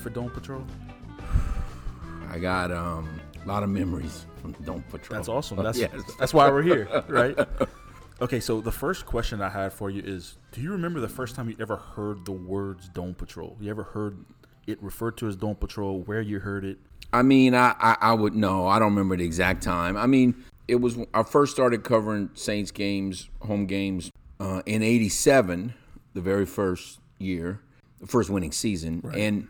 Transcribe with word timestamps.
For 0.00 0.08
Dome 0.10 0.30
Patrol? 0.30 0.64
I 2.30 2.38
got 2.38 2.72
um, 2.72 3.20
a 3.44 3.48
lot 3.48 3.62
of 3.62 3.68
memories 3.68 4.24
from 4.40 4.52
Dome 4.64 4.82
Patrol. 4.90 5.18
That's 5.18 5.28
awesome. 5.28 5.62
That's 5.62 5.78
yes. 5.80 5.90
that's 6.18 6.32
why 6.32 6.48
we're 6.48 6.62
here, 6.62 7.04
right? 7.08 7.38
Okay, 8.22 8.40
so 8.40 8.60
the 8.60 8.72
first 8.72 9.04
question 9.04 9.42
I 9.42 9.50
had 9.50 9.72
for 9.72 9.90
you 9.90 10.02
is: 10.02 10.38
Do 10.52 10.62
you 10.62 10.72
remember 10.72 11.00
the 11.00 11.08
first 11.08 11.34
time 11.34 11.50
you 11.50 11.56
ever 11.60 11.76
heard 11.76 12.24
the 12.24 12.32
words 12.32 12.88
Dome 12.88 13.14
Patrol? 13.14 13.56
You 13.60 13.70
ever 13.70 13.82
heard 13.82 14.24
it 14.66 14.82
referred 14.82 15.18
to 15.18 15.28
as 15.28 15.36
Dome 15.36 15.56
Patrol? 15.56 16.00
Where 16.00 16.22
you 16.22 16.38
heard 16.38 16.64
it? 16.64 16.78
I 17.12 17.22
mean, 17.22 17.54
I, 17.54 17.74
I, 17.78 17.96
I 18.00 18.12
would 18.14 18.34
know. 18.34 18.66
I 18.66 18.78
don't 18.78 18.90
remember 18.90 19.16
the 19.16 19.24
exact 19.24 19.62
time. 19.62 19.96
I 19.96 20.06
mean, 20.06 20.44
it 20.68 20.76
was 20.76 20.96
I 21.12 21.24
first 21.24 21.52
started 21.52 21.84
covering 21.84 22.30
Saints 22.34 22.70
games, 22.70 23.28
home 23.40 23.66
games, 23.66 24.10
uh, 24.38 24.62
in 24.64 24.82
'87, 24.82 25.74
the 26.14 26.20
very 26.20 26.46
first 26.46 27.00
year, 27.18 27.60
the 28.00 28.06
first 28.06 28.30
winning 28.30 28.52
season, 28.52 29.02
and 29.14 29.48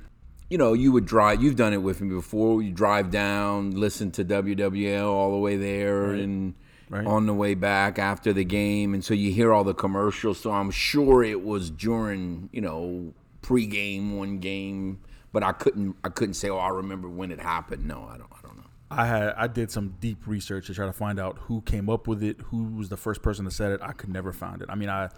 you 0.50 0.58
know, 0.58 0.72
you 0.74 0.92
would 0.92 1.06
drive. 1.06 1.42
You've 1.42 1.56
done 1.56 1.72
it 1.72 1.78
with 1.82 2.00
me 2.02 2.14
before. 2.14 2.60
You 2.60 2.72
drive 2.72 3.10
down, 3.10 3.70
listen 3.70 4.10
to 4.12 4.24
WWL 4.24 5.06
all 5.08 5.30
the 5.32 5.38
way 5.38 5.56
there, 5.56 6.12
and 6.12 6.54
Right. 6.90 7.06
on 7.06 7.26
the 7.26 7.34
way 7.34 7.54
back 7.54 8.00
after 8.00 8.32
the 8.32 8.44
game, 8.44 8.94
and 8.94 9.04
so 9.04 9.14
you 9.14 9.30
hear 9.30 9.52
all 9.52 9.62
the 9.62 9.74
commercials. 9.74 10.40
So 10.40 10.50
I'm 10.50 10.72
sure 10.72 11.22
it 11.22 11.44
was 11.44 11.70
during, 11.70 12.48
you 12.52 12.60
know, 12.60 13.14
pregame 13.42 14.16
one 14.16 14.38
game, 14.40 14.98
but 15.32 15.44
I 15.44 15.52
couldn't. 15.52 15.94
I 16.02 16.08
couldn't 16.08 16.34
say, 16.34 16.48
oh, 16.50 16.58
I 16.58 16.70
remember 16.70 17.08
when 17.08 17.30
it 17.30 17.38
happened. 17.40 17.86
No, 17.86 18.08
I 18.12 18.18
don't. 18.18 18.30
I 18.32 18.42
don't 18.42 18.56
know. 18.56 18.64
I 18.90 19.06
had 19.06 19.34
I 19.36 19.46
did 19.46 19.70
some 19.70 19.94
deep 20.00 20.26
research 20.26 20.66
to 20.66 20.74
try 20.74 20.84
to 20.86 20.92
find 20.92 21.20
out 21.20 21.38
who 21.42 21.60
came 21.62 21.88
up 21.88 22.08
with 22.08 22.24
it, 22.24 22.40
who 22.46 22.64
was 22.64 22.88
the 22.88 22.96
first 22.96 23.22
person 23.22 23.44
that 23.44 23.52
said 23.52 23.70
it. 23.70 23.80
I 23.84 23.92
could 23.92 24.08
never 24.08 24.32
find 24.32 24.60
it. 24.60 24.68
I 24.68 24.74
mean, 24.74 24.88
I 24.88 25.10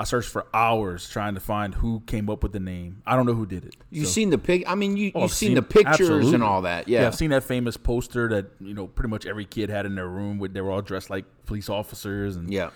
I 0.00 0.04
searched 0.04 0.30
for 0.30 0.46
hours 0.54 1.08
trying 1.10 1.34
to 1.34 1.40
find 1.40 1.74
who 1.74 2.00
came 2.06 2.30
up 2.30 2.42
with 2.42 2.52
the 2.52 2.58
name. 2.60 3.02
I 3.06 3.16
don't 3.16 3.26
know 3.26 3.34
who 3.34 3.44
did 3.44 3.66
it. 3.66 3.76
You've 3.90 4.06
So- 4.06 4.12
seen 4.12 4.30
the 4.30 4.38
pic. 4.38 4.64
I 4.66 4.74
mean, 4.74 4.96
you, 4.96 5.12
Oh, 5.14 5.20
you've 5.20 5.30
I've 5.30 5.36
seen, 5.36 5.54
the 5.54 5.62
pictures 5.62 6.00
absolutely. 6.08 6.34
and 6.34 6.42
all 6.42 6.62
that. 6.62 6.88
Yeah. 6.88 7.06
I've 7.06 7.14
seen 7.14 7.30
that 7.30 7.44
famous 7.44 7.76
poster 7.76 8.26
that 8.30 8.46
you 8.60 8.72
know 8.72 8.86
pretty 8.86 9.10
much 9.10 9.26
every 9.26 9.44
kid 9.44 9.68
had 9.68 9.84
in 9.84 9.94
their 9.96 10.08
room. 10.08 10.38
With 10.38 10.54
they 10.54 10.62
were 10.62 10.70
all 10.70 10.80
dressed 10.80 11.10
like 11.10 11.26
police 11.44 11.68
officers 11.68 12.36
and 12.36 12.50
yeah. 12.50 12.70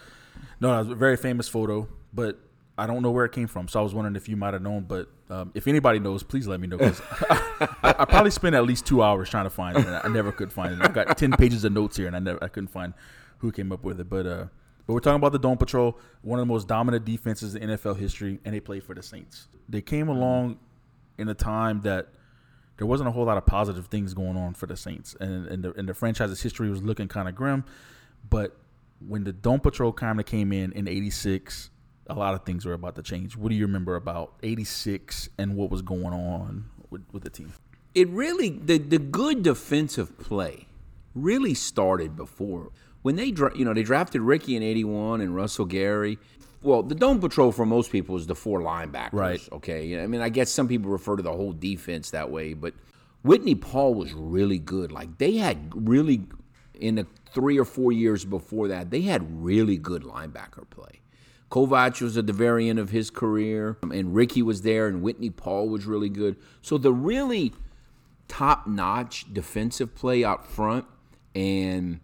No, 0.60 0.74
it 0.74 0.78
was 0.80 0.88
a 0.90 0.94
very 0.94 1.16
famous 1.16 1.48
photo, 1.48 1.88
but 2.12 2.38
I 2.76 2.86
don't 2.86 3.02
know 3.02 3.10
where 3.10 3.24
it 3.24 3.32
came 3.32 3.46
from. 3.46 3.68
So 3.68 3.80
I 3.80 3.82
was 3.82 3.94
wondering 3.94 4.16
if 4.16 4.28
you 4.28 4.36
might 4.36 4.52
have 4.52 4.62
known. 4.62 4.82
But 4.84 5.08
um, 5.30 5.50
if 5.54 5.66
anybody 5.66 6.00
knows, 6.00 6.22
please 6.22 6.46
let 6.46 6.60
me 6.60 6.66
know. 6.66 6.76
'cause 6.78 7.00
I, 7.30 7.94
I 8.00 8.04
probably 8.04 8.32
spent 8.32 8.54
at 8.54 8.64
least 8.66 8.84
two 8.84 9.02
hours 9.02 9.30
trying 9.30 9.44
to 9.44 9.50
find 9.50 9.78
it. 9.78 9.86
And 9.86 9.96
I 9.96 10.08
never 10.08 10.30
could 10.32 10.52
find 10.52 10.74
it. 10.74 10.80
I've 10.82 10.92
got 10.92 11.16
ten 11.16 11.32
pages 11.32 11.64
of 11.64 11.72
notes 11.72 11.96
here, 11.96 12.06
and 12.06 12.16
I 12.16 12.18
never 12.18 12.42
I 12.44 12.48
couldn't 12.48 12.68
find 12.68 12.92
who 13.38 13.50
came 13.52 13.72
up 13.72 13.82
with 13.84 13.98
it. 14.00 14.10
But 14.10 14.26
uh, 14.26 14.44
but 14.86 14.92
we're 14.92 15.00
talking 15.00 15.16
about 15.16 15.32
the 15.32 15.38
Dome 15.38 15.56
Patrol, 15.56 15.98
one 16.22 16.38
of 16.38 16.46
the 16.46 16.52
most 16.52 16.68
dominant 16.68 17.04
defenses 17.04 17.54
in 17.54 17.70
NFL 17.70 17.98
history, 17.98 18.40
and 18.44 18.54
they 18.54 18.60
played 18.60 18.84
for 18.84 18.94
the 18.94 19.02
Saints. 19.02 19.48
They 19.68 19.80
came 19.80 20.06
mm-hmm. 20.06 20.16
along 20.16 20.58
in 21.18 21.28
a 21.28 21.34
time 21.34 21.80
that 21.82 22.08
there 22.76 22.86
wasn't 22.86 23.08
a 23.08 23.12
whole 23.12 23.24
lot 23.24 23.38
of 23.38 23.46
positive 23.46 23.86
things 23.86 24.14
going 24.14 24.36
on 24.36 24.54
for 24.54 24.66
the 24.66 24.76
Saints, 24.76 25.16
and 25.20 25.46
and 25.46 25.62
the, 25.62 25.72
and 25.74 25.88
the 25.88 25.94
franchise's 25.94 26.42
history 26.42 26.68
was 26.68 26.82
looking 26.82 27.08
kind 27.08 27.28
of 27.28 27.34
grim. 27.34 27.64
But 28.28 28.56
when 29.06 29.24
the 29.24 29.32
Dome 29.32 29.60
Patrol 29.60 29.92
kind 29.92 30.18
of 30.20 30.26
came 30.26 30.52
in 30.52 30.72
in 30.72 30.88
'86, 30.88 31.70
a 32.08 32.14
lot 32.14 32.34
of 32.34 32.44
things 32.44 32.66
were 32.66 32.72
about 32.72 32.96
to 32.96 33.02
change. 33.02 33.36
What 33.36 33.50
do 33.50 33.54
you 33.54 33.66
remember 33.66 33.96
about 33.96 34.34
'86 34.42 35.28
and 35.38 35.56
what 35.56 35.70
was 35.70 35.82
going 35.82 36.12
on 36.12 36.64
with, 36.90 37.02
with 37.12 37.22
the 37.22 37.30
team? 37.30 37.52
it 37.94 38.08
really 38.08 38.50
the 38.50 38.78
the 38.78 38.98
good 38.98 39.42
defensive 39.42 40.18
play 40.18 40.66
really 41.14 41.54
started 41.54 42.16
before 42.16 42.72
when 43.04 43.16
they 43.16 43.30
dra- 43.30 43.56
you 43.56 43.64
know 43.64 43.72
they 43.72 43.82
drafted 43.84 44.20
Rickey 44.22 44.56
in 44.56 44.62
81 44.62 45.20
and 45.20 45.34
Russell 45.36 45.64
Gary 45.66 46.18
well 46.62 46.82
the 46.82 46.94
dome 46.94 47.20
patrol 47.20 47.52
for 47.52 47.64
most 47.64 47.92
people 47.92 48.16
is 48.16 48.26
the 48.26 48.34
four 48.34 48.60
linebackers 48.60 49.12
Right. 49.12 49.48
okay 49.52 50.02
I 50.02 50.06
mean 50.06 50.20
I 50.20 50.28
guess 50.30 50.50
some 50.50 50.66
people 50.68 50.90
refer 50.90 51.16
to 51.16 51.22
the 51.22 51.32
whole 51.32 51.52
defense 51.52 52.10
that 52.10 52.30
way 52.30 52.54
but 52.54 52.74
Whitney 53.22 53.54
Paul 53.54 53.94
was 53.94 54.12
really 54.12 54.58
good 54.58 54.90
like 54.92 55.18
they 55.18 55.36
had 55.36 55.72
really 55.74 56.22
in 56.74 56.96
the 56.96 57.06
3 57.32 57.58
or 57.58 57.64
4 57.64 57.92
years 57.92 58.24
before 58.24 58.68
that 58.68 58.90
they 58.90 59.02
had 59.02 59.44
really 59.44 59.76
good 59.76 60.02
linebacker 60.02 60.68
play 60.70 61.00
Kovach 61.50 62.00
was 62.00 62.16
at 62.16 62.26
the 62.26 62.32
very 62.32 62.68
end 62.68 62.80
of 62.80 62.90
his 62.90 63.10
career, 63.10 63.76
and 63.82 64.12
Rickey 64.12 64.42
was 64.42 64.62
there, 64.62 64.88
and 64.88 65.02
Whitney 65.02 65.30
Paul 65.30 65.68
was 65.68 65.86
really 65.86 66.08
good. 66.08 66.34
So 66.62 66.78
the 66.78 66.92
really 66.92 67.52
top-notch 68.26 69.32
defensive 69.32 69.94
play 69.94 70.24
out 70.24 70.46
front 70.46 70.84
and 71.34 72.00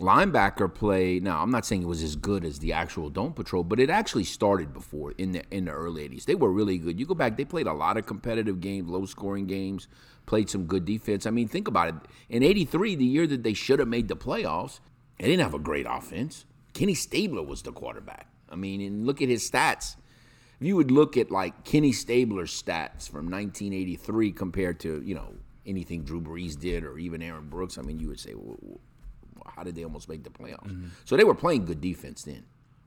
linebacker 0.00 0.72
play. 0.72 1.20
Now, 1.20 1.42
I'm 1.42 1.50
not 1.50 1.64
saying 1.64 1.82
it 1.82 1.88
was 1.88 2.02
as 2.02 2.16
good 2.16 2.44
as 2.44 2.58
the 2.58 2.72
actual 2.72 3.10
Dome 3.10 3.32
Patrol, 3.32 3.64
but 3.64 3.80
it 3.80 3.90
actually 3.90 4.24
started 4.24 4.72
before 4.72 5.12
in 5.12 5.32
the 5.32 5.42
in 5.50 5.66
the 5.66 5.72
early 5.72 6.08
'80s. 6.08 6.24
They 6.24 6.34
were 6.34 6.50
really 6.50 6.78
good. 6.78 6.98
You 6.98 7.06
go 7.06 7.14
back; 7.14 7.36
they 7.36 7.44
played 7.44 7.66
a 7.66 7.72
lot 7.72 7.96
of 7.96 8.06
competitive 8.06 8.60
games, 8.60 8.88
low-scoring 8.88 9.46
games, 9.46 9.88
played 10.26 10.50
some 10.50 10.64
good 10.64 10.84
defense. 10.84 11.26
I 11.26 11.30
mean, 11.30 11.48
think 11.48 11.68
about 11.68 11.88
it. 11.88 11.94
In 12.28 12.42
'83, 12.42 12.96
the 12.96 13.04
year 13.04 13.26
that 13.26 13.42
they 13.42 13.54
should 13.54 13.78
have 13.78 13.88
made 13.88 14.08
the 14.08 14.16
playoffs, 14.16 14.80
they 15.18 15.26
didn't 15.26 15.42
have 15.42 15.54
a 15.54 15.58
great 15.58 15.86
offense. 15.88 16.44
Kenny 16.72 16.94
Stabler 16.94 17.42
was 17.42 17.62
the 17.62 17.72
quarterback. 17.72 18.26
I 18.48 18.56
mean, 18.56 18.80
and 18.80 19.06
look 19.06 19.22
at 19.22 19.28
his 19.28 19.48
stats. 19.48 19.96
If 20.60 20.66
you 20.66 20.76
would 20.76 20.90
look 20.90 21.16
at 21.16 21.30
like 21.30 21.64
Kenny 21.64 21.92
Stabler's 21.92 22.50
stats 22.50 23.08
from 23.08 23.30
1983 23.30 24.32
compared 24.32 24.80
to 24.80 25.02
you 25.04 25.14
know 25.14 25.34
anything 25.66 26.02
Drew 26.02 26.20
Brees 26.20 26.58
did 26.58 26.84
or 26.84 26.98
even 26.98 27.22
Aaron 27.22 27.48
Brooks, 27.48 27.78
I 27.78 27.82
mean, 27.82 27.98
you 27.98 28.08
would 28.08 28.20
say, 28.20 28.34
well, 28.34 28.80
how 29.46 29.62
did 29.62 29.74
they 29.74 29.84
almost 29.84 30.08
make 30.08 30.24
the 30.24 30.30
playoffs? 30.30 30.68
Mm-hmm. 30.68 30.88
So 31.04 31.16
they 31.16 31.24
were 31.24 31.34
playing 31.34 31.64
good 31.64 31.80
defense 31.80 32.22
then. 32.22 32.44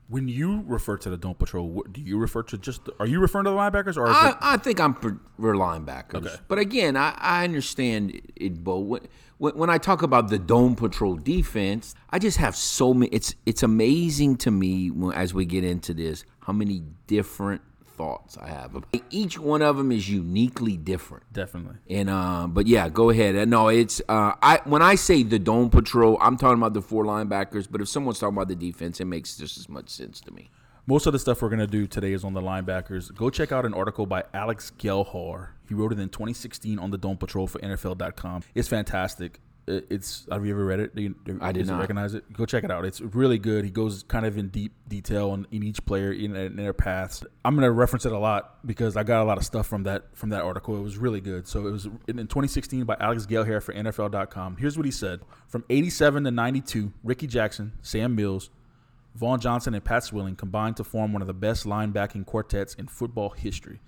When 0.08 0.28
you 0.28 0.62
refer 0.66 0.98
to 0.98 1.08
the 1.08 1.16
Dome 1.16 1.34
Patrol, 1.34 1.82
do 1.90 2.00
you 2.00 2.18
refer 2.18 2.42
to 2.42 2.58
just? 2.58 2.82
Are 3.00 3.06
you 3.06 3.20
referring 3.20 3.46
to 3.46 3.50
the 3.50 3.56
linebackers 3.56 3.96
or? 3.96 4.06
I, 4.06 4.36
I 4.38 4.56
think 4.58 4.78
I'm 4.78 4.94
for, 4.94 5.18
linebackers. 5.38 6.26
Okay. 6.26 6.36
But 6.46 6.58
again, 6.58 6.94
I, 6.94 7.16
I 7.16 7.44
understand 7.44 8.20
it, 8.36 8.62
Bo. 8.62 8.80
When, 8.80 9.00
when, 9.38 9.56
when 9.56 9.70
I 9.70 9.78
talk 9.78 10.02
about 10.02 10.28
the 10.28 10.38
Dome 10.38 10.74
Patrol 10.74 11.16
defense, 11.16 11.94
I 12.10 12.18
just 12.18 12.36
have 12.36 12.54
so 12.54 12.92
many. 12.92 13.10
It's 13.12 13.34
it's 13.46 13.62
amazing 13.62 14.36
to 14.38 14.50
me 14.50 14.90
when, 14.90 15.16
as 15.16 15.32
we 15.32 15.46
get 15.46 15.64
into 15.64 15.94
this 15.94 16.26
how 16.40 16.52
many 16.52 16.82
different 17.06 17.62
thoughts 17.96 18.36
I 18.36 18.48
have. 18.48 18.84
Each 19.10 19.38
one 19.38 19.62
of 19.62 19.76
them 19.76 19.90
is 19.92 20.08
uniquely 20.08 20.76
different. 20.76 21.24
definitely. 21.32 21.76
And 21.88 22.10
uh, 22.10 22.46
but 22.48 22.66
yeah, 22.66 22.88
go 22.88 23.10
ahead. 23.10 23.36
Uh, 23.36 23.44
No, 23.44 23.68
it's 23.68 24.00
uh, 24.08 24.32
I 24.42 24.60
when 24.64 24.82
I 24.82 24.94
say 24.96 25.22
the 25.22 25.38
dome 25.38 25.70
patrol, 25.70 26.18
I'm 26.20 26.36
talking 26.36 26.58
about 26.58 26.74
the 26.74 26.82
four 26.82 27.04
linebackers. 27.04 27.66
But 27.70 27.80
if 27.80 27.88
someone's 27.88 28.18
talking 28.18 28.36
about 28.36 28.48
the 28.48 28.56
defense, 28.56 29.00
it 29.00 29.06
makes 29.06 29.36
just 29.36 29.58
as 29.58 29.68
much 29.68 29.88
sense 29.88 30.20
to 30.22 30.30
me. 30.32 30.50
Most 30.86 31.06
of 31.06 31.14
the 31.14 31.18
stuff 31.18 31.40
we're 31.40 31.48
going 31.48 31.60
to 31.60 31.66
do 31.66 31.86
today 31.86 32.12
is 32.12 32.24
on 32.24 32.34
the 32.34 32.42
linebackers. 32.42 33.14
Go 33.14 33.30
check 33.30 33.52
out 33.52 33.64
an 33.64 33.72
article 33.72 34.04
by 34.04 34.24
Alex 34.34 34.70
Gelhar. 34.78 35.48
He 35.66 35.72
wrote 35.74 35.92
it 35.92 35.98
in 35.98 36.10
2016 36.10 36.78
on 36.78 36.90
the 36.90 36.98
Dome 36.98 37.16
Patrol 37.16 37.46
for 37.46 37.58
NFL.com. 37.60 38.42
It's 38.54 38.68
fantastic. 38.68 39.40
It- 39.66 39.86
It's 39.88 40.26
have 40.30 40.44
you 40.44 40.52
ever 40.52 40.64
read 40.64 40.80
it? 40.80 40.94
Do 40.94 41.02
you, 41.02 41.14
I 41.40 41.50
did 41.52 41.66
not 41.66 41.80
recognize 41.80 42.14
it. 42.14 42.30
Go 42.32 42.44
check 42.44 42.64
it 42.64 42.70
out. 42.70 42.84
It's 42.84 43.00
really 43.00 43.38
good. 43.38 43.64
He 43.64 43.70
goes 43.70 44.02
kind 44.02 44.26
of 44.26 44.36
in 44.36 44.48
deep 44.48 44.72
detail 44.88 45.30
on 45.30 45.46
in 45.50 45.62
each 45.62 45.84
player 45.86 46.12
in, 46.12 46.36
in 46.36 46.56
their 46.56 46.72
paths. 46.74 47.24
I'm 47.44 47.54
going 47.54 47.64
to 47.64 47.70
reference 47.72 48.04
it 48.04 48.12
a 48.12 48.18
lot 48.18 48.66
because 48.66 48.96
I 48.96 49.04
got 49.04 49.22
a 49.22 49.24
lot 49.24 49.38
of 49.38 49.44
stuff 49.44 49.66
from 49.66 49.84
that 49.84 50.14
from 50.14 50.28
that 50.30 50.42
article. 50.42 50.76
It 50.76 50.82
was 50.82 50.98
really 50.98 51.20
good. 51.22 51.48
So 51.48 51.66
it 51.66 51.70
was 51.70 51.86
in, 51.86 52.18
in 52.18 52.26
2016 52.26 52.84
by 52.84 52.96
Alex 53.00 53.24
Gelhar 53.26 53.62
for 53.62 53.72
NFL.com. 53.72 54.56
Here's 54.58 54.76
what 54.76 54.84
he 54.84 54.92
said: 54.92 55.20
From 55.48 55.64
87 55.70 56.24
to 56.24 56.30
92, 56.30 56.92
Rickey 57.02 57.26
Jackson, 57.26 57.72
Sam 57.80 58.14
Mills, 58.14 58.50
Vaughn 59.14 59.40
Johnson 59.40 59.72
and 59.74 59.82
Pat 59.84 60.04
Swilling 60.04 60.36
combined 60.36 60.76
to 60.76 60.84
form 60.84 61.12
one 61.12 61.22
of 61.22 61.28
the 61.28 61.32
best 61.34 61.64
linebacking 61.64 62.26
quartets 62.26 62.74
in 62.74 62.86
football 62.88 63.30
history. 63.30 63.80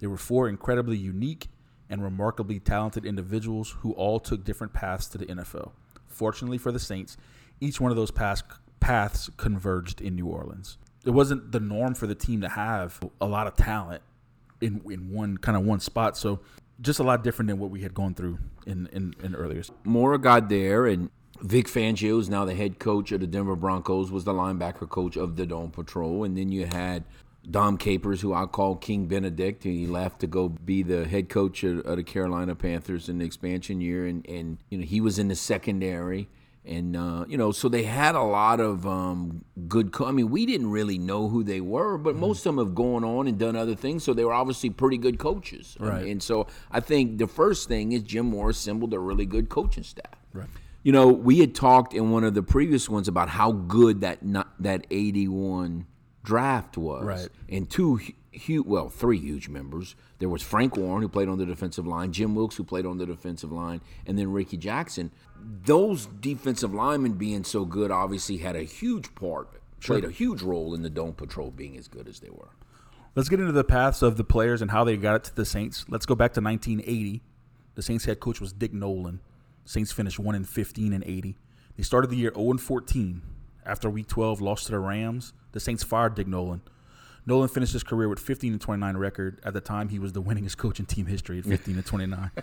They 0.00 0.06
were 0.06 0.16
four 0.16 0.48
incredibly 0.48 0.96
unique 0.96 1.48
and 1.90 2.02
remarkably 2.02 2.58
talented 2.58 3.04
individuals 3.04 3.76
who 3.80 3.92
all 3.92 4.20
took 4.20 4.44
different 4.44 4.72
paths 4.72 5.06
to 5.08 5.18
the 5.18 5.26
NFL. 5.26 5.72
Fortunately 6.06 6.58
for 6.58 6.72
the 6.72 6.78
Saints, 6.78 7.16
each 7.60 7.80
one 7.80 7.90
of 7.90 7.96
those 7.96 8.10
paths, 8.10 8.42
paths 8.80 9.30
converged 9.36 10.00
in 10.00 10.14
New 10.14 10.26
Orleans. 10.26 10.78
It 11.04 11.10
wasn't 11.10 11.52
the 11.52 11.60
norm 11.60 11.94
for 11.94 12.06
the 12.06 12.14
team 12.14 12.40
to 12.42 12.48
have 12.48 13.00
a 13.20 13.26
lot 13.26 13.46
of 13.46 13.56
talent 13.56 14.02
in 14.60 14.82
in 14.90 15.10
one 15.10 15.38
kind 15.38 15.56
of 15.56 15.64
one 15.64 15.80
spot. 15.80 16.16
So 16.16 16.40
just 16.80 17.00
a 17.00 17.02
lot 17.02 17.24
different 17.24 17.48
than 17.48 17.58
what 17.58 17.70
we 17.70 17.82
had 17.82 17.94
gone 17.94 18.14
through 18.14 18.38
in 18.66 18.88
in, 18.92 19.14
in 19.22 19.34
earlier. 19.34 19.62
Mora 19.84 20.18
got 20.18 20.48
there, 20.48 20.86
and 20.86 21.10
Vic 21.40 21.66
Fangio 21.66 22.20
is 22.20 22.28
now 22.28 22.44
the 22.44 22.54
head 22.54 22.78
coach 22.78 23.12
of 23.12 23.20
the 23.20 23.26
Denver 23.26 23.56
Broncos, 23.56 24.10
was 24.10 24.24
the 24.24 24.32
linebacker 24.32 24.88
coach 24.88 25.16
of 25.16 25.36
the 25.36 25.46
Dome 25.46 25.70
Patrol. 25.70 26.24
And 26.24 26.36
then 26.36 26.50
you 26.50 26.66
had 26.66 27.04
Dom 27.50 27.78
Capers, 27.78 28.20
who 28.20 28.34
I 28.34 28.46
call 28.46 28.76
King 28.76 29.06
Benedict. 29.06 29.64
and 29.64 29.74
He 29.74 29.86
left 29.86 30.20
to 30.20 30.26
go 30.26 30.48
be 30.48 30.82
the 30.82 31.06
head 31.06 31.28
coach 31.28 31.64
of, 31.64 31.80
of 31.80 31.96
the 31.96 32.02
Carolina 32.02 32.54
Panthers 32.54 33.08
in 33.08 33.18
the 33.18 33.24
expansion 33.24 33.80
year. 33.80 34.06
And, 34.06 34.26
and 34.28 34.58
you 34.68 34.78
know, 34.78 34.84
he 34.84 35.00
was 35.00 35.18
in 35.18 35.28
the 35.28 35.34
secondary. 35.34 36.28
And, 36.64 36.94
uh, 36.96 37.24
you 37.26 37.38
know, 37.38 37.50
so 37.50 37.70
they 37.70 37.84
had 37.84 38.14
a 38.14 38.22
lot 38.22 38.60
of 38.60 38.86
um, 38.86 39.44
good. 39.68 39.90
Co- 39.90 40.04
I 40.04 40.10
mean, 40.10 40.28
we 40.28 40.44
didn't 40.44 40.70
really 40.70 40.98
know 40.98 41.28
who 41.28 41.42
they 41.42 41.62
were, 41.62 41.96
but 41.96 42.14
most 42.14 42.40
of 42.40 42.56
them 42.56 42.58
have 42.58 42.74
gone 42.74 43.04
on 43.04 43.26
and 43.26 43.38
done 43.38 43.56
other 43.56 43.74
things. 43.74 44.04
So 44.04 44.12
they 44.12 44.24
were 44.24 44.34
obviously 44.34 44.68
pretty 44.68 44.98
good 44.98 45.18
coaches. 45.18 45.78
Right. 45.80 46.06
And 46.06 46.22
so 46.22 46.46
I 46.70 46.80
think 46.80 47.16
the 47.16 47.26
first 47.26 47.68
thing 47.68 47.92
is 47.92 48.02
Jim 48.02 48.26
Mora 48.26 48.50
assembled 48.50 48.92
a 48.92 48.98
really 48.98 49.24
good 49.24 49.48
coaching 49.48 49.82
staff. 49.82 50.12
Right. 50.34 50.48
You 50.82 50.92
know, 50.92 51.08
we 51.08 51.38
had 51.38 51.54
talked 51.54 51.94
in 51.94 52.10
one 52.10 52.24
of 52.24 52.34
the 52.34 52.42
previous 52.42 52.88
ones 52.88 53.08
about 53.08 53.30
how 53.30 53.52
good 53.52 54.02
that 54.02 54.22
not, 54.22 54.52
that 54.62 54.86
81 54.90 55.86
draft 56.22 56.76
was. 56.76 57.04
Right. 57.04 57.28
And 57.48 57.68
two 57.68 57.96
hu- 57.96 58.12
huge, 58.32 58.66
well, 58.66 58.88
three 58.88 59.18
huge 59.18 59.48
members. 59.48 59.94
There 60.18 60.28
was 60.28 60.42
Frank 60.42 60.76
Warren, 60.76 61.02
who 61.02 61.08
played 61.08 61.28
on 61.28 61.38
the 61.38 61.46
defensive 61.46 61.86
line, 61.86 62.12
Jim 62.12 62.34
Wilks, 62.34 62.56
who 62.56 62.64
played 62.64 62.86
on 62.86 62.98
the 62.98 63.06
defensive 63.06 63.52
line, 63.52 63.80
and 64.06 64.18
then 64.18 64.32
Ricky 64.32 64.56
Jackson. 64.56 65.10
Those 65.64 66.06
defensive 66.06 66.74
linemen 66.74 67.12
being 67.12 67.44
so 67.44 67.64
good 67.64 67.90
obviously 67.90 68.38
had 68.38 68.56
a 68.56 68.62
huge 68.62 69.14
part, 69.14 69.60
played 69.80 70.04
a 70.04 70.10
huge 70.10 70.42
role 70.42 70.74
in 70.74 70.82
the 70.82 70.90
Dome 70.90 71.12
Patrol 71.14 71.50
being 71.50 71.76
as 71.76 71.88
good 71.88 72.08
as 72.08 72.20
they 72.20 72.30
were. 72.30 72.50
Let's 73.14 73.28
get 73.28 73.40
into 73.40 73.52
the 73.52 73.64
paths 73.64 74.02
of 74.02 74.16
the 74.16 74.24
players 74.24 74.62
and 74.62 74.70
how 74.70 74.84
they 74.84 74.96
got 74.96 75.16
it 75.16 75.24
to 75.24 75.34
the 75.34 75.44
Saints. 75.44 75.84
Let's 75.88 76.06
go 76.06 76.14
back 76.14 76.34
to 76.34 76.40
1980. 76.40 77.22
The 77.74 77.82
Saints 77.82 78.04
head 78.04 78.20
coach 78.20 78.40
was 78.40 78.52
Dick 78.52 78.72
Nolan. 78.72 79.20
Saints 79.64 79.92
finished 79.92 80.18
1 80.18 80.34
and 80.34 80.48
15 80.48 80.92
and 80.92 81.04
80. 81.04 81.36
They 81.76 81.82
started 81.82 82.10
the 82.10 82.16
year 82.16 82.32
0 82.34 82.50
and 82.50 82.60
14. 82.60 83.22
After 83.68 83.90
week 83.90 84.08
12, 84.08 84.40
lost 84.40 84.66
to 84.66 84.72
the 84.72 84.78
Rams. 84.78 85.34
The 85.52 85.60
Saints 85.60 85.84
fired 85.84 86.14
Dick 86.14 86.26
Nolan. 86.26 86.62
Nolan 87.26 87.48
finished 87.48 87.74
his 87.74 87.82
career 87.82 88.08
with 88.08 88.18
15 88.18 88.52
and 88.52 88.60
29 88.60 88.96
record. 88.96 89.38
At 89.44 89.52
the 89.52 89.60
time, 89.60 89.90
he 89.90 89.98
was 89.98 90.14
the 90.14 90.22
winningest 90.22 90.56
coach 90.56 90.80
in 90.80 90.86
team 90.86 91.04
history 91.04 91.38
at 91.38 91.44
15 91.44 91.76
and 91.76 91.86
29. 91.86 92.30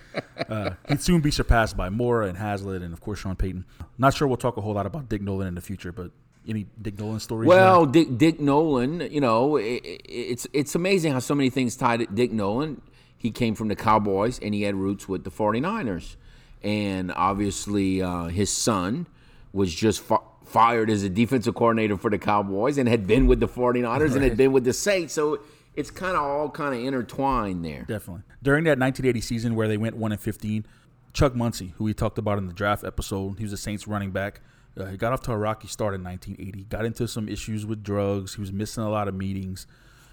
Uh, 0.50 0.72
he'd 0.89 1.01
soon 1.01 1.22
be 1.22 1.31
surpassed 1.31 1.75
by 1.75 1.89
Mora 1.89 2.27
and 2.27 2.38
Haslett 2.38 2.83
and, 2.83 2.94
of 2.94 3.00
course, 3.00 3.19
Sean 3.19 3.36
Payton. 3.36 3.66
Not 3.98 4.13
sure 4.13 4.27
we'll 4.27 4.38
talk 4.38 4.57
a 4.57 4.62
whole 4.62 4.74
lot 4.74 4.86
about 4.86 5.10
Dick 5.10 5.22
Nolan 5.22 5.48
in 5.48 5.56
the 5.56 5.62
future, 5.62 5.92
but 5.92 6.12
any 6.48 6.68
Dick 6.80 7.00
Nolan 7.00 7.19
stories? 7.19 7.48
Well, 7.48 7.86
Dick, 7.86 8.18
Dick 8.18 8.39
Nolan, 8.39 9.00
you 9.12 9.22
know, 9.22 9.56
it, 9.56 9.81
it's 10.06 10.45
it's 10.54 10.75
amazing 10.75 11.13
how 11.13 11.19
so 11.19 11.33
many 11.33 11.50
things 11.50 11.75
tied 11.75 12.01
to 12.01 12.06
Dick 12.06 12.31
Nolan. 12.31 12.81
He 13.18 13.31
came 13.31 13.56
from 13.56 13.69
the 13.69 13.75
Cowboys 13.75 14.38
and 14.39 14.54
he 14.54 14.63
had 14.63 14.75
roots 14.75 15.07
with 15.07 15.24
the 15.24 15.31
49ers. 15.31 16.16
And 16.62 17.12
obviously, 17.16 18.01
uh, 18.01 18.25
his 18.25 18.51
son 18.51 19.07
was 19.54 19.74
just 19.74 20.04
fired 20.46 20.90
as 20.90 21.04
a 21.04 21.10
defensive 21.10 21.56
coordinator 21.56 21.98
for 21.98 22.10
the 22.10 22.18
Cowboys 22.18 22.78
and 22.78 22.88
had 22.88 23.08
been 23.08 23.28
with 23.28 23.40
the 23.40 23.48
49ers 23.48 24.00
right. 24.00 24.12
and 24.12 24.24
had 24.24 24.38
been 24.38 24.52
with 24.52 24.64
the 24.64 24.74
Saints. 24.74 25.14
So 25.14 25.40
it's 25.76 25.92
kind 25.92 26.16
of 26.16 26.24
all 26.24 26.50
kind 26.50 26.74
of 26.74 26.82
intertwined 26.82 27.66
there. 27.66 27.86
Definitely. 27.88 28.24
During 28.42 28.64
that 28.66 28.80
1980 28.80 29.22
season 29.22 29.56
where 29.56 29.68
they 29.68 29.78
went 29.78 29.98
1 29.98 30.12
and 30.12 30.22
15, 30.22 30.66
Chuck 31.14 31.36
Muncie, 31.36 31.74
who 31.78 31.86
we 31.86 31.94
talked 31.94 32.18
about 32.18 32.38
in 32.38 32.48
the 32.48 32.54
draft 32.54 32.84
episode, 32.84 33.38
he 33.38 33.44
was 33.44 33.54
a 33.54 33.58
Saints 33.58 33.88
running 33.88 34.12
back. 34.12 34.42
Uh, 34.78 34.86
he 34.88 34.98
got 34.98 35.14
off 35.14 35.22
to 35.22 35.32
a 35.32 35.38
rocky 35.38 35.68
start 35.68 35.94
in 35.94 36.04
1980. 36.04 36.66
Got 36.66 36.86
into 36.86 37.08
some 37.08 37.30
issues 37.30 37.66
with 37.66 37.84
drugs. 37.84 38.36
He 38.36 38.42
was 38.42 38.52
missing 38.52 38.84
a 38.84 38.90
lot 38.90 39.08
of 39.08 39.16
meetings. 39.16 39.66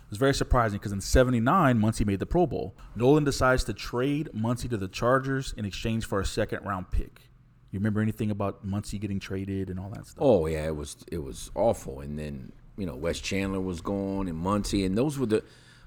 It 0.05 0.11
was 0.11 0.19
very 0.19 0.35
surprising 0.35 0.79
because 0.79 0.93
in 0.93 1.01
79, 1.01 1.79
Muncie 1.79 2.05
made 2.05 2.21
the 2.21 2.27
Pro 2.27 2.47
Bowl. 2.47 2.77
Nolan 2.95 3.25
decides 3.25 3.65
to 3.65 3.73
trade 3.73 4.29
Muncie 4.33 4.69
to 4.69 4.77
the 4.77 4.89
Chargers 4.89 5.55
in 5.57 5.65
exchange 5.65 6.07
for 6.07 6.21
a 6.21 6.25
second 6.25 6.65
round 6.65 6.91
pick. 6.91 7.23
You 7.73 7.79
remember 7.79 8.03
anything 8.03 8.31
about 8.31 8.65
Muncie 8.65 8.99
getting 8.99 9.19
traded 9.19 9.71
and 9.71 9.81
all 9.81 9.89
that 9.91 10.07
stuff? 10.07 10.19
Oh 10.21 10.47
yeah, 10.47 10.67
it 10.67 10.77
was 10.77 10.97
it 11.11 11.25
was 11.25 11.51
awful. 11.55 12.01
And 12.01 12.19
then 12.19 12.53
you 12.77 12.87
know 12.87 12.95
Wes 12.95 13.19
Chandler 13.19 13.61
was 13.61 13.81
gone 13.81 14.29
and 14.29 14.37
Muncie, 14.37 14.85
and 14.85 14.97
those 14.97 15.19
were 15.19 15.27
the 15.27 15.43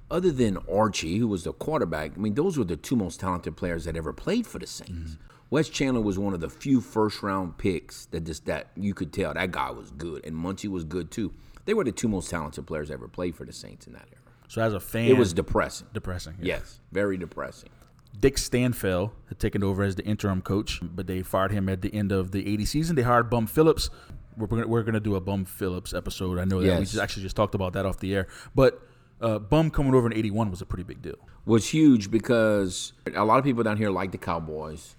other 0.09 0.31
than 0.31 0.57
Archie, 0.71 1.17
who 1.19 1.27
was 1.27 1.43
the 1.43 1.53
quarterback. 1.53 2.13
I 2.15 2.19
mean, 2.19 2.33
those 2.33 2.57
were 2.57 2.63
the 2.63 2.75
two 2.75 2.95
most 2.95 3.19
talented 3.19 3.55
players 3.55 3.85
that 3.85 3.95
ever 3.95 4.13
played 4.13 4.45
for 4.45 4.59
the 4.59 4.67
Saints. 4.67 4.91
Mm-hmm. 4.91 5.23
Wes 5.51 5.69
Chandler 5.69 6.01
was 6.01 6.17
one 6.17 6.33
of 6.33 6.41
the 6.41 6.49
few 6.49 6.81
first 6.81 7.21
round 7.21 7.57
picks 7.59 8.07
that 8.07 8.23
just 8.23 8.45
that 8.45 8.71
you 8.75 8.95
could 8.95 9.13
tell 9.13 9.33
that 9.35 9.51
guy 9.51 9.69
was 9.69 9.91
good, 9.91 10.25
and 10.25 10.35
Muncie 10.35 10.67
was 10.67 10.83
good 10.83 11.11
too. 11.11 11.33
They 11.65 11.75
were 11.75 11.83
the 11.83 11.91
two 11.91 12.07
most 12.07 12.31
talented 12.31 12.65
players 12.65 12.89
ever 12.89 13.07
played 13.07 13.35
for 13.35 13.45
the 13.45 13.53
Saints 13.53 13.85
in 13.85 13.93
that 13.93 14.07
era. 14.11 14.21
So 14.47 14.61
as 14.61 14.73
a 14.73 14.79
fan, 14.79 15.07
it 15.07 15.17
was 15.17 15.33
depressing. 15.33 15.87
Depressing. 15.93 16.35
Yeah. 16.39 16.55
Yes, 16.55 16.79
very 16.91 17.17
depressing. 17.17 17.69
Dick 18.19 18.35
Stanfel 18.37 19.11
had 19.27 19.39
taken 19.39 19.63
over 19.63 19.83
as 19.83 19.95
the 19.95 20.03
interim 20.03 20.41
coach, 20.41 20.79
but 20.81 21.07
they 21.07 21.21
fired 21.21 21.51
him 21.51 21.69
at 21.69 21.81
the 21.81 21.93
end 21.93 22.11
of 22.11 22.31
the 22.31 22.47
80 22.51 22.65
season. 22.65 22.95
They 22.95 23.01
hired 23.01 23.29
Bum 23.29 23.47
Phillips. 23.47 23.89
We're, 24.37 24.65
we're 24.65 24.83
going 24.83 24.93
to 24.93 24.99
do 24.99 25.15
a 25.15 25.21
Bum 25.21 25.45
Phillips 25.45 25.93
episode. 25.93 26.39
I 26.39 26.45
know 26.45 26.61
that 26.61 26.67
yes. 26.67 26.79
we 26.79 26.85
just 26.85 26.97
actually 26.97 27.23
just 27.23 27.35
talked 27.35 27.55
about 27.55 27.73
that 27.73 27.85
off 27.85 27.99
the 27.99 28.15
air. 28.15 28.27
But 28.53 28.81
uh, 29.21 29.39
Bum 29.39 29.69
coming 29.71 29.93
over 29.93 30.07
in 30.07 30.13
81 30.13 30.51
was 30.51 30.61
a 30.61 30.65
pretty 30.65 30.83
big 30.83 31.01
deal. 31.01 31.17
Was 31.45 31.69
huge 31.69 32.09
because 32.09 32.93
a 33.13 33.23
lot 33.23 33.37
of 33.37 33.45
people 33.45 33.63
down 33.63 33.77
here 33.77 33.91
like 33.91 34.11
the 34.11 34.17
Cowboys 34.17 34.95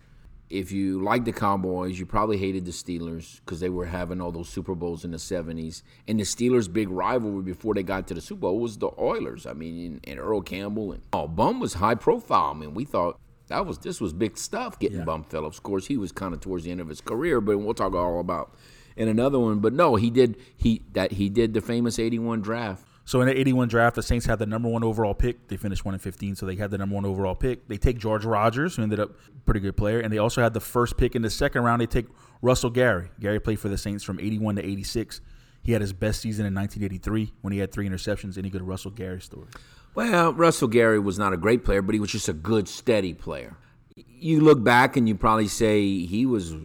if 0.48 0.70
you 0.70 1.02
like 1.02 1.24
the 1.24 1.32
Cowboys, 1.32 1.98
you 1.98 2.06
probably 2.06 2.38
hated 2.38 2.64
the 2.64 2.70
Steelers 2.70 3.40
because 3.40 3.60
they 3.60 3.68
were 3.68 3.86
having 3.86 4.20
all 4.20 4.30
those 4.30 4.48
Super 4.48 4.74
Bowls 4.74 5.04
in 5.04 5.10
the 5.10 5.16
70s. 5.16 5.82
And 6.06 6.20
the 6.20 6.24
Steelers' 6.24 6.72
big 6.72 6.88
rivalry 6.88 7.42
before 7.42 7.74
they 7.74 7.82
got 7.82 8.06
to 8.08 8.14
the 8.14 8.20
Super 8.20 8.42
Bowl 8.42 8.60
was 8.60 8.78
the 8.78 8.90
Oilers. 8.98 9.46
I 9.46 9.54
mean, 9.54 10.00
and 10.04 10.18
Earl 10.20 10.42
Campbell 10.42 10.92
and 10.92 11.02
oh, 11.12 11.26
Bum 11.26 11.58
was 11.58 11.74
high 11.74 11.96
profile. 11.96 12.52
I 12.52 12.54
mean, 12.54 12.74
we 12.74 12.84
thought 12.84 13.18
that 13.48 13.66
was 13.66 13.78
this 13.78 14.00
was 14.00 14.12
big 14.12 14.38
stuff 14.38 14.78
getting 14.78 14.98
yeah. 14.98 15.04
Bum 15.04 15.24
Phillips. 15.24 15.58
Of 15.58 15.64
course, 15.64 15.86
he 15.86 15.96
was 15.96 16.12
kind 16.12 16.32
of 16.32 16.40
towards 16.40 16.64
the 16.64 16.70
end 16.70 16.80
of 16.80 16.88
his 16.88 17.00
career, 17.00 17.40
but 17.40 17.58
we'll 17.58 17.74
talk 17.74 17.94
all 17.94 18.20
about 18.20 18.54
in 18.96 19.08
another 19.08 19.38
one. 19.38 19.58
But 19.58 19.72
no, 19.72 19.96
he 19.96 20.10
did 20.10 20.36
he 20.56 20.82
that 20.92 21.12
he 21.12 21.28
did 21.28 21.54
the 21.54 21.60
famous 21.60 21.98
81 21.98 22.40
draft 22.40 22.86
so 23.06 23.20
in 23.20 23.28
the 23.28 23.38
81 23.38 23.68
draft, 23.68 23.94
the 23.94 24.02
Saints 24.02 24.26
had 24.26 24.40
the 24.40 24.46
number 24.46 24.68
one 24.68 24.82
overall 24.82 25.14
pick. 25.14 25.46
They 25.46 25.56
finished 25.56 25.84
1 25.84 25.94
and 25.94 26.02
15, 26.02 26.34
so 26.34 26.44
they 26.44 26.56
had 26.56 26.72
the 26.72 26.78
number 26.78 26.96
one 26.96 27.06
overall 27.06 27.36
pick. 27.36 27.68
They 27.68 27.76
take 27.76 27.98
George 27.98 28.24
Rogers, 28.24 28.74
who 28.74 28.82
ended 28.82 28.98
up 28.98 29.12
pretty 29.44 29.60
good 29.60 29.76
player, 29.76 30.00
and 30.00 30.12
they 30.12 30.18
also 30.18 30.42
had 30.42 30.54
the 30.54 30.60
first 30.60 30.96
pick 30.96 31.14
in 31.14 31.22
the 31.22 31.30
second 31.30 31.62
round. 31.62 31.80
They 31.80 31.86
take 31.86 32.06
Russell 32.42 32.68
Gary. 32.68 33.10
Gary 33.20 33.38
played 33.38 33.60
for 33.60 33.68
the 33.68 33.78
Saints 33.78 34.02
from 34.02 34.18
81 34.18 34.56
to 34.56 34.66
86. 34.66 35.20
He 35.62 35.70
had 35.70 35.82
his 35.82 35.92
best 35.92 36.20
season 36.20 36.46
in 36.46 36.54
1983 36.54 37.32
when 37.42 37.52
he 37.52 37.60
had 37.60 37.70
three 37.70 37.88
interceptions. 37.88 38.36
Any 38.36 38.50
good 38.50 38.62
Russell 38.62 38.90
Gary 38.90 39.20
story? 39.20 39.46
Well, 39.94 40.32
Russell 40.32 40.68
Gary 40.68 40.98
was 40.98 41.16
not 41.16 41.32
a 41.32 41.36
great 41.36 41.64
player, 41.64 41.82
but 41.82 41.94
he 41.94 42.00
was 42.00 42.10
just 42.10 42.28
a 42.28 42.32
good, 42.32 42.66
steady 42.66 43.14
player. 43.14 43.56
You 43.94 44.40
look 44.40 44.64
back 44.64 44.96
and 44.96 45.08
you 45.08 45.14
probably 45.14 45.46
say 45.46 46.04
he 46.04 46.26
was 46.26 46.56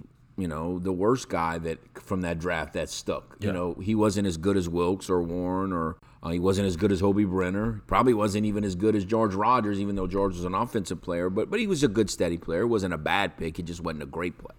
you 0.41 0.47
know, 0.47 0.79
the 0.79 0.91
worst 0.91 1.29
guy 1.29 1.57
that 1.59 1.79
from 2.01 2.21
that 2.21 2.39
draft 2.39 2.73
that 2.73 2.89
stuck. 2.89 3.37
Yeah. 3.39 3.47
You 3.47 3.53
know, 3.53 3.73
he 3.75 3.93
wasn't 3.95 4.27
as 4.27 4.37
good 4.37 4.57
as 4.57 4.67
Wilks 4.67 5.09
or 5.09 5.21
Warren, 5.21 5.71
or 5.71 5.97
uh, 6.23 6.29
he 6.29 6.39
wasn't 6.39 6.67
as 6.67 6.75
good 6.75 6.91
as 6.91 7.01
Hoby 7.01 7.29
Brenner. 7.29 7.81
Probably 7.87 8.13
wasn't 8.13 8.45
even 8.45 8.63
as 8.63 8.75
good 8.75 8.95
as 8.95 9.05
George 9.05 9.35
Rogers, 9.35 9.79
even 9.79 9.95
though 9.95 10.07
George 10.07 10.35
was 10.35 10.45
an 10.45 10.55
offensive 10.55 11.01
player. 11.01 11.29
But 11.29 11.49
but 11.49 11.59
he 11.59 11.67
was 11.67 11.83
a 11.83 11.87
good, 11.87 12.09
steady 12.09 12.37
player. 12.37 12.61
It 12.61 12.67
wasn't 12.67 12.93
a 12.93 12.97
bad 12.97 13.37
pick. 13.37 13.57
He 13.57 13.63
just 13.63 13.81
wasn't 13.81 14.03
a 14.03 14.07
great 14.07 14.37
player. 14.37 14.57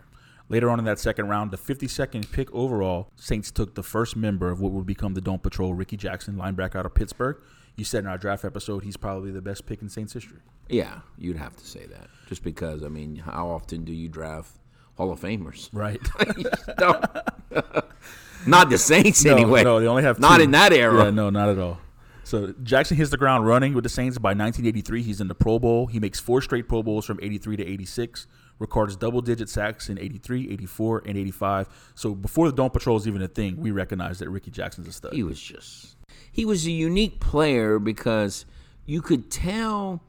Later 0.49 0.70
on 0.70 0.79
in 0.79 0.84
that 0.84 0.99
second 0.99 1.29
round, 1.29 1.50
the 1.50 1.56
52nd 1.56 2.31
pick 2.31 2.52
overall, 2.52 3.08
Saints 3.17 3.50
took 3.50 3.75
the 3.75 3.82
first 3.82 4.17
member 4.17 4.50
of 4.50 4.61
what 4.61 4.73
would 4.73 4.85
become 4.85 5.14
the 5.14 5.20
Dome 5.20 5.38
Patrol, 5.38 5.73
Rickey 5.73 5.96
Jackson, 5.96 6.35
linebacker 6.35 6.76
out 6.76 6.85
of 6.85 6.94
Pittsburgh. 6.94 7.38
You 7.75 7.85
said 7.85 8.05
in 8.05 8.11
our 8.11 8.19
draft 8.19 8.44
episode 8.44 8.85
he's 8.85 8.99
probably 8.99 9.31
the 9.31 9.40
best 9.40 9.64
pick 9.64 9.81
in 9.81 9.88
Saints 9.88 10.12
history. 10.12 10.40
Yeah, 10.69 11.00
you'd 11.17 11.38
have 11.38 11.56
to 11.56 11.67
say 11.67 11.87
that. 11.87 12.08
Just 12.28 12.44
because, 12.44 12.83
I 12.83 12.88
mean, 12.88 13.16
how 13.16 13.49
often 13.49 13.85
do 13.85 13.92
you 13.92 14.09
draft 14.09 14.52
Hall 14.96 15.12
of 15.12 15.20
Famers. 15.20 15.68
Right. 15.72 16.00
not 18.46 18.70
the 18.70 18.78
Saints 18.78 19.25
no, 19.25 19.34
anyway. 19.34 19.64
No, 19.64 19.80
they 19.80 19.87
only 19.87 20.02
have 20.02 20.18
not 20.18 20.40
in 20.40 20.50
that 20.52 20.72
era. 20.72 21.04
Yeah, 21.04 21.11
no, 21.11 21.30
not 21.30 21.49
at 21.49 21.58
all. 21.58 21.78
So 22.25 22.54
Jackson 22.62 22.96
hits 22.96 23.11
the 23.11 23.16
ground 23.16 23.46
running 23.46 23.75
with 23.75 23.84
the 23.84 23.90
Saints 23.90 24.16
by 24.18 24.30
1983. 24.30 25.02
He's 25.02 25.20
in 25.20 25.28
the 25.28 25.34
Pro 25.34 25.58
Bowl. 25.58 25.87
He 25.87 26.00
makes 26.00 26.20
four 26.20 26.40
straight 26.40 26.68
Pro 26.68 26.82
Bowls 26.82 27.04
from 27.04 27.18
83 27.20 27.56
to 27.56 27.66
86. 27.66 28.26
Records 28.58 28.94
double-digit 28.96 29.49
sacks 29.49 29.88
in 29.88 29.99
83, 29.99 30.50
84, 30.52 31.02
and 31.06 31.18
85. 31.18 31.92
So 31.94 32.14
before 32.14 32.49
the 32.49 32.56
Dome 32.56 32.70
Patrol 32.70 32.96
is 32.96 33.08
even 33.08 33.20
a 33.20 33.28
thing, 33.28 33.56
we 33.56 33.72
recognize 33.72 34.20
that 34.20 34.30
Rickey 34.30 34.52
Jackson's 34.52 34.87
a 34.87 34.92
stud. 34.92 35.12
He 35.12 35.25
was 35.25 35.40
just 35.40 35.96
he 36.30 36.44
was 36.44 36.64
a 36.66 36.70
unique 36.70 37.20
player 37.20 37.78
because 37.78 38.46
you 38.87 39.02
could 39.02 39.30
tell 39.30 40.02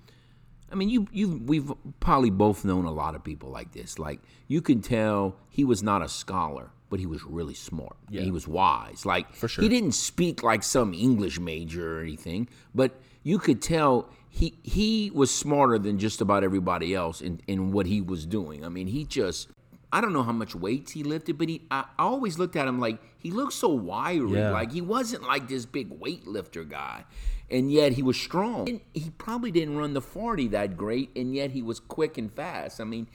I 0.74 0.76
mean, 0.76 0.90
you 0.90 1.08
you 1.12 1.42
we've 1.46 1.72
probably 2.00 2.32
both 2.32 2.66
known 2.66 2.86
a 2.86 2.92
lot 2.92 3.14
of 3.14 3.24
people 3.24 3.50
like 3.50 3.72
this. 3.72 4.00
Like 4.00 4.20
you 4.48 4.62
can 4.62 4.82
tell 4.82 5.36
he 5.50 5.64
was 5.64 5.84
not 5.84 6.02
a 6.02 6.10
scholar, 6.10 6.72
but 6.90 7.00
he 7.00 7.06
was 7.06 7.24
really 7.24 7.54
smart. 7.54 7.96
Yeah. 8.10 8.22
he 8.22 8.32
was 8.32 8.48
wise. 8.48 9.06
Like 9.06 9.34
For 9.36 9.48
sure. 9.48 9.62
he 9.62 9.70
didn't 9.70 9.94
speak 9.94 10.42
like 10.42 10.64
some 10.64 10.94
English 10.94 11.40
major 11.40 12.00
or 12.00 12.02
anything, 12.02 12.50
but 12.74 13.00
you 13.22 13.38
could 13.38 13.62
tell 13.62 14.10
he 14.30 14.58
he 14.64 15.12
was 15.14 15.34
smarter 15.34 15.78
than 15.78 16.00
just 16.00 16.22
about 16.22 16.44
everybody 16.44 16.96
else 16.96 17.22
in, 17.22 17.40
in 17.48 17.72
what 17.72 17.86
he 17.86 18.02
was 18.02 18.26
doing. 18.26 18.66
I 18.66 18.70
mean, 18.70 18.88
he 18.88 19.06
just 19.06 19.50
I 19.92 20.02
don't 20.02 20.12
know 20.12 20.24
how 20.24 20.32
much 20.32 20.56
weights 20.56 20.94
he 20.94 21.04
lifted, 21.04 21.38
but 21.38 21.50
he 21.50 21.62
I, 21.70 21.82
I 22.00 22.04
always 22.04 22.40
looked 22.40 22.56
at 22.56 22.68
him 22.68 22.80
like 22.80 23.00
he 23.20 23.30
looked 23.30 23.54
so 23.54 23.70
wiry. 23.70 24.40
Yeah. 24.40 24.50
Like 24.50 24.72
he 24.72 24.82
wasn't 24.82 25.22
like 25.22 25.48
this 25.48 25.68
big 25.68 26.00
weightlifter 26.00 26.68
guy 26.68 27.06
and 27.50 27.72
yet 27.72 27.94
he 27.94 28.04
was 28.04 28.18
strong. 28.18 28.70
And 28.70 28.82
he 28.94 29.12
probably 29.12 29.52
didn't 29.52 29.78
run 29.78 29.94
the 29.94 30.02
40 30.02 30.50
that 30.50 30.78
great, 30.78 31.10
and 31.16 31.34
yet 31.36 31.52
he 31.52 31.62
was 31.62 31.80
quick 31.80 32.18
and 32.18 32.32
fast. 32.32 32.82
I 32.82 32.84
mean, 32.84 33.08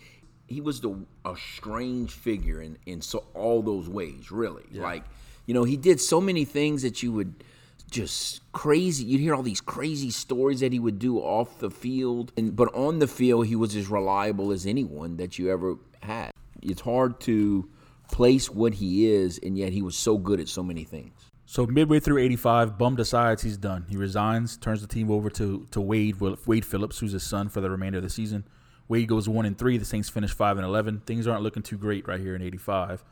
he 0.47 0.61
was 0.61 0.81
the 0.81 0.97
a 1.25 1.37
strange 1.37 2.13
figure 2.13 2.61
in 2.61 2.79
in 2.87 3.03
so 3.03 3.25
all 3.35 3.63
those 3.63 3.89
ways, 3.89 4.31
really. 4.31 4.65
Yeah. 4.71 4.83
Like, 4.83 5.05
you 5.47 5.55
know, 5.55 5.65
he 5.65 5.77
did 5.77 6.01
so 6.01 6.21
many 6.21 6.45
things 6.45 6.83
that 6.83 7.03
you 7.03 7.13
would 7.13 7.45
just 7.91 8.41
crazy. 8.53 9.05
You'd 9.05 9.21
hear 9.21 9.35
all 9.35 9.43
these 9.43 9.61
crazy 9.61 10.11
stories 10.11 10.61
that 10.61 10.73
he 10.73 10.79
would 10.79 10.99
do 10.99 11.19
off 11.19 11.59
the 11.59 11.71
field, 11.71 12.33
and 12.37 12.55
but 12.55 12.75
on 12.75 12.99
the 12.99 13.07
field, 13.07 13.47
he 13.47 13.57
was 13.57 13.77
as 13.77 13.89
reliable 13.89 14.53
as 14.53 14.67
anyone 14.67 15.17
that 15.17 15.39
you 15.39 15.51
ever 15.51 15.77
had. 16.03 16.31
It's 16.63 16.81
hard 16.81 17.21
to 17.21 17.69
place 18.11 18.51
what 18.51 18.75
he 18.75 19.07
is, 19.07 19.39
and 19.43 19.57
yet 19.57 19.73
he 19.73 19.83
was 19.83 19.97
so 19.97 20.19
good 20.19 20.41
at 20.41 20.49
so 20.49 20.63
many 20.63 20.85
things. 20.85 21.13
So 21.51 21.65
midway 21.67 21.99
through 21.99 22.19
85, 22.19 22.77
Bum 22.77 22.95
decides 22.95 23.43
he's 23.43 23.57
done. 23.57 23.87
He 23.89 23.97
resigns, 23.97 24.59
turns 24.59 24.83
the 24.83 24.87
team 24.87 25.11
over 25.11 25.31
to, 25.31 25.67
to 25.71 25.81
Wade 25.81 26.21
Wade 26.21 26.67
Phillips, 26.67 26.99
who's 26.99 27.13
his 27.13 27.23
son, 27.23 27.49
for 27.49 27.63
the 27.63 27.71
remainder 27.71 27.97
of 27.97 28.05
the 28.05 28.11
season. 28.11 28.45
Wade 28.87 29.09
goes 29.09 29.31
one 29.31 29.47
and 29.47 29.57
three. 29.57 29.79
The 29.79 29.87
Saints 29.87 30.11
finish 30.11 30.31
five 30.31 30.59
and 30.59 30.67
11. 30.67 31.05
Things 31.07 31.27
aren't 31.27 31.43
looking 31.43 31.63
too 31.63 31.79
great 31.79 32.07
right 32.07 32.21
here 32.21 32.35
in 32.35 32.43
85. 32.43 33.03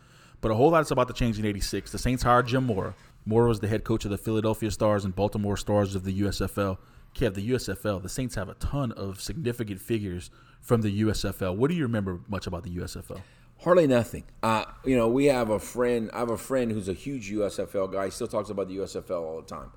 But 0.42 0.50
a 0.50 0.54
whole 0.54 0.68
lot's 0.68 0.90
about 0.90 1.08
to 1.08 1.14
change 1.14 1.38
in 1.38 1.46
86. 1.46 1.90
The 1.90 1.96
Saints 1.96 2.24
hired 2.24 2.46
Jim 2.46 2.64
Mora. 2.64 2.94
Mora 3.24 3.48
was 3.48 3.60
the 3.60 3.68
head 3.68 3.84
coach 3.84 4.04
of 4.04 4.10
the 4.10 4.18
Philadelphia 4.18 4.70
Stars 4.70 5.06
and 5.06 5.16
Baltimore 5.16 5.56
Stars 5.56 5.94
of 5.94 6.04
the 6.04 6.20
USFL. 6.20 6.76
Kev, 7.14 7.32
the 7.32 7.50
USFL, 7.52 8.02
the 8.02 8.10
Saints 8.10 8.34
have 8.34 8.50
a 8.50 8.54
ton 8.56 8.92
of 8.92 9.18
significant 9.18 9.80
figures 9.80 10.30
from 10.60 10.82
the 10.82 11.00
USFL. 11.00 11.56
What 11.56 11.70
do 11.70 11.74
you 11.74 11.84
remember 11.84 12.20
much 12.28 12.46
about 12.46 12.64
the 12.64 12.76
USFL? 12.76 13.22
Hardly 13.58 13.86
nothing. 13.86 14.24
Uh, 14.42 14.64
you 14.84 14.96
know, 14.96 15.08
we 15.08 15.26
have 15.26 15.50
a 15.50 15.58
friend. 15.58 16.10
I 16.12 16.18
have 16.18 16.30
a 16.30 16.36
friend 16.36 16.70
who's 16.70 16.88
a 16.88 16.92
huge 16.92 17.30
USFL 17.32 17.92
guy. 17.92 18.06
He 18.06 18.10
still 18.10 18.28
talks 18.28 18.50
about 18.50 18.68
the 18.68 18.76
USFL 18.76 19.22
all 19.22 19.40
the 19.40 19.48
time. 19.48 19.72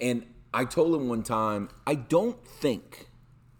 And 0.00 0.24
I 0.52 0.64
told 0.64 0.94
him 0.94 1.08
one 1.08 1.22
time, 1.22 1.68
I 1.86 1.96
don't 1.96 2.42
think 2.46 3.08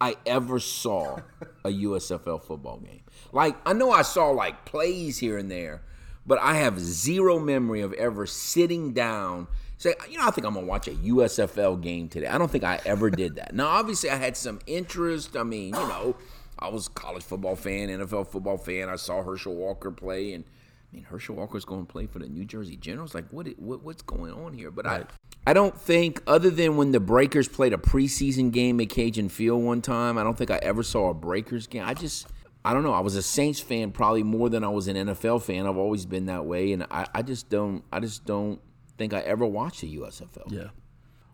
I 0.01 0.17
ever 0.27 0.61
saw 0.61 1.19
a 1.65 1.71
USFL 1.71 2.43
football 2.43 2.79
game. 2.79 3.03
Like, 3.33 3.57
I 3.67 3.73
know 3.73 3.91
I 3.91 4.03
saw 4.03 4.31
like 4.31 4.65
plays 4.65 5.19
here 5.19 5.37
and 5.39 5.51
there, 5.51 5.83
but 6.27 6.39
I 6.41 6.55
have 6.55 6.79
zero 6.79 7.39
memory 7.39 7.81
of 7.81 7.93
ever 7.95 8.27
sitting 8.27 8.93
down. 8.93 9.49
Say, 9.77 9.95
you 10.09 10.19
know, 10.19 10.27
I 10.27 10.31
think 10.31 10.47
I'm 10.47 10.55
gonna 10.55 10.67
watch 10.67 10.89
a 10.89 10.93
USFL 10.93 11.81
game 11.83 12.09
today. 12.09 12.29
I 12.29 12.39
don't 12.39 12.51
think 12.51 12.65
I 12.65 12.81
ever 12.85 13.11
did 13.11 13.37
that. 13.37 13.55
Now, 13.55 13.67
obviously, 13.67 14.09
I 14.09 14.17
had 14.17 14.37
some 14.37 14.61
interest. 14.67 15.37
I 15.37 15.43
mean, 15.43 15.75
you 15.75 15.89
know, 15.89 16.17
I 16.59 16.69
was 16.69 16.87
a 16.87 16.91
college 16.91 17.23
football 17.23 17.57
fan, 17.57 17.89
NFL 17.89 18.29
football 18.29 18.57
fan. 18.57 18.89
I 18.89 18.97
saw 18.97 19.23
Herschel 19.23 19.55
Walker 19.55 19.91
play, 19.91 20.33
and 20.33 20.45
I 20.45 20.97
mean, 20.97 21.05
Herschel 21.05 21.37
Walker's 21.37 21.65
going 21.65 21.87
to 21.87 21.93
play 21.93 22.07
for 22.07 22.21
the 22.21 22.29
New 22.29 22.45
Jersey 22.45 22.77
Generals. 22.77 23.15
Like, 23.15 23.29
what, 23.31 23.49
what 23.59 23.83
what's 23.83 24.03
going 24.03 24.33
on 24.33 24.53
here? 24.53 24.71
But 24.71 24.87
right. 24.87 25.07
I, 25.47 25.51
I 25.51 25.53
don't 25.53 25.79
think, 25.79 26.23
other 26.27 26.51
than 26.51 26.77
when 26.77 26.93
the 26.93 27.01
Breakers 27.01 27.49
played 27.49 27.73
a 27.73 27.77
preseason 27.77 28.53
game 28.53 28.81
at 28.81 28.89
Cajun 28.89 29.29
Field 29.29 29.63
one 29.63 29.83
time, 29.83 30.17
I 30.17 30.23
don't 30.23 30.39
think 30.39 30.51
I 30.51 30.59
ever 30.63 30.83
saw 30.83 31.11
a 31.11 31.15
Breakers 31.15 31.67
game. 31.67 31.85
I 31.85 31.95
just, 31.95 32.29
I 32.65 32.73
don't 32.73 32.85
know. 32.85 32.95
I 32.95 33.01
was 33.01 33.17
a 33.17 33.23
Saints 33.23 33.61
fan 33.61 33.91
probably 33.91 34.23
more 34.23 34.49
than 34.49 34.65
I 34.65 34.69
was 34.69 34.89
an 34.89 34.97
NFL 34.97 35.43
fan. 35.43 35.67
I've 35.67 35.77
always 35.77 36.07
been 36.07 36.27
that 36.27 36.47
way, 36.47 36.73
and 36.73 36.85
I, 36.91 37.07
I 37.15 37.23
just 37.23 37.49
don't, 37.51 37.83
I 37.93 38.01
just 38.01 38.25
don't 38.25 38.61
think 38.97 39.13
I 39.13 39.21
ever 39.21 39.45
watched 39.45 39.83
a 39.83 39.87
USFL. 39.87 40.51
Yeah. 40.51 40.69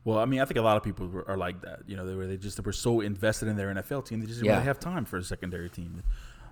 Well, 0.04 0.19
I 0.19 0.25
mean, 0.25 0.40
I 0.40 0.45
think 0.47 0.59
a 0.59 0.62
lot 0.62 0.76
of 0.76 0.83
people 0.83 1.23
are 1.26 1.37
like 1.37 1.61
that. 1.62 1.80
You 1.87 1.97
know, 1.97 2.07
they 2.07 2.14
were 2.14 2.26
they 2.26 2.37
just 2.37 2.57
they 2.57 2.62
were 2.62 2.73
so 2.73 3.00
invested 3.00 3.49
in 3.49 3.57
their 3.57 3.75
NFL 3.75 4.07
team, 4.07 4.21
they 4.21 4.26
just 4.26 4.38
didn't 4.38 4.47
yeah. 4.47 4.54
really 4.54 4.66
have 4.66 4.80
time 4.80 5.04
for 5.04 5.19
a 5.19 5.23
secondary 5.23 5.69
team. 5.69 6.02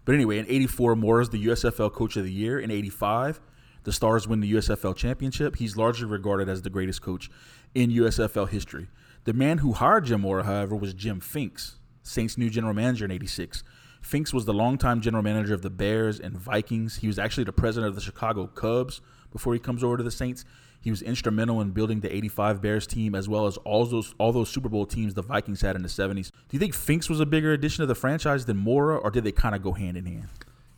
But 0.05 0.14
anyway, 0.14 0.38
in 0.38 0.47
'84, 0.49 0.97
Mora 0.97 1.23
is 1.23 1.31
the 1.31 1.47
USFL 1.47 1.93
Coach 1.93 2.17
of 2.17 2.25
the 2.25 2.33
Year. 2.33 2.59
In 2.59 2.71
'85, 2.71 3.40
the 3.85 3.93
Stars 3.93 4.28
win 4.28 4.40
the 4.40 4.52
USFL 4.52 4.95
championship. 4.95 5.57
He's 5.57 5.76
largely 5.76 6.07
regarded 6.07 6.49
as 6.49 6.62
the 6.62 6.71
greatest 6.71 7.00
coach 7.00 7.31
in 7.75 7.90
USFL 7.90 8.49
history. 8.49 8.88
The 9.25 9.33
man 9.33 9.59
who 9.59 9.73
hired 9.73 10.07
Jim 10.07 10.23
Mora, 10.23 10.45
however, 10.45 10.76
was 10.76 10.95
Jim 10.95 11.21
Finks, 11.21 11.78
Saints' 12.02 12.37
new 12.37 12.50
general 12.50 12.75
manager 12.75 13.07
in 13.07 13.11
'86. 13.11 13.64
Finks 14.02 14.33
was 14.33 14.45
the 14.45 14.55
longtime 14.55 15.00
general 15.00 15.23
manager 15.23 15.55
of 15.55 15.62
the 15.62 15.71
Bears 15.71 16.21
and 16.21 16.37
Vikings. 16.37 16.97
He 16.97 17.07
was 17.07 17.19
actually 17.19 17.45
the 17.45 17.52
president 17.52 17.88
of 17.88 17.95
the 17.95 18.00
Chicago 18.00 18.47
Cubs 18.47 19.00
before 19.31 19.55
he 19.55 19.61
comes 19.61 19.83
over 19.83 19.97
to 19.97 20.02
the 20.02 20.11
Saints. 20.11 20.45
He 20.81 20.91
was 20.91 21.03
instrumental 21.03 21.61
in 21.61 21.71
building 21.71 22.01
the 22.01 22.15
85 22.15 22.63
Bears 22.63 22.87
team 22.87 23.15
as 23.15 23.29
well 23.29 23.47
as 23.47 23.57
all 23.59 23.85
those 23.85 24.15
all 24.19 24.33
those 24.33 24.49
Super 24.49 24.69
Bowl 24.69 24.87
teams 24.87 25.15
the 25.15 25.23
Vikings 25.23 25.61
had 25.61 25.77
in 25.77 25.83
the 25.83 25.89
70s. 25.89 26.31
Do 26.31 26.53
you 26.53 26.59
think 26.59 26.75
Finks 26.75 27.09
was 27.09 27.21
a 27.21 27.27
bigger 27.27 27.53
addition 27.53 27.83
to 27.83 27.87
the 27.87 27.95
franchise 27.95 28.47
than 28.47 28.57
Mora 28.57 28.97
or 28.97 29.11
did 29.11 29.25
they 29.25 29.33
kind 29.33 29.55
of 29.55 29.63
go 29.63 29.73
hand 29.73 29.97
in 29.97 30.07
hand? 30.07 30.29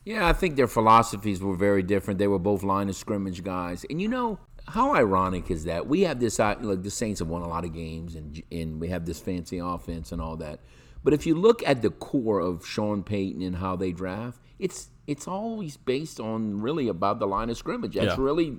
Yeah, 0.03 0.27
I 0.27 0.33
think 0.33 0.55
their 0.55 0.67
philosophies 0.67 1.41
were 1.41 1.55
very 1.55 1.83
different. 1.83 2.17
They 2.17 2.27
were 2.27 2.39
both 2.39 2.63
line 2.63 2.89
of 2.89 2.95
scrimmage 2.95 3.43
guys. 3.43 3.85
And 3.89 4.01
you 4.01 4.07
know, 4.07 4.39
how 4.67 4.95
ironic 4.95 5.51
is 5.51 5.65
that? 5.65 5.85
We 5.87 6.01
have 6.01 6.19
this 6.19 6.39
like 6.39 6.81
the 6.81 6.89
Saints 6.89 7.19
have 7.19 7.27
won 7.27 7.43
a 7.43 7.47
lot 7.47 7.65
of 7.65 7.73
games 7.73 8.15
and 8.15 8.41
and 8.51 8.79
we 8.79 8.89
have 8.89 9.05
this 9.05 9.19
fancy 9.19 9.59
offense 9.59 10.11
and 10.11 10.21
all 10.21 10.37
that. 10.37 10.59
But 11.03 11.13
if 11.13 11.25
you 11.25 11.35
look 11.35 11.67
at 11.67 11.81
the 11.81 11.89
core 11.89 12.39
of 12.39 12.65
Sean 12.65 13.03
Payton 13.03 13.41
and 13.41 13.55
how 13.55 13.75
they 13.75 13.91
draft, 13.91 14.39
it's 14.59 14.89
it's 15.07 15.27
always 15.27 15.77
based 15.77 16.19
on 16.19 16.61
really 16.61 16.87
about 16.87 17.19
the 17.19 17.27
line 17.27 17.49
of 17.49 17.57
scrimmage. 17.57 17.95
That's 17.95 18.17
yeah. 18.17 18.23
really 18.23 18.57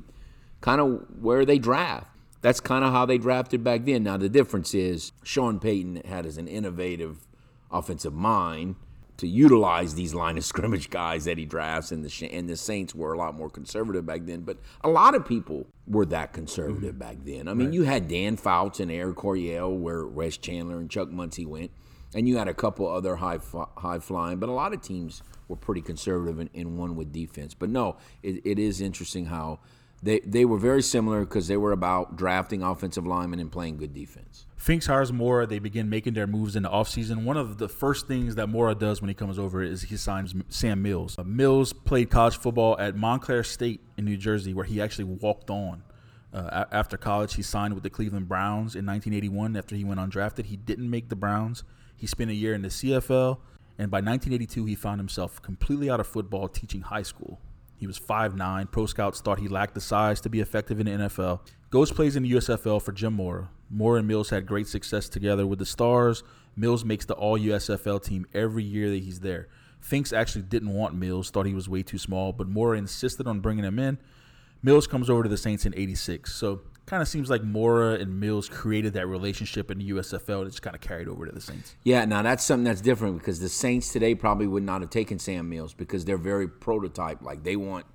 kind 0.62 0.81
of 0.81 1.04
where 1.21 1.45
they 1.45 1.59
draft. 1.59 2.07
That's 2.40 2.59
kind 2.59 2.85
of 2.85 2.92
how 2.92 3.04
they 3.04 3.19
drafted 3.19 3.62
back 3.62 3.85
then. 3.85 4.02
Now 4.02 4.16
the 4.16 4.31
difference 4.31 4.75
is 4.75 5.12
Sean 5.23 5.61
Payton 5.61 6.02
had 6.07 6.25
as 6.25 6.38
an 6.38 6.49
innovative 6.49 7.26
offensive 7.71 8.14
mind 8.14 8.76
to 9.19 9.28
utilize 9.28 9.95
these 9.95 10.14
line 10.14 10.37
of 10.38 10.45
scrimmage 10.45 10.90
guys 10.90 11.26
that 11.26 11.38
he 11.38 11.45
drafts, 11.45 11.92
and 11.92 12.04
the 12.04 12.28
and 12.33 12.49
the 12.49 12.57
Saints 12.57 12.95
were 12.95 13.12
a 13.12 13.19
lot 13.19 13.37
more 13.37 13.49
conservative 13.50 14.04
back 14.04 14.23
then. 14.25 14.40
But 14.40 14.59
a 14.83 14.88
lot 14.88 15.14
of 15.14 15.26
people 15.26 15.66
were 15.87 16.07
that 16.07 16.33
conservative 16.33 16.95
mm-hmm. 16.95 16.99
back 16.99 17.16
then. 17.25 17.47
I 17.47 17.54
mean, 17.54 17.69
right. 17.69 17.75
you 17.75 17.83
had 17.85 18.09
Dan 18.09 18.37
Fouts 18.37 18.81
and 18.81 18.90
Air 18.90 19.12
Coryell, 19.12 19.76
where 19.76 20.07
Wes 20.07 20.37
Chandler 20.37 20.78
and 20.78 20.90
Chuck 20.90 21.11
Muncie 21.11 21.47
went, 21.47 21.71
and 22.14 22.26
you 22.26 22.38
had 22.38 22.49
a 22.49 22.54
couple 22.54 22.88
other 22.88 23.16
high 23.16 23.38
high 23.76 24.00
flying. 24.00 24.38
But 24.38 24.49
a 24.49 24.52
lot 24.52 24.73
of 24.73 24.81
teams 24.81 25.23
were 25.47 25.57
pretty 25.57 25.83
conservative 25.83 26.40
and, 26.40 26.50
and 26.54 26.78
one 26.78 26.97
with 26.97 27.12
defense. 27.12 27.54
But 27.54 27.71
no, 27.71 27.99
it, 28.23 28.40
it 28.45 28.59
is 28.59 28.81
interesting 28.81 29.26
how 29.26 29.61
they 30.02 30.21
they 30.21 30.44
were 30.44 30.59
very 30.59 30.82
similar 30.82 31.21
because 31.21 31.47
they 31.49 31.56
were 31.56 31.73
about 31.73 32.16
drafting 32.16 32.62
offensive 32.62 33.06
linemen 33.06 33.38
and 33.38 33.50
playing 33.52 33.76
good 33.76 33.94
defense. 33.94 34.47
Finks 34.56 34.87
hires 34.87 35.12
Mora. 35.12 35.47
They 35.47 35.59
begin 35.59 35.88
making 35.88 36.14
their 36.14 36.26
moves 36.26 36.54
in 36.56 36.62
the 36.62 36.68
offseason. 36.68 37.25
One 37.25 37.37
of 37.37 37.59
the 37.59 37.68
first 37.68 38.06
things 38.06 38.35
that 38.37 38.49
Mora 38.49 38.75
does 38.75 39.00
when 39.00 39.09
he 39.09 39.14
comes 39.14 39.38
over 39.38 39.62
is 39.62 39.82
he 39.82 39.97
signs 39.97 40.35
Sam 40.49 40.82
Mills. 40.82 41.18
Uh, 41.18 41.25
Mills 41.25 41.73
played 41.73 42.11
college 42.11 42.37
football 42.37 42.78
at 42.78 42.97
Montclair 42.97 43.44
State 43.44 43.80
in 43.97 44.04
New 44.04 44.16
Jersey, 44.16 44.54
where 44.54 44.64
he 44.64 44.80
actually 44.80 45.04
walked 45.04 45.50
on. 45.50 45.82
Uh, 46.32 46.64
after 46.73 46.97
college, 46.97 47.35
he 47.35 47.42
signed 47.42 47.75
with 47.75 47.82
the 47.82 47.90
Cleveland 47.90 48.26
Browns 48.26 48.75
in 48.75 48.87
1981 48.87 49.56
after 49.56 49.76
he 49.76 49.85
went 49.85 50.00
undrafted. 50.00 50.47
He 50.47 50.56
didn't 50.56 50.88
make 50.88 51.09
the 51.11 51.16
Browns. 51.16 51.62
He 51.97 52.06
spent 52.06 52.30
a 52.30 52.35
year 52.35 52.54
in 52.54 52.62
the 52.62 52.68
CFL, 52.68 53.38
and 53.78 53.90
by 53.90 53.99
1982, 53.99 54.64
he 54.64 54.75
found 54.75 54.99
himself 54.99 55.42
completely 55.42 55.90
out 55.90 56.00
of 56.00 56.06
football 56.06 56.49
teaching 56.49 56.80
high 56.82 57.02
school. 57.02 57.40
He 57.83 57.87
was 57.89 57.99
5'9. 57.99 58.71
Pro 58.71 58.87
scouts 58.87 59.21
thought 59.21 59.41
he 59.41 59.49
lacked 59.49 59.75
the 59.75 59.81
size 59.81 60.21
to 60.21 60.29
be 60.29 60.39
effective 60.39 60.79
in 60.79 60.87
the 60.87 60.93
NFL. 61.09 61.41
Goes 61.71 61.91
plays 61.91 62.15
in 62.15 62.23
the 62.23 62.31
USFL 62.31 62.81
for 62.81 62.93
Jim 62.93 63.15
Mora. 63.15 63.49
Mora 63.69 63.99
and 63.99 64.07
Mills 64.07 64.31
had 64.31 64.47
great 64.47 64.69
success 64.69 65.09
together 65.09 65.49
with 65.49 65.59
the 65.59 65.67
Stars. 65.67 66.23
Mills 66.55 66.85
makes 66.85 67.07
the 67.07 67.15
All 67.15 67.37
USFL 67.37 68.01
team 68.01 68.25
every 68.33 68.62
year 68.62 68.89
that 68.91 69.03
he's 69.03 69.19
there. 69.19 69.49
Finks 69.81 70.12
actually 70.12 70.43
didn't 70.43 70.73
want 70.73 70.95
Mills, 70.95 71.31
thought 71.31 71.45
he 71.45 71.55
was 71.55 71.69
way 71.69 71.83
too 71.83 71.99
small, 71.99 72.33
but 72.33 72.47
Mora 72.47 72.79
insisted 72.79 73.27
on 73.27 73.41
bringing 73.41 73.65
him 73.65 73.81
in. 73.81 73.99
Mills 74.62 74.87
comes 74.87 75.11
over 75.11 75.25
to 75.25 75.29
the 75.29 75.37
Saints 75.37 75.67
in 75.67 75.75
86. 75.75 76.33
So 76.33 76.61
kind 76.87 77.03
of 77.03 77.09
seems 77.09 77.31
like 77.31 77.43
Mora 77.43 77.95
and 77.95 78.21
Mills 78.21 78.49
created 78.49 78.93
that 78.95 79.07
relationship 79.07 79.71
in 79.71 79.79
the 79.79 79.91
USFL. 79.91 80.41
And 80.41 80.47
it's 80.49 80.61
kind 80.61 80.75
of 80.75 80.83
carried 80.83 81.09
over 81.09 81.27
to 81.27 81.33
the 81.33 81.41
Saints. 81.41 81.75
Yeah, 81.85 82.05
now 82.05 82.23
that's 82.23 82.45
something 82.45 82.65
that's 82.65 82.81
different 82.81 83.19
because 83.19 83.41
the 83.41 83.49
Saints 83.49 83.93
today 83.93 84.15
probably 84.15 84.47
would 84.47 84.62
not 84.62 84.81
have 84.81 84.91
taken 84.91 85.19
Sam 85.19 85.49
Mills 85.49 85.75
because 85.75 86.05
they're 86.05 86.19
very 86.19 86.49
prototype. 86.49 87.23
Like 87.23 87.45
they 87.45 87.57
want 87.57 87.87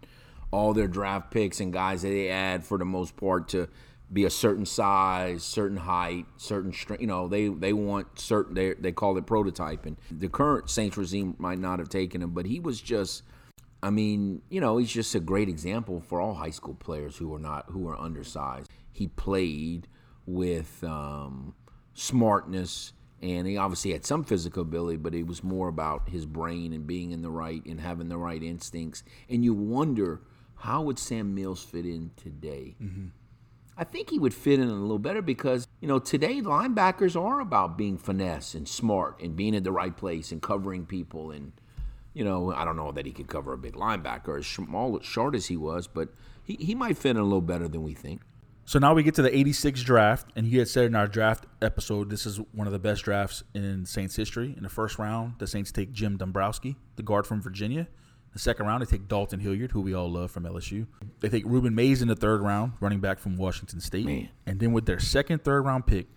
all 0.52 0.74
their 0.74 0.88
draft 0.88 1.32
picks 1.32 1.60
and 1.60 1.74
guys 1.74 2.02
that 2.02 2.10
they 2.10 2.30
add 2.30 2.64
for 2.64 2.78
the 2.78 2.86
most 2.86 3.18
part 3.18 3.50
to 3.50 3.68
be 4.12 4.24
a 4.24 4.30
certain 4.30 4.66
size, 4.66 5.44
certain 5.44 5.78
height, 5.78 6.26
certain 6.38 6.72
strength. 6.72 7.02
You 7.02 7.08
know, 7.08 7.28
they 7.28 7.50
they 7.50 7.74
want 7.74 8.20
certain. 8.20 8.54
They 8.54 8.74
they 8.74 8.92
call 8.92 9.18
it 9.18 9.26
prototype, 9.26 9.86
and 9.86 9.98
the 10.10 10.30
current 10.30 10.70
Saints 10.70 10.98
regime 10.98 11.36
might 11.38 11.60
not 11.60 11.80
have 11.80 11.90
taken 11.90 12.22
him, 12.22 12.32
but 12.32 12.46
he 12.46 12.60
was 12.60 12.80
just. 12.82 13.24
I 13.84 13.90
mean, 13.92 14.42
you 14.50 14.60
know, 14.60 14.78
he's 14.78 14.92
just 14.92 15.14
a 15.16 15.20
great 15.20 15.50
example 15.50 16.02
for 16.02 16.20
all 16.20 16.34
high 16.34 16.50
school 16.50 16.74
players 16.74 17.18
who 17.18 17.34
are 17.34 17.40
not 17.40 17.66
who 17.70 17.88
are 17.88 17.98
undersized 17.98 18.72
he 18.98 19.08
played 19.08 19.88
with 20.26 20.84
um, 20.84 21.54
smartness, 21.94 22.94
and 23.22 23.46
he 23.46 23.56
obviously 23.56 23.92
had 23.92 24.06
some 24.06 24.24
physical 24.24 24.64
ability, 24.64 24.98
but 24.98 25.14
it 25.14 25.28
was 25.28 25.44
more 25.44 25.68
about 25.68 26.10
his 26.10 26.26
brain 26.26 26.74
and 26.74 26.88
being 26.88 27.12
in 27.12 27.22
the 27.22 27.30
right 27.30 27.64
and 27.66 27.80
having 27.80 28.10
the 28.10 28.18
right 28.18 28.42
instincts. 28.42 29.04
And 29.30 29.44
you 29.44 29.54
wonder 29.54 30.22
how 30.56 30.82
would 30.82 30.98
Sam 30.98 31.36
Mills 31.36 31.64
fit 31.64 31.86
in 31.86 32.10
today. 32.18 32.76
Mm-hmm. 32.82 33.08
I 33.78 33.84
think 33.84 34.10
he 34.10 34.18
would 34.18 34.34
fit 34.34 34.60
in 34.60 34.68
a 34.68 34.74
little 34.74 34.98
better 34.98 35.22
because, 35.22 35.68
you 35.80 35.88
know, 35.88 36.00
today 36.00 36.42
linebackers 36.42 37.16
are 37.16 37.40
about 37.40 37.78
being 37.78 38.00
finesse 38.00 38.56
and 38.56 38.68
smart 38.68 39.22
and 39.22 39.36
being 39.36 39.54
in 39.54 39.62
the 39.62 39.72
right 39.72 39.96
place 39.96 40.32
and 40.32 40.42
covering 40.42 40.88
people. 40.88 41.30
And, 41.30 41.52
you 42.18 42.24
know, 42.24 42.52
I 42.52 42.66
don't 42.66 42.76
know 42.76 42.92
that 42.92 43.06
he 43.06 43.12
could 43.12 43.28
cover 43.28 43.54
a 43.54 43.58
big 43.60 43.74
linebacker 43.74 44.40
as 44.40 44.48
small, 44.48 45.00
short 45.02 45.36
as 45.36 45.46
he 45.46 45.56
was, 45.56 45.86
but 45.86 46.10
he, 46.44 46.58
he 46.60 46.74
might 46.74 46.98
fit 46.98 47.12
in 47.12 47.18
a 47.18 47.24
little 47.24 47.42
better 47.42 47.68
than 47.68 47.84
we 47.84 47.94
think. 47.94 48.22
So 48.66 48.80
now 48.80 48.96
we 48.96 49.04
get 49.04 49.14
to 49.16 49.22
the 49.22 49.38
86 49.38 49.84
draft, 49.84 50.32
and 50.36 50.48
you 50.48 50.58
had 50.58 50.68
said 50.68 50.86
in 50.86 50.96
our 50.96 51.06
draft 51.06 51.46
episode 51.62 52.10
this 52.10 52.26
is 52.26 52.40
one 52.54 52.66
of 52.66 52.74
the 52.74 52.80
best 52.80 53.04
drafts 53.04 53.44
in 53.54 53.86
Saints 53.86 54.16
history. 54.16 54.56
In 54.58 54.64
the 54.64 54.70
first 54.70 54.98
round, 54.98 55.36
the 55.38 55.46
Saints 55.46 55.72
take 55.72 55.92
Jim 55.92 56.18
Dombrowski, 56.18 56.76
the 56.96 57.04
guard 57.04 57.28
from 57.28 57.40
Virginia. 57.40 57.88
The 58.34 58.40
second 58.40 58.66
round, 58.66 58.82
they 58.82 58.88
take 58.88 59.08
Dalton 59.08 59.40
Hilliard, 59.40 59.72
who 59.72 59.82
we 59.82 59.94
all 59.94 60.12
love 60.12 60.32
from 60.32 60.44
LSU. 60.44 60.88
They 61.20 61.30
take 61.30 61.46
Rueben 61.46 61.74
Mayes 61.76 62.02
in 62.02 62.08
the 62.08 62.16
third 62.16 62.42
round, 62.42 62.74
running 62.80 63.00
back 63.00 63.20
from 63.20 63.38
Washington 63.38 63.80
State. 63.80 64.08
Man. 64.08 64.30
And 64.48 64.60
then 64.60 64.74
with 64.74 64.88
their 64.88 65.00
second, 65.00 65.44
third 65.44 65.66
round 65.66 65.86
pick, 65.86 66.08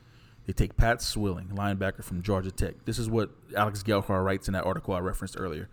they 0.46 0.54
take 0.54 0.78
Pat 0.78 1.02
Swilling, 1.02 1.48
linebacker 1.48 2.02
from 2.02 2.22
Georgia 2.22 2.50
Tech. 2.50 2.86
This 2.86 2.98
is 2.98 3.08
what 3.10 3.30
Alex 3.54 3.82
Gelhar 3.82 4.24
writes 4.24 4.48
in 4.48 4.54
that 4.54 4.64
article 4.64 4.94
I 4.94 4.98
referenced 5.00 5.36
earlier. 5.38 5.68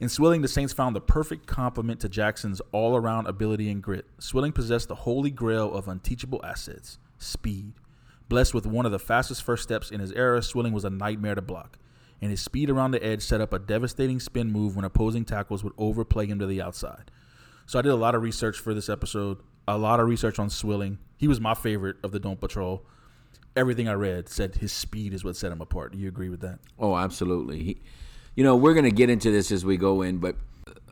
In 0.00 0.08
Swilling, 0.08 0.42
the 0.42 0.48
Saints 0.48 0.72
found 0.72 0.96
the 0.96 1.00
perfect 1.00 1.46
complement 1.46 2.00
to 2.00 2.08
Jackson's 2.08 2.60
all 2.72 2.96
around 2.96 3.26
ability 3.26 3.70
and 3.70 3.82
grit. 3.82 4.06
Swilling 4.18 4.52
possessed 4.52 4.88
the 4.88 4.94
holy 4.94 5.30
grail 5.30 5.72
of 5.72 5.88
unteachable 5.88 6.44
assets 6.44 6.98
speed. 7.18 7.72
Blessed 8.28 8.54
with 8.54 8.66
one 8.66 8.86
of 8.86 8.92
the 8.92 8.98
fastest 8.98 9.42
first 9.42 9.62
steps 9.62 9.90
in 9.90 10.00
his 10.00 10.12
era, 10.12 10.42
Swilling 10.42 10.72
was 10.72 10.84
a 10.84 10.90
nightmare 10.90 11.34
to 11.36 11.42
block, 11.42 11.78
and 12.20 12.30
his 12.30 12.40
speed 12.40 12.70
around 12.70 12.90
the 12.90 13.04
edge 13.04 13.22
set 13.22 13.40
up 13.40 13.52
a 13.52 13.58
devastating 13.58 14.18
spin 14.18 14.50
move 14.50 14.74
when 14.74 14.84
opposing 14.84 15.24
tackles 15.24 15.62
would 15.62 15.74
overplay 15.78 16.26
him 16.26 16.38
to 16.38 16.46
the 16.46 16.60
outside. 16.60 17.10
So 17.66 17.78
I 17.78 17.82
did 17.82 17.92
a 17.92 17.96
lot 17.96 18.14
of 18.14 18.22
research 18.22 18.58
for 18.58 18.74
this 18.74 18.88
episode, 18.88 19.38
a 19.68 19.78
lot 19.78 20.00
of 20.00 20.08
research 20.08 20.38
on 20.38 20.50
Swilling. 20.50 20.98
He 21.16 21.28
was 21.28 21.40
my 21.40 21.54
favorite 21.54 21.96
of 22.02 22.12
the 22.12 22.20
Dome 22.20 22.36
Patrol. 22.36 22.84
everything 23.56 23.88
I 23.88 23.92
read 23.92 24.28
said 24.28 24.56
his 24.56 24.72
speed 24.72 25.14
is 25.14 25.24
what 25.24 25.36
set 25.36 25.52
him 25.52 25.60
apart. 25.60 25.92
Do 25.92 25.98
you 25.98 26.08
agree 26.08 26.28
with 26.28 26.40
that? 26.40 26.58
Oh, 26.78 26.96
absolutely. 26.96 27.62
He, 27.62 27.82
you 28.34 28.44
know, 28.44 28.56
we're 28.56 28.74
going 28.74 28.84
to 28.84 28.90
get 28.90 29.10
into 29.10 29.30
this 29.30 29.50
as 29.52 29.64
we 29.64 29.76
go 29.76 30.02
in, 30.02 30.18
but 30.18 30.36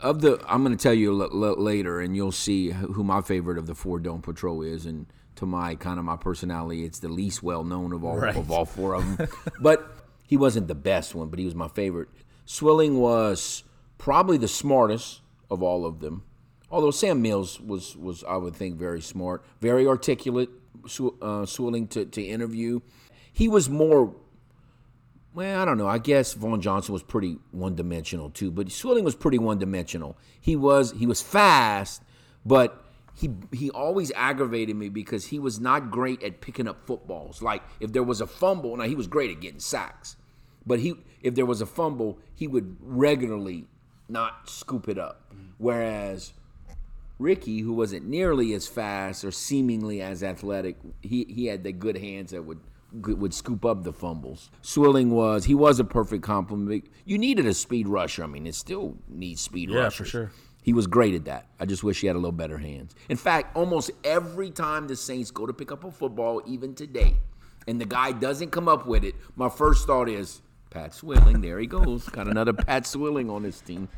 of 0.01 0.21
the, 0.21 0.43
I'm 0.49 0.65
going 0.65 0.77
to 0.77 0.83
tell 0.83 0.95
you 0.95 1.13
l- 1.23 1.45
l- 1.45 1.61
later, 1.63 2.01
and 2.01 2.15
you'll 2.17 2.33
see 2.33 2.71
who 2.71 3.05
my 3.05 3.21
favorite 3.23 3.59
of 3.59 3.67
the 3.67 3.75
four 3.75 3.99
Dome 4.01 4.21
Patrol 4.23 4.63
is, 4.63 4.85
and 4.87 5.07
to 5.37 5.47
my 5.47 5.75
kind 5.77 5.99
of 5.99 6.05
my 6.05 6.17
personality, 6.17 6.85
it's 6.85 6.99
the 6.99 7.09
least 7.09 7.43
well 7.43 7.65
known 7.65 7.93
of 7.93 8.05
all 8.05 8.17
Right. 8.19 8.37
of 8.37 8.51
all 8.51 8.65
four 8.65 8.95
of 8.95 9.17
them. 9.17 9.29
but 9.61 9.89
he 10.27 10.37
wasn't 10.37 10.69
the 10.69 10.75
best 10.75 11.15
one, 11.15 11.29
but 11.29 11.39
he 11.39 11.45
was 11.45 11.55
my 11.55 11.69
favorite. 11.69 12.09
Swilling 12.47 12.99
was 12.99 13.63
probably 13.99 14.37
the 14.37 14.49
smartest 14.49 15.21
of 15.51 15.63
all 15.63 15.87
of 15.87 16.01
them. 16.01 16.25
Although 16.71 16.91
Sam 16.91 17.23
Mills 17.23 17.61
was 17.61 17.97
was 17.97 18.25
I 18.25 18.37
would 18.37 18.57
think 18.57 18.77
very 18.77 19.01
smart, 19.01 19.45
very 19.61 19.87
articulate, 19.87 20.49
Sw- 20.87 21.15
uh, 21.21 21.45
Swilling 21.47 21.87
to 21.89 22.05
to 22.07 22.23
interview. 22.23 22.81
He 23.33 23.47
was 23.49 23.69
more 23.71 24.15
well, 25.35 25.61
I 25.61 25.65
don't 25.65 25.79
know. 25.79 25.89
I 25.89 25.99
guess 25.99 26.35
Vaughn 26.35 26.61
Johnson 26.61 26.93
was 26.93 27.03
pretty 27.03 27.39
one 27.51 27.75
dimensional 27.75 28.31
too, 28.31 28.51
but 28.51 28.71
Swilling 28.71 29.05
was 29.05 29.15
pretty 29.15 29.39
one 29.39 29.59
dimensional. 29.59 30.17
He 30.41 30.57
was 30.57 30.93
he 30.93 31.07
was 31.07 31.23
fast, 31.23 32.03
but 32.45 32.85
he 33.15 33.31
he 33.53 33.71
always 33.71 34.13
aggravated 34.15 34.77
me 34.77 34.89
because 34.89 35.27
he 35.27 35.39
was 35.39 35.61
not 35.61 35.91
great 35.91 36.23
at 36.23 36.41
picking 36.41 36.69
up 36.69 36.87
footballs. 36.87 37.43
Like 37.43 37.63
if 37.81 37.93
there 37.93 38.03
was 38.03 38.21
a 38.21 38.27
fumble, 38.27 38.77
now 38.77 38.85
he 38.85 38.95
was 38.95 39.07
great 39.07 39.31
at 39.31 39.41
getting 39.41 39.61
sacks, 39.61 40.17
but 40.67 40.81
he 40.81 40.95
if 41.23 41.35
there 41.35 41.47
was 41.47 41.61
a 41.61 41.67
fumble, 41.67 42.19
he 42.35 42.47
would 42.47 42.77
regularly 42.81 43.67
not 44.09 44.49
scoop 44.49 44.89
it 44.89 44.99
up. 44.99 45.33
Whereas 45.59 46.33
Rickey, 47.19 47.61
who 47.61 47.73
wasn't 47.73 48.07
nearly 48.07 48.53
as 48.53 48.67
fast 48.67 49.25
or 49.25 49.31
seemingly 49.31 50.03
as 50.03 50.23
athletic, 50.23 50.77
he, 51.01 51.25
he 51.25 51.47
had 51.47 51.63
the 51.63 51.73
good 51.73 51.97
hands 51.97 52.33
that 52.33 52.43
would 52.43 52.61
would 52.93 53.35
scoop 53.35 53.65
up 53.65 53.85
the 53.85 53.93
fumbles. 53.93 54.51
Swilling 54.61 55.11
was 55.11 55.45
he 55.45 55.55
was 55.55 55.81
a 55.81 55.85
perfect 55.85 56.23
complement. 56.23 56.87
You 57.05 57.19
needed 57.19 57.47
a 57.47 57.55
speed 57.55 57.89
rusher. 57.89 58.23
I 58.23 58.27
mean, 58.27 58.47
it 58.47 58.55
still 58.55 58.97
needs 59.09 59.41
speed 59.41 59.71
rush. 59.71 59.77
Yeah, 59.77 59.83
rushers. 59.85 59.97
for 59.97 60.05
sure. 60.05 60.33
He 60.63 60.73
was 60.73 60.87
great 60.87 61.15
at 61.15 61.25
that. 61.25 61.47
I 61.59 61.67
just 61.67 61.83
wish 61.83 62.01
he 62.01 62.07
had 62.07 62.15
a 62.15 62.21
little 62.21 62.31
better 62.31 62.59
hands. 62.59 62.95
In 63.09 63.17
fact, 63.17 63.57
almost 63.57 63.91
every 64.05 64.51
time 64.51 64.87
the 64.87 64.95
Saints 64.95 65.31
go 65.31 65.45
to 65.45 65.53
pick 65.53 65.73
up 65.73 65.83
a 65.83 65.91
football, 65.91 66.41
even 66.47 66.75
today, 66.75 67.17
and 67.67 67.81
the 67.81 67.85
guy 67.85 68.13
doesn't 68.13 68.51
come 68.51 68.69
up 68.69 68.87
with 68.87 69.03
it, 69.03 69.17
my 69.35 69.49
first 69.49 69.87
thought 69.89 70.09
is 70.09 70.41
Pat 70.71 70.95
Swilling. 70.95 71.41
There 71.41 71.59
he 71.59 71.67
goes. 71.67 72.09
Got 72.09 72.29
another 72.29 72.53
Pat 72.53 72.87
Swilling 72.87 73.29
on 73.29 73.43
his 73.43 73.61
team. 73.61 73.89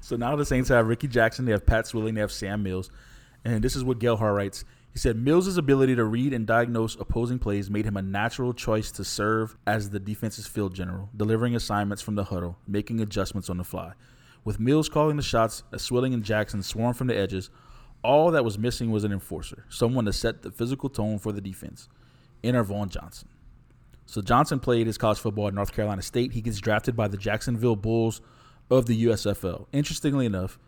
So 0.00 0.16
now 0.16 0.34
the 0.34 0.46
Saints 0.46 0.68
have 0.70 0.86
Rickey 0.86 1.08
Jackson, 1.08 1.44
they 1.44 1.52
have 1.52 1.64
Pat 1.66 1.86
Swilling, 1.86 2.14
they 2.14 2.20
have 2.22 2.32
Sam 2.32 2.62
Mills. 2.62 2.90
And 3.44 3.62
this 3.62 3.76
is 3.76 3.84
what 3.84 3.98
Gelhar 3.98 4.34
writes. 4.34 4.64
He 4.92 4.98
said 4.98 5.16
Mills' 5.16 5.56
ability 5.56 5.94
to 5.96 6.04
read 6.04 6.34
and 6.34 6.46
diagnose 6.46 6.96
opposing 6.96 7.38
plays 7.38 7.70
made 7.70 7.86
him 7.86 7.96
a 7.96 8.02
natural 8.02 8.52
choice 8.52 8.90
to 8.92 9.04
serve 9.04 9.56
as 9.66 9.88
the 9.88 9.98
defense's 9.98 10.46
field 10.46 10.74
general, 10.74 11.08
delivering 11.16 11.56
assignments 11.56 12.02
from 12.02 12.14
the 12.14 12.24
huddle, 12.24 12.58
making 12.66 13.00
adjustments 13.00 13.48
on 13.48 13.56
the 13.56 13.64
fly. 13.64 13.94
With 14.44 14.60
Mills 14.60 14.90
calling 14.90 15.16
the 15.16 15.22
shots 15.22 15.62
as 15.72 15.80
Swilling 15.80 16.12
and 16.12 16.22
Jackson 16.22 16.62
swarmed 16.62 16.98
from 16.98 17.06
the 17.06 17.16
edges, 17.16 17.48
all 18.04 18.30
that 18.32 18.44
was 18.44 18.58
missing 18.58 18.90
was 18.90 19.04
an 19.04 19.12
enforcer, 19.12 19.64
someone 19.70 20.04
to 20.04 20.12
set 20.12 20.42
the 20.42 20.50
physical 20.50 20.90
tone 20.90 21.18
for 21.18 21.32
the 21.32 21.40
defense. 21.40 21.88
Enter 22.44 22.62
Vaughn 22.62 22.90
Johnson. 22.90 23.28
So 24.04 24.20
Johnson 24.20 24.60
played 24.60 24.88
his 24.88 24.98
college 24.98 25.18
football 25.18 25.48
at 25.48 25.54
North 25.54 25.72
Carolina 25.72 26.02
State. 26.02 26.32
He 26.32 26.42
gets 26.42 26.58
drafted 26.58 26.96
by 26.96 27.08
the 27.08 27.16
Jacksonville 27.16 27.76
Bulls 27.76 28.20
of 28.70 28.86
the 28.86 29.06
USFL. 29.06 29.66
Interestingly 29.72 30.26
enough, 30.26 30.58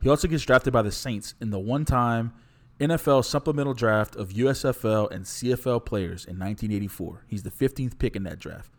he 0.00 0.08
also 0.08 0.28
gets 0.28 0.44
drafted 0.44 0.72
by 0.72 0.82
the 0.82 0.92
Saints 0.92 1.34
in 1.40 1.50
the 1.50 1.58
one-time 1.58 2.32
NFL 2.80 3.24
supplemental 3.24 3.74
draft 3.74 4.16
of 4.16 4.30
USFL 4.30 5.08
and 5.10 5.24
CFL 5.24 5.84
players 5.84 6.24
in 6.24 6.38
1984. 6.38 7.24
He's 7.28 7.44
the 7.44 7.50
15th 7.50 7.98
pick 7.98 8.16
in 8.16 8.24
that 8.24 8.40
draft. 8.40 8.70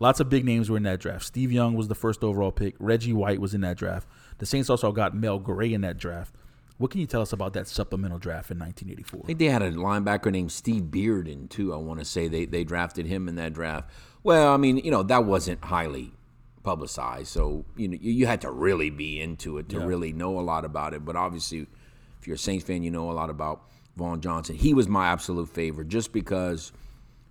Lots 0.00 0.20
of 0.20 0.28
big 0.28 0.44
names 0.44 0.68
were 0.68 0.76
in 0.76 0.82
that 0.82 1.00
draft. 1.00 1.24
Steve 1.24 1.52
Young 1.52 1.74
was 1.74 1.88
the 1.88 1.94
first 1.94 2.24
overall 2.24 2.50
pick. 2.50 2.74
Reggie 2.78 3.12
White 3.12 3.40
was 3.40 3.54
in 3.54 3.60
that 3.62 3.76
draft. 3.76 4.08
The 4.38 4.46
Saints 4.46 4.68
also 4.68 4.92
got 4.92 5.14
Mel 5.14 5.38
Gray 5.38 5.72
in 5.72 5.80
that 5.82 5.96
draft. 5.96 6.34
What 6.78 6.90
can 6.90 7.00
you 7.00 7.06
tell 7.06 7.22
us 7.22 7.32
about 7.32 7.54
that 7.54 7.68
supplemental 7.68 8.18
draft 8.18 8.50
in 8.50 8.58
1984? 8.58 9.20
I 9.22 9.26
think 9.26 9.38
they 9.38 9.46
had 9.46 9.62
a 9.62 9.70
linebacker 9.70 10.30
named 10.30 10.52
Steve 10.52 10.84
Bearden 10.84 11.48
too. 11.48 11.72
I 11.72 11.76
want 11.76 12.00
to 12.00 12.04
say 12.04 12.28
they 12.28 12.44
they 12.44 12.64
drafted 12.64 13.06
him 13.06 13.28
in 13.28 13.36
that 13.36 13.54
draft. 13.54 13.90
Well, 14.22 14.52
I 14.52 14.58
mean, 14.58 14.78
you 14.78 14.90
know, 14.90 15.02
that 15.04 15.24
wasn't 15.24 15.64
highly 15.64 16.12
publicized, 16.62 17.28
so 17.28 17.64
you 17.76 17.88
know, 17.88 17.96
you, 17.98 18.12
you 18.12 18.26
had 18.26 18.42
to 18.42 18.50
really 18.50 18.90
be 18.90 19.20
into 19.20 19.56
it 19.56 19.70
to 19.70 19.80
really 19.80 20.12
know 20.12 20.38
a 20.38 20.42
lot 20.42 20.66
about 20.66 20.92
it. 20.92 21.02
But 21.02 21.16
obviously, 21.16 21.66
if 22.26 22.28
you're 22.28 22.34
a 22.34 22.38
Saints 22.38 22.64
fan, 22.64 22.82
you 22.82 22.90
know 22.90 23.08
a 23.08 23.12
lot 23.12 23.30
about 23.30 23.62
Vaughn 23.96 24.20
Johnson. 24.20 24.56
He 24.56 24.74
was 24.74 24.88
my 24.88 25.06
absolute 25.06 25.48
favorite, 25.48 25.86
just 25.86 26.12
because, 26.12 26.72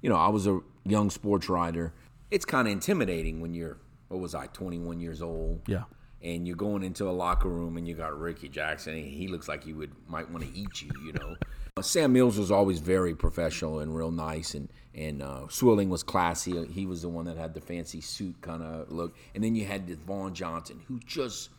you 0.02 0.10
know, 0.10 0.16
I 0.16 0.30
was 0.30 0.48
a 0.48 0.62
young 0.86 1.10
sports 1.10 1.50
writer. 1.50 1.92
It's 2.32 2.46
kind 2.46 2.66
of 2.66 2.72
intimidating 2.72 3.42
when 3.42 3.54
you're 3.54 3.76
what 4.08 4.22
was 4.22 4.34
I, 4.34 4.48
21 4.48 5.02
years 5.02 5.22
old 5.22 5.60
Yeah. 5.68 5.84
and 6.22 6.48
you're 6.48 6.56
going 6.56 6.82
into 6.82 7.10
a 7.10 7.12
locker 7.12 7.50
room 7.50 7.76
and 7.76 7.86
you 7.86 7.94
got 7.94 8.18
Rickey 8.18 8.48
Jackson 8.48 8.94
and 8.94 9.04
he 9.04 9.28
looks 9.28 9.50
like 9.50 9.66
he 9.66 9.74
would 9.74 9.92
might 10.08 10.30
want 10.32 10.46
to 10.46 10.58
eat 10.58 10.82
you, 10.82 10.92
you 11.06 11.12
know. 11.12 11.36
Sam 11.82 12.14
Mills 12.14 12.38
was 12.38 12.52
always 12.52 12.80
very 12.80 13.14
professional 13.16 13.80
and 13.80 13.94
real 13.94 14.12
nice 14.12 14.54
and 14.54 14.70
and 14.94 15.22
uh, 15.22 15.42
Swilling 15.50 15.90
was 15.90 16.04
classy. 16.04 16.66
He 16.68 16.86
was 16.86 17.02
the 17.02 17.10
one 17.10 17.26
that 17.26 17.36
had 17.36 17.54
the 17.54 17.60
fancy 17.60 18.00
suit 18.00 18.40
kind 18.40 18.64
of 18.64 18.90
look. 18.90 19.14
And 19.34 19.44
then 19.44 19.56
you 19.56 19.66
had 19.66 19.88
this 19.88 19.98
Vaughn 19.98 20.34
Johnson 20.34 20.80
who 20.88 21.00
just 21.06 21.50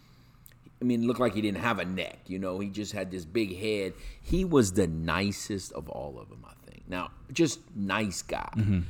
I 0.80 0.84
mean, 0.84 1.06
looked 1.06 1.20
like 1.20 1.34
he 1.34 1.40
didn't 1.40 1.58
have 1.58 1.78
a 1.78 1.84
neck, 1.84 2.18
you 2.26 2.38
know. 2.38 2.58
He 2.58 2.68
just 2.68 2.92
had 2.92 3.10
this 3.10 3.24
big 3.24 3.58
head. 3.58 3.94
He 4.22 4.44
was 4.44 4.72
the 4.72 4.86
nicest 4.86 5.72
of 5.72 5.88
all 5.88 6.18
of 6.18 6.28
them, 6.28 6.44
I 6.44 6.52
think. 6.70 6.84
Now, 6.88 7.10
just 7.32 7.60
nice 7.74 8.22
guy 8.22 8.50
mm-hmm. 8.56 8.80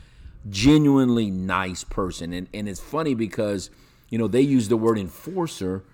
genuinely 0.51 1.31
nice 1.31 1.85
person. 1.85 2.33
And 2.33 2.49
and 2.53 2.69
it's 2.69 2.81
funny 2.81 3.15
because, 3.15 3.71
you 4.11 4.19
know, 4.19 4.27
they 4.27 4.41
use 4.41 4.69
the 4.69 4.77
word 4.77 4.99
enforcer, 4.99 5.85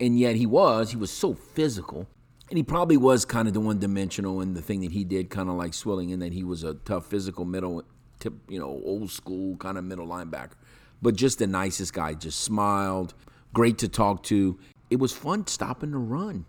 and 0.00 0.18
yet 0.18 0.36
he 0.36 0.46
was, 0.46 0.90
he 0.90 0.96
was 0.96 1.10
so 1.10 1.34
physical. 1.34 2.06
And 2.50 2.58
he 2.58 2.62
probably 2.62 2.98
was 2.98 3.24
kind 3.24 3.48
of 3.48 3.54
the 3.54 3.60
one 3.60 3.78
dimensional 3.78 4.40
in 4.40 4.54
the 4.54 4.60
thing 4.60 4.80
that 4.80 4.92
he 4.92 5.02
did, 5.02 5.30
kind 5.30 5.48
of 5.48 5.56
like 5.56 5.72
Swilling, 5.72 6.10
in 6.10 6.20
that 6.20 6.32
he 6.32 6.44
was 6.44 6.62
a 6.62 6.74
tough 6.74 7.06
physical 7.06 7.44
middle, 7.44 7.82
tip, 8.20 8.34
you 8.48 8.58
know, 8.58 8.82
old 8.84 9.10
school 9.10 9.56
kind 9.56 9.78
of 9.78 9.84
middle 9.84 10.06
linebacker. 10.06 10.52
But 11.00 11.16
just 11.16 11.38
the 11.38 11.46
nicest 11.46 11.94
guy, 11.94 12.14
just 12.14 12.40
smiled, 12.40 13.14
great 13.54 13.78
to 13.78 13.88
talk 13.88 14.22
to. 14.24 14.58
It 14.94 15.00
was 15.00 15.12
fun 15.12 15.46
stopping 15.48 15.90
the 15.90 15.98
run. 15.98 16.46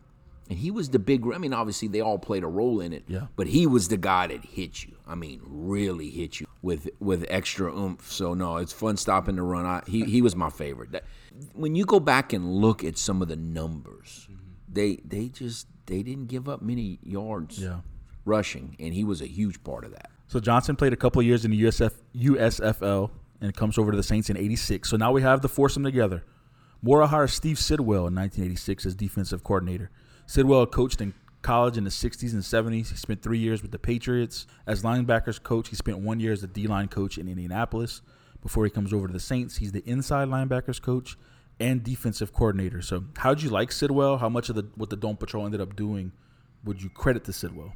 And 0.47 0.59
he 0.59 0.69
was 0.69 0.89
the 0.89 0.99
big. 0.99 1.25
I 1.33 1.39
mean, 1.39 1.53
obviously 1.55 1.87
they 1.87 2.01
all 2.01 2.19
played 2.19 2.43
a 2.43 2.47
role 2.47 2.79
in 2.79 2.93
it. 2.93 3.03
Yeah. 3.07 3.25
But 3.35 3.47
he 3.47 3.65
was 3.65 3.87
the 3.87 3.97
guy 3.97 4.27
that 4.27 4.45
hit 4.45 4.83
you. 4.85 4.93
I 5.07 5.15
mean, 5.15 5.41
really 5.43 6.11
hit 6.11 6.39
you 6.39 6.45
with 6.61 6.87
with 6.99 7.25
extra 7.29 7.75
oomph. 7.75 8.11
So 8.11 8.35
no, 8.35 8.57
it's 8.57 8.71
fun 8.71 8.97
stopping 8.97 9.37
the 9.37 9.41
run. 9.41 9.65
I, 9.65 9.81
he 9.87 10.03
he 10.05 10.21
was 10.21 10.35
my 10.35 10.51
favorite. 10.51 10.91
That, 10.91 11.03
when 11.53 11.73
you 11.73 11.83
go 11.85 11.99
back 11.99 12.31
and 12.31 12.53
look 12.65 12.83
at 12.83 12.95
some 12.99 13.23
of 13.23 13.27
the 13.27 13.35
numbers, 13.35 14.27
they 14.71 14.97
they 15.03 15.29
just 15.29 15.65
they 15.87 16.03
didn't 16.03 16.27
give 16.27 16.47
up 16.47 16.61
many 16.61 16.99
yards 17.01 17.57
Yeah. 17.59 17.79
rushing, 18.23 18.75
and 18.79 18.93
he 18.93 19.03
was 19.03 19.21
a 19.21 19.27
huge 19.27 19.63
part 19.63 19.83
of 19.83 19.91
that. 19.93 20.11
So 20.27 20.39
Johnson 20.39 20.75
played 20.75 20.93
a 20.93 20.97
couple 20.97 21.19
of 21.21 21.25
years 21.25 21.43
in 21.43 21.49
the 21.49 21.61
USF, 21.63 21.93
USFL 22.15 23.09
and 23.41 23.55
comes 23.55 23.77
over 23.79 23.91
to 23.91 23.97
the 23.97 24.03
Saints 24.03 24.29
in 24.29 24.37
86. 24.37 24.89
So 24.89 24.97
now 24.97 25.11
we 25.11 25.21
have 25.21 25.41
the 25.41 25.49
foursome 25.49 25.83
together. 25.83 26.23
Mora 26.85 27.07
hires 27.07 27.33
Steve 27.33 27.57
Sidwell 27.57 28.05
in 28.05 28.13
1986 28.13 28.85
as 28.85 28.93
defensive 28.93 29.43
coordinator. 29.43 29.89
Sidwell 30.27 30.67
coached 30.67 31.01
in 31.01 31.15
college 31.41 31.77
in 31.77 31.83
the 31.83 31.89
60s 31.89 32.31
and 32.33 32.43
70s. 32.43 32.91
He 32.91 32.95
spent 32.95 33.23
three 33.23 33.39
years 33.39 33.63
with 33.63 33.71
the 33.71 33.79
Patriots. 33.79 34.45
As 34.67 34.83
linebackers 34.83 35.41
coach, 35.41 35.69
he 35.69 35.75
spent 35.75 35.97
one 35.97 36.19
year 36.19 36.31
as 36.31 36.41
the 36.41 36.47
D-line 36.47 36.87
coach 36.87 37.17
in 37.17 37.27
Indianapolis. 37.27 38.03
Before 38.43 38.65
he 38.65 38.69
comes 38.69 38.93
over 38.93 39.07
to 39.07 39.13
the 39.13 39.19
Saints, 39.19 39.57
he's 39.57 39.71
the 39.71 39.81
inside 39.89 40.27
linebackers 40.27 40.79
coach 40.79 41.17
and 41.59 41.83
defensive 41.83 42.31
coordinator. 42.31 42.83
So 42.83 43.05
how'd 43.17 43.41
you 43.41 43.49
like 43.49 43.71
Sidwell? 43.71 44.19
How 44.19 44.29
much 44.29 44.49
of 44.49 44.55
the 44.55 44.67
what 44.75 44.91
the 44.91 44.95
Dome 44.95 45.17
Patrol 45.17 45.43
ended 45.43 45.61
up 45.61 45.75
doing 45.75 46.11
would 46.65 46.83
you 46.83 46.91
credit 46.91 47.23
to 47.23 47.33
Sidwell? 47.33 47.73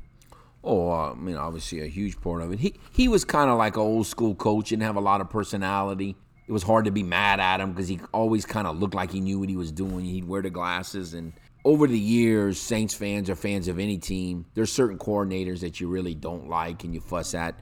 Oh, 0.63 0.91
uh, 0.91 1.13
I 1.13 1.15
mean, 1.15 1.35
obviously 1.35 1.81
a 1.81 1.87
huge 1.87 2.21
part 2.21 2.43
of 2.43 2.51
it. 2.51 2.59
He 2.59 2.75
he 2.91 3.07
was 3.07 3.25
kind 3.25 3.49
of 3.49 3.57
like 3.57 3.75
an 3.75 3.81
old 3.81 4.05
school 4.05 4.35
coach, 4.35 4.69
didn't 4.69 4.83
have 4.83 4.97
a 4.97 5.01
lot 5.01 5.19
of 5.19 5.31
personality. 5.31 6.15
It 6.49 6.51
was 6.51 6.63
hard 6.63 6.85
to 6.85 6.91
be 6.91 7.03
mad 7.03 7.39
at 7.39 7.61
him 7.61 7.73
because 7.73 7.87
he 7.87 7.99
always 8.11 8.43
kind 8.43 8.65
of 8.65 8.79
looked 8.79 8.95
like 8.95 9.11
he 9.11 9.21
knew 9.21 9.37
what 9.37 9.49
he 9.49 9.55
was 9.55 9.71
doing. 9.71 10.03
He'd 10.03 10.27
wear 10.27 10.41
the 10.41 10.49
glasses, 10.49 11.13
and 11.13 11.31
over 11.63 11.85
the 11.85 11.99
years, 11.99 12.59
Saints 12.59 12.95
fans 12.95 13.29
are 13.29 13.35
fans 13.35 13.67
of 13.67 13.77
any 13.77 13.99
team. 13.99 14.47
There's 14.55 14.71
certain 14.71 14.97
coordinators 14.97 15.59
that 15.59 15.79
you 15.79 15.87
really 15.87 16.15
don't 16.15 16.49
like 16.49 16.83
and 16.83 16.91
you 16.91 17.01
fuss 17.01 17.35
at. 17.35 17.59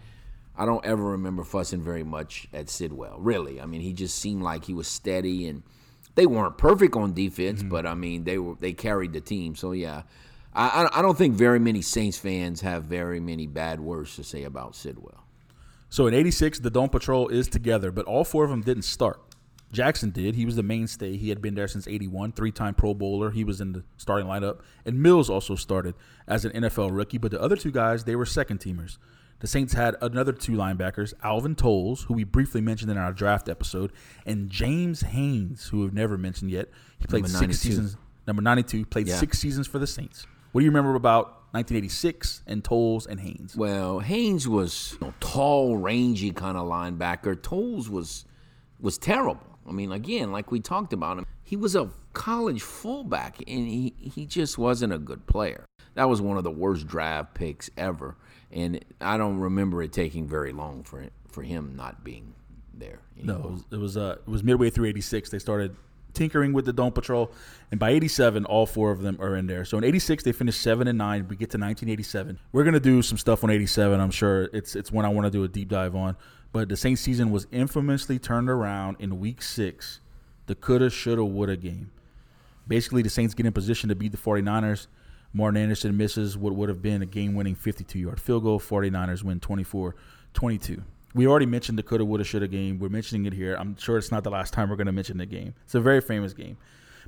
I 0.56 0.66
don't 0.66 0.86
ever 0.86 1.04
remember 1.04 1.44
fussing 1.44 1.82
very 1.82 2.06
much 2.06 2.48
at 2.54 2.70
Sidwell. 2.70 3.18
Really, 3.20 3.60
I 3.60 3.66
mean, 3.66 3.82
he 3.82 3.92
just 3.92 4.20
seemed 4.20 4.42
like 4.42 4.64
he 4.64 4.74
was 4.74 4.88
steady, 4.88 5.48
and 5.48 5.64
they 6.16 6.26
weren't 6.26 6.58
perfect 6.58 6.96
on 6.96 7.14
defense, 7.14 7.60
mm-hmm. 7.60 7.68
but 7.68 7.86
I 7.86 7.94
mean, 7.94 8.24
they 8.24 8.38
were 8.38 8.56
they 8.56 8.72
carried 8.72 9.12
the 9.12 9.20
team. 9.20 9.56
So 9.56 9.74
yeah, 9.74 10.04
I- 10.54 10.88
I 10.94 11.02
don't 11.02 11.18
think 11.18 11.36
very 11.36 11.60
many 11.60 11.82
Saints 11.82 12.18
fans 12.18 12.62
have 12.62 12.86
very 12.86 13.20
many 13.20 13.48
bad 13.48 13.82
words 13.82 14.16
to 14.16 14.24
say 14.24 14.44
about 14.44 14.78
Sidwell. 14.78 15.27
So 15.90 16.08
in 16.08 16.14
86, 16.14 16.60
the 16.60 16.70
Dome 16.70 16.90
Patrol 16.90 17.28
is 17.30 17.48
together, 17.48 17.92
but 17.92 18.06
all 18.06 18.24
four 18.24 18.44
of 18.44 18.50
them 18.50 18.62
didn't 18.62 18.84
start. 18.84 19.22
Jackson 19.72 20.12
did. 20.12 20.36
He 20.36 20.46
was 20.46 20.56
the 20.56 20.64
mainstay. 20.64 21.18
He 21.18 21.30
had 21.30 21.42
been 21.42 21.56
there 21.56 21.68
since 21.68 21.88
81, 21.88 22.32
three 22.34 22.52
time 22.52 22.74
Pro 22.74 22.94
Bowler. 22.94 23.32
He 23.32 23.44
was 23.44 23.60
in 23.60 23.74
the 23.74 23.84
starting 23.98 24.28
lineup. 24.28 24.60
And 24.86 25.02
Mills 25.02 25.30
also 25.30 25.56
started 25.56 25.94
as 26.28 26.46
an 26.46 26.52
NFL 26.52 26.96
rookie, 26.96 27.18
but 27.18 27.32
the 27.32 27.42
other 27.42 27.56
two 27.58 27.72
guys, 27.72 28.06
they 28.06 28.16
were 28.16 28.26
second 28.26 28.60
teamers. 28.60 28.98
The 29.40 29.48
Saints 29.48 29.74
had 29.74 29.96
another 30.02 30.32
two 30.32 30.54
linebackers, 30.54 31.14
Alvin 31.22 31.54
Toles, 31.56 32.04
who 32.04 32.16
we 32.16 32.24
briefly 32.24 32.60
mentioned 32.62 32.90
in 32.90 32.98
our 32.98 33.14
draft 33.14 33.48
episode, 33.50 33.92
and 34.26 34.50
James 34.50 35.02
Haynes, 35.02 35.68
who 35.68 35.82
we've 35.82 35.94
never 35.94 36.18
mentioned 36.18 36.50
yet. 36.50 36.70
He 36.98 37.06
played 37.06 37.28
six 37.28 37.60
seasons. 37.60 37.98
Number 38.26 38.42
92, 38.42 38.86
played 38.86 39.08
Yeah. 39.08 39.18
six 39.18 39.38
seasons 39.38 39.68
for 39.68 39.80
the 39.80 39.86
Saints. 39.88 40.26
What 40.54 40.62
do 40.62 40.66
you 40.66 40.72
remember 40.72 40.96
about 40.96 41.37
1986 41.52 42.44
and 42.46 42.64
Toles 42.64 43.06
and 43.08 43.20
Haynes? 43.20 43.56
Well, 43.56 44.00
Haynes 44.00 44.48
was 44.48 44.98
you 45.00 45.08
know, 45.08 45.14
tall, 45.20 45.78
rangy 45.78 46.32
kind 46.32 46.58
of 46.58 46.68
linebacker. 46.68 47.42
Toles 47.42 47.90
was 47.90 48.26
was 48.80 48.98
terrible. 48.98 49.58
I 49.68 49.72
mean, 49.72 49.92
again, 49.92 50.32
like 50.32 50.52
we 50.52 50.60
talked 50.60 50.94
about 50.94 51.18
him, 51.18 51.26
he 51.44 51.56
was 51.56 51.76
a 51.76 51.90
college 52.14 52.62
fullback, 52.62 53.38
and 53.48 53.68
he, 53.68 53.94
he 54.00 54.26
just 54.26 54.58
wasn't 54.58 54.94
a 54.94 54.98
good 54.98 55.26
player. 55.28 55.66
That 55.96 56.08
was 56.08 56.22
one 56.22 56.38
of 56.38 56.44
the 56.44 56.52
worst 56.52 56.88
draft 56.88 57.34
picks 57.34 57.70
ever, 57.78 58.16
and 58.52 58.84
I 59.02 59.18
don't 59.18 59.40
remember 59.40 59.82
it 59.84 59.92
taking 59.92 60.28
very 60.28 60.54
long 60.54 60.84
for 60.84 61.02
it, 61.02 61.12
for 61.28 61.44
him 61.44 61.76
not 61.76 62.04
being 62.04 62.34
there. 62.74 63.00
No, 63.22 63.36
it 63.36 63.52
was 63.52 63.64
it 63.72 63.78
was, 63.78 63.98
uh, 63.98 64.16
it 64.26 64.30
was 64.30 64.44
midway 64.44 64.70
through 64.70 64.88
'86. 64.88 65.30
They 65.32 65.40
started 65.40 65.76
tinkering 66.14 66.54
with 66.54 66.66
the 66.66 66.74
Dome 66.74 66.92
Patrol, 66.92 67.32
and 67.72 67.80
by 67.80 67.90
'87, 67.92 68.46
all 68.46 68.66
four 68.66 68.92
of 68.92 69.02
them 69.02 69.18
are 69.20 69.36
in 69.36 69.48
there. 69.48 69.66
So 69.66 69.78
in 69.78 69.84
'86, 69.84 70.24
they 70.24 70.32
finished 70.32 70.62
seven 70.62 70.88
and 70.88 70.98
nine. 70.98 71.28
We 71.28 71.36
get 71.36 71.50
to 71.52 71.58
1987. 71.58 72.40
We're 72.52 72.64
gonna 72.64 72.80
do 72.80 73.02
some 73.02 73.18
stuff 73.18 73.44
on 73.44 73.50
'87. 73.50 74.00
I'm 74.00 74.12
sure 74.12 74.50
it's 74.54 74.76
it's 74.76 74.92
one 74.92 75.06
I 75.06 75.10
want 75.10 75.26
to 75.26 75.32
do 75.32 75.44
a 75.44 75.48
deep 75.48 75.70
dive 75.70 75.96
on. 75.96 76.18
But 76.52 76.70
the 76.70 76.78
Saints 76.78 77.02
season 77.02 77.32
was 77.32 77.48
infamously 77.52 78.20
turned 78.20 78.50
around 78.50 78.98
in 79.00 79.20
Week 79.20 79.42
Six, 79.42 80.00
the 80.46 80.56
coulda, 80.56 80.90
shoulda, 80.90 81.24
woulda 81.24 81.58
game. 81.58 81.92
Basically, 82.68 83.02
the 83.02 83.10
Saints 83.10 83.34
get 83.34 83.46
in 83.46 83.54
position 83.54 83.90
to 83.90 83.96
beat 83.96 84.12
the 84.12 84.18
49ers. 84.18 84.88
Morten 85.34 85.62
Andersen 85.62 85.96
misses 85.96 86.38
what 86.38 86.56
would 86.56 86.70
have 86.70 86.82
been 86.82 87.02
a 87.02 87.06
game 87.06 87.36
winning 87.36 87.56
52 87.56 88.00
yard 88.00 88.20
field 88.20 88.44
goal. 88.44 88.60
49ers 88.60 89.24
win 89.24 89.40
24 89.40 89.96
22. 90.34 90.84
We 91.14 91.28
already 91.28 91.46
mentioned 91.46 91.78
the 91.78 91.84
coulda, 91.84 92.06
woulda, 92.06 92.24
shoulda 92.24 92.48
game. 92.48 92.80
We're 92.80 92.90
mentioning 92.90 93.26
it 93.26 93.34
here. 93.34 93.56
I'm 93.56 93.78
sure 93.78 93.98
it's 93.98 94.12
not 94.12 94.24
the 94.24 94.30
last 94.30 94.54
time 94.54 94.70
we're 94.70 94.76
going 94.76 94.88
to 94.88 94.94
mention 94.94 95.18
the 95.18 95.26
game. 95.26 95.54
It's 95.64 95.76
a 95.76 95.82
very 95.82 96.02
famous 96.02 96.34
game. 96.34 96.58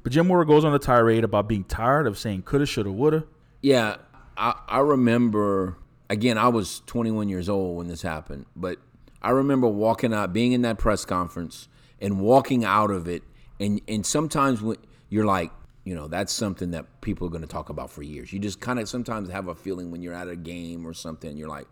But 0.04 0.12
Jim 0.12 0.28
Mora 0.28 0.46
goes 0.46 0.64
on 0.64 0.74
a 0.74 0.80
tirade 0.80 1.24
about 1.24 1.48
being 1.48 1.64
tired 1.64 2.08
of 2.08 2.18
saying 2.18 2.44
coulda, 2.44 2.66
shoulda, 2.66 2.92
woulda. 2.92 3.26
Yeah, 3.62 3.98
I, 4.38 4.56
I 4.68 4.80
remember. 4.80 5.78
Again, 6.10 6.40
I 6.40 6.48
was 6.48 6.82
21 6.88 7.30
years 7.30 7.50
old 7.50 7.78
when 7.78 7.88
this 7.88 8.02
happened, 8.02 8.48
but 8.56 8.80
I 9.22 9.30
remember 9.30 9.68
walking 9.68 10.12
out, 10.12 10.34
being 10.34 10.54
in 10.54 10.64
that 10.64 10.80
press 10.80 11.06
conference, 11.06 11.68
and 12.02 12.20
walking 12.20 12.66
out 12.66 12.90
of 12.90 13.08
it, 13.08 13.22
and 13.60 13.80
and 13.88 14.04
sometimes 14.06 14.62
when 14.62 14.78
you're 15.10 15.26
like, 15.26 15.52
you 15.84 15.94
know, 15.94 16.08
that's 16.08 16.32
something 16.34 16.72
that 16.72 17.02
people 17.02 17.28
are 17.28 17.30
going 17.30 17.42
to 17.42 17.48
talk 17.48 17.70
about 17.70 17.92
for 17.92 18.02
years. 18.02 18.32
You 18.32 18.40
just 18.40 18.60
kind 18.60 18.80
of 18.80 18.88
sometimes 18.90 19.30
have 19.30 19.48
a 19.48 19.56
feeling 19.56 19.92
when 19.92 20.02
you're 20.02 20.14
at 20.14 20.28
a 20.28 20.36
game 20.36 20.86
or 20.86 20.94
something, 20.94 21.38
you're 21.38 21.50
like, 21.50 21.68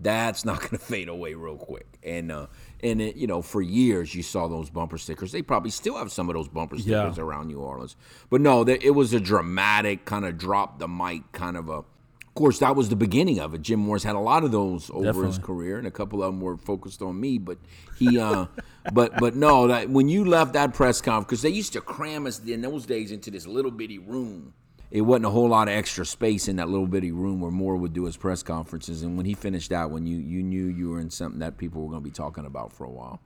that's 0.00 0.44
not 0.44 0.58
going 0.60 0.70
to 0.70 0.78
fade 0.78 1.08
away 1.08 1.34
real 1.34 1.56
quick. 1.56 1.86
And 2.02 2.30
uh, 2.30 2.46
and 2.82 3.00
it, 3.00 3.16
you 3.16 3.26
know, 3.26 3.42
for 3.42 3.60
years 3.60 4.14
you 4.14 4.22
saw 4.22 4.46
those 4.48 4.70
bumper 4.70 4.98
stickers. 4.98 5.32
They 5.32 5.42
probably 5.42 5.70
still 5.70 5.96
have 5.98 6.12
some 6.12 6.28
of 6.28 6.34
those 6.34 6.48
bumper 6.48 6.76
Yeah. 6.76 6.82
stickers 7.02 7.18
around 7.18 7.48
New 7.48 7.58
Orleans. 7.60 7.96
But 8.30 8.40
no, 8.40 8.62
it 8.62 8.94
was 8.94 9.12
a 9.12 9.20
dramatic 9.20 10.04
kind 10.04 10.24
of 10.24 10.38
drop 10.38 10.78
the 10.78 10.88
mic 10.88 11.30
kind 11.32 11.56
of 11.56 11.68
a. 11.68 11.82
Of 12.28 12.34
course, 12.34 12.60
that 12.60 12.76
was 12.76 12.88
the 12.88 12.94
beginning 12.94 13.40
of 13.40 13.52
it. 13.54 13.62
Jim 13.62 13.80
Morris 13.80 14.04
had 14.04 14.14
a 14.14 14.20
lot 14.20 14.44
of 14.44 14.52
those 14.52 14.90
over 14.90 15.26
his 15.26 15.38
career, 15.38 15.76
and 15.76 15.88
a 15.88 15.90
couple 15.90 16.22
of 16.22 16.32
them 16.32 16.40
were 16.40 16.56
focused 16.56 17.02
on 17.02 17.18
me. 17.18 17.36
But 17.38 17.58
he, 17.98 18.16
uh, 18.20 18.46
but 18.92 19.18
but 19.18 19.34
no, 19.34 19.66
that 19.66 19.90
when 19.90 20.08
you 20.08 20.24
left 20.24 20.52
that 20.52 20.72
press 20.72 21.00
conference, 21.00 21.26
because 21.26 21.42
they 21.42 21.48
used 21.50 21.72
to 21.72 21.80
cram 21.80 22.26
us 22.26 22.38
in 22.46 22.60
those 22.60 22.86
days 22.86 23.10
into 23.10 23.32
this 23.32 23.44
little 23.44 23.72
bitty 23.72 23.98
room. 23.98 24.54
It 24.90 25.02
wasn't 25.02 25.26
a 25.26 25.30
whole 25.30 25.48
lot 25.48 25.68
of 25.68 25.74
extra 25.74 26.06
space 26.06 26.48
in 26.48 26.56
that 26.56 26.68
little 26.68 26.86
bitty 26.86 27.12
room 27.12 27.40
where 27.40 27.50
Mora 27.50 27.76
would 27.78 27.92
do 27.92 28.06
his 28.06 28.16
press 28.16 28.42
conferences. 28.42 29.02
And 29.02 29.16
when 29.16 29.26
he 29.26 29.34
finished 29.34 29.70
out, 29.70 29.90
when 29.90 30.06
you 30.06 30.16
you 30.16 30.42
knew 30.42 30.64
you 30.64 30.90
were 30.90 31.00
in 31.00 31.10
something 31.10 31.40
that 31.40 31.58
people 31.58 31.82
were 31.82 31.90
going 31.90 32.02
to 32.02 32.08
be 32.08 32.14
talking 32.14 32.46
about 32.46 32.72
for 32.72 32.84
a 32.84 32.90
while. 32.90 33.20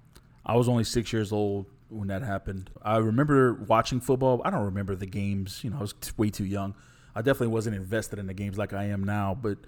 I 0.45 0.57
was 0.57 0.69
only 0.69 0.85
six 0.85 1.13
years 1.13 1.31
old 1.31 1.67
when 1.89 2.09
that 2.09 2.23
happened. 2.23 2.71
I 2.83 2.97
remember 2.97 3.55
watching 3.55 4.01
football. 4.01 4.43
I 4.45 4.51
don't 4.51 4.65
remember 4.65 4.97
the 4.97 5.07
games. 5.07 5.63
You 5.63 5.71
know, 5.71 5.77
I 5.77 5.81
was 5.81 5.95
way 6.17 6.31
too 6.31 6.45
young. 6.45 6.75
I 7.15 7.21
definitely 7.21 7.49
wasn't 7.49 7.77
invested 7.77 8.19
in 8.19 8.27
the 8.27 8.35
games 8.35 8.59
like 8.59 8.73
I 8.73 8.85
am 8.85 9.05
now. 9.05 9.39
But 9.41 9.59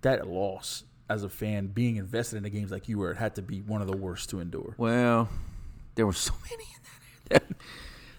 that 0.00 0.26
loss 0.26 0.84
as 1.10 1.22
a 1.22 1.28
fan, 1.28 1.66
being 1.66 1.96
invested 1.96 2.38
in 2.38 2.44
the 2.44 2.50
games 2.50 2.70
like 2.70 2.88
you 2.88 2.98
were, 2.98 3.10
it 3.10 3.18
had 3.18 3.34
to 3.34 3.42
be 3.42 3.60
one 3.60 3.82
of 3.82 3.88
the 3.88 3.96
worst 3.96 4.30
to 4.30 4.40
endure. 4.40 4.74
Well, 4.78 5.28
there 5.96 6.06
were 6.06 6.12
so 6.14 6.32
many 6.50 6.64
in 6.64 6.80
that. 7.28 7.44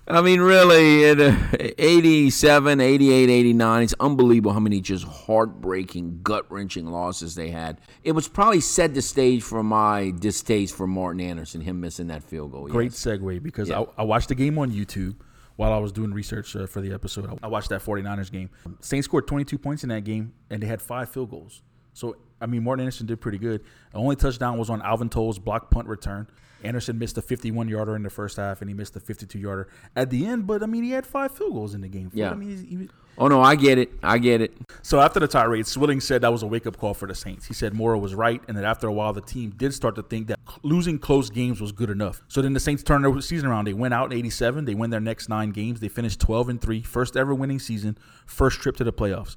I 0.06 0.22
mean, 0.22 0.42
really, 0.42 1.06
in 1.06 1.22
uh, 1.22 1.50
87, 1.78 2.82
88, 2.82 3.30
89, 3.30 3.84
it's 3.84 3.96
unbelievable 4.02 4.52
how 4.52 4.60
many 4.60 4.82
just 4.82 5.06
heartbreaking, 5.06 6.20
gut 6.22 6.52
wrenching 6.52 6.88
losses 6.88 7.36
they 7.36 7.50
had. 7.52 7.80
It 8.04 8.12
was 8.12 8.28
probably 8.28 8.60
set 8.60 8.94
the 8.94 9.02
stage 9.02 9.42
for 9.44 9.64
my 9.64 10.12
distaste 10.12 10.76
for 10.76 10.88
Morten 10.88 11.22
Andersen, 11.22 11.62
him 11.62 11.80
missing 11.80 12.08
that 12.08 12.24
field 12.24 12.52
goal. 12.52 12.68
Great 12.68 12.92
yes. 12.92 13.00
segue 13.00 13.42
because 13.42 13.70
Yeah. 13.70 13.82
I, 13.82 14.02
I 14.02 14.04
watched 14.04 14.28
the 14.28 14.36
game 14.36 14.58
on 14.58 14.72
YouTube 14.72 15.16
while 15.56 15.72
I 15.72 15.78
was 15.78 15.94
doing 15.94 16.14
research 16.14 16.54
uh, 16.56 16.68
for 16.68 16.82
the 16.82 16.94
episode. 16.94 17.40
I 17.42 17.48
watched 17.48 17.70
that 17.70 17.82
49ers 17.82 18.30
game. 18.32 18.50
Saints 18.82 19.06
scored 19.06 19.26
22 19.26 19.58
points 19.58 19.84
in 19.84 19.90
that 19.90 20.04
game, 20.04 20.34
and 20.50 20.62
they 20.62 20.68
had 20.68 20.82
five 20.82 21.10
field 21.10 21.30
goals. 21.30 21.62
So, 21.94 22.18
I 22.42 22.46
mean, 22.46 22.64
Morten 22.64 22.82
Andersen 22.82 23.06
did 23.06 23.22
pretty 23.22 23.38
good. 23.38 23.62
The 23.92 23.98
only 23.98 24.16
touchdown 24.16 24.58
was 24.58 24.70
on 24.70 24.82
Alvin 24.82 25.10
Toles' 25.10 25.40
block 25.40 25.70
punt 25.70 25.88
return. 25.88 26.28
Andersen 26.64 26.98
missed 26.98 27.18
a 27.18 27.22
51 27.22 27.68
yarder 27.68 27.96
in 27.96 28.04
the 28.04 28.10
first 28.10 28.38
half, 28.38 28.62
and 28.62 28.70
he 28.70 28.74
missed 28.74 28.96
a 28.96 29.00
52 29.00 29.38
yarder 29.38 29.68
at 29.96 30.10
the 30.10 30.26
end. 30.26 30.48
But 30.48 30.64
I 30.64 30.66
mean, 30.66 30.84
he 30.84 30.92
had 30.92 31.06
five 31.06 31.32
field 31.32 31.54
goals 31.54 31.74
in 31.74 31.82
the 31.82 31.90
game. 31.90 32.10
Yeah. 32.14 32.32
I 32.32 32.36
mean, 32.36 32.66
he, 32.66 32.90
Oh, 33.16 33.28
no, 33.28 33.42
I 33.44 33.56
get 33.56 33.78
it. 33.78 33.92
I 34.02 34.18
get 34.18 34.42
it. 34.42 34.58
so 34.82 35.00
after 35.00 35.20
the 35.20 35.28
tirade, 35.28 35.68
Swilling 35.68 36.02
said 36.02 36.22
that 36.22 36.32
was 36.32 36.42
a 36.42 36.48
wake 36.48 36.66
up 36.66 36.78
call 36.78 36.96
for 36.96 37.08
the 37.08 37.14
Saints. 37.14 37.46
He 37.46 37.54
said 37.54 37.74
Mora 37.76 38.00
was 38.00 38.16
right, 38.16 38.42
and 38.48 38.58
that 38.58 38.64
after 38.64 38.88
a 38.88 38.94
while, 38.94 39.14
the 39.14 39.22
team 39.22 39.52
did 39.52 39.72
start 39.74 39.94
to 39.96 40.04
think 40.04 40.28
that 40.28 40.40
losing 40.64 40.98
close 40.98 41.30
games 41.30 41.62
was 41.62 41.72
good 41.72 41.92
enough. 41.92 42.24
So 42.28 42.42
then 42.42 42.54
the 42.54 42.60
Saints 42.60 42.82
turned 42.82 43.06
their 43.06 43.22
season 43.22 43.48
around. 43.48 43.66
They 43.66 43.74
went 43.74 43.94
out 43.94 44.12
in 44.12 44.18
'87. 44.18 44.66
They 44.66 44.74
win 44.74 44.90
their 44.90 45.00
next 45.00 45.30
nine 45.30 45.52
games. 45.52 45.80
They 45.80 45.90
finished 45.90 46.20
12 46.22 46.50
and 46.50 46.60
three, 46.62 46.82
first 46.82 47.16
ever 47.16 47.36
winning 47.36 47.60
season, 47.60 47.98
first 48.26 48.62
trip 48.62 48.78
to 48.78 48.84
the 48.84 48.94
playoffs. 48.94 49.36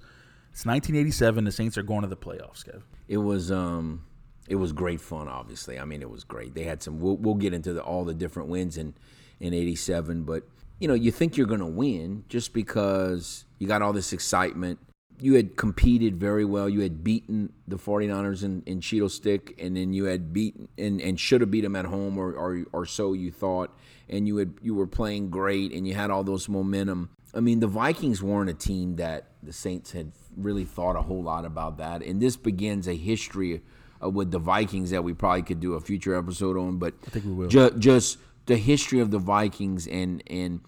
It's 0.56 0.64
1987. 0.64 1.44
The 1.44 1.52
Saints 1.52 1.76
are 1.76 1.82
going 1.82 2.00
to 2.00 2.08
the 2.08 2.16
playoffs, 2.16 2.64
Kev. 2.64 2.80
It 3.08 3.18
was 3.18 3.52
um, 3.52 4.06
it 4.48 4.54
was 4.54 4.72
great 4.72 5.02
fun. 5.02 5.28
Obviously, 5.28 5.78
I 5.78 5.84
mean, 5.84 6.00
it 6.00 6.08
was 6.08 6.24
great. 6.24 6.54
They 6.54 6.62
had 6.62 6.82
some. 6.82 6.98
We'll, 6.98 7.18
we'll 7.18 7.34
get 7.34 7.52
into 7.52 7.74
the, 7.74 7.82
all 7.82 8.06
the 8.06 8.14
different 8.14 8.48
wins 8.48 8.78
in 8.78 8.94
in 9.38 9.52
'87, 9.52 10.22
but 10.22 10.44
you 10.78 10.88
know, 10.88 10.94
you 10.94 11.12
think 11.12 11.36
you're 11.36 11.46
going 11.46 11.60
to 11.60 11.66
win 11.66 12.24
just 12.30 12.54
because 12.54 13.44
you 13.58 13.68
got 13.68 13.82
all 13.82 13.92
this 13.92 14.14
excitement. 14.14 14.78
You 15.20 15.34
had 15.34 15.58
competed 15.58 16.16
very 16.18 16.46
well. 16.46 16.70
You 16.70 16.80
had 16.80 17.04
beaten 17.04 17.52
the 17.68 17.76
49ers 17.76 18.42
in, 18.42 18.62
in 18.64 18.80
Candlestick, 18.80 19.54
and 19.58 19.76
then 19.76 19.92
you 19.92 20.04
had 20.04 20.32
beaten 20.32 20.68
and, 20.78 21.02
and 21.02 21.20
should 21.20 21.42
have 21.42 21.50
beat 21.50 21.64
them 21.64 21.76
at 21.76 21.84
home, 21.84 22.16
or, 22.16 22.32
or 22.32 22.64
or 22.72 22.86
so 22.86 23.12
you 23.12 23.30
thought. 23.30 23.76
And 24.08 24.26
you 24.26 24.38
had 24.38 24.54
you 24.62 24.74
were 24.74 24.86
playing 24.86 25.28
great, 25.28 25.72
and 25.72 25.86
you 25.86 25.92
had 25.92 26.10
all 26.10 26.24
those 26.24 26.48
momentum. 26.48 27.10
I 27.34 27.40
mean, 27.40 27.60
the 27.60 27.66
Vikings 27.66 28.22
weren't 28.22 28.48
a 28.48 28.54
team 28.54 28.96
that 28.96 29.32
the 29.42 29.52
Saints 29.52 29.92
had 29.92 30.12
really 30.37 30.64
thought 30.64 30.96
a 30.96 31.03
whole 31.03 31.22
lot 31.22 31.44
about 31.44 31.79
that. 31.79 32.03
And 32.03 32.20
this 32.20 32.37
begins 32.37 32.87
a 32.87 32.94
history 32.94 33.62
uh, 34.03 34.11
with 34.11 34.31
the 34.31 34.38
Vikings 34.38 34.90
that 34.90 35.03
we 35.03 35.14
probably 35.14 35.42
could 35.42 35.61
do 35.61 35.75
a 35.75 35.81
future 35.81 36.14
episode 36.14 36.57
on. 36.57 36.79
But 36.79 36.94
I 37.07 37.11
think 37.11 37.25
we 37.25 37.33
will. 37.33 37.49
Ju- 37.49 37.75
just 37.79 38.18
the 38.46 38.57
history 38.57 39.01
of 39.01 39.11
the 39.11 39.18
Vikings 39.18 39.87
and 39.87 40.22
and 40.29 40.61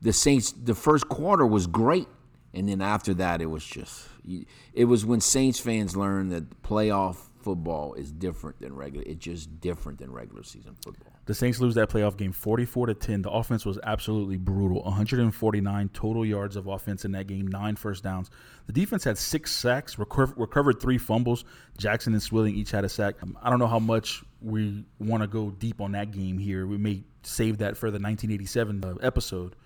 the 0.00 0.12
Saints. 0.12 0.52
The 0.52 0.74
first 0.74 1.08
quarter 1.08 1.46
was 1.46 1.66
great, 1.66 2.08
and 2.54 2.68
then 2.68 2.80
after 2.80 3.14
that, 3.14 3.40
it 3.40 3.46
was 3.46 3.64
just 3.64 4.08
it 4.72 4.84
was 4.84 5.04
when 5.04 5.20
Saints 5.20 5.58
fans 5.58 5.96
learned 5.96 6.32
that 6.32 6.62
playoff 6.62 7.16
football 7.40 7.94
is 7.94 8.10
different 8.12 8.60
than 8.60 8.74
regular. 8.74 9.04
It's 9.06 9.24
just 9.24 9.60
different 9.60 9.98
than 9.98 10.12
regular 10.12 10.42
season 10.42 10.76
football. 10.82 11.15
The 11.26 11.34
Saints 11.34 11.60
lose 11.60 11.74
that 11.74 11.90
playoff 11.90 12.16
game 12.16 12.32
44 12.32 12.86
to 12.86 12.94
10. 12.94 13.22
The 13.22 13.30
offense 13.30 13.66
was 13.66 13.78
absolutely 13.82 14.36
brutal. 14.36 14.82
149 14.82 15.90
total 15.92 16.24
yards 16.24 16.54
of 16.54 16.68
offense 16.68 17.04
in 17.04 17.12
that 17.12 17.26
game, 17.26 17.48
nine 17.48 17.74
first 17.74 18.04
downs. 18.04 18.30
The 18.66 18.72
defense 18.72 19.02
had 19.02 19.18
six 19.18 19.52
sacks, 19.52 19.96
reco- 19.96 20.32
recovered 20.36 20.80
three 20.80 20.98
fumbles. 20.98 21.44
Jackson 21.76 22.12
and 22.12 22.22
Swilling 22.22 22.54
each 22.54 22.70
had 22.70 22.84
a 22.84 22.88
sack. 22.88 23.16
Um, 23.22 23.36
I 23.42 23.50
don't 23.50 23.58
know 23.58 23.66
how 23.66 23.80
much 23.80 24.22
we 24.40 24.84
want 25.00 25.24
to 25.24 25.26
go 25.26 25.50
deep 25.50 25.80
on 25.80 25.92
that 25.92 26.12
game 26.12 26.38
here. 26.38 26.64
We 26.64 26.78
may 26.78 27.02
save 27.24 27.58
that 27.58 27.76
for 27.76 27.90
the 27.90 27.98
1987 27.98 28.84
uh, 28.84 28.94
episode. 29.02 29.56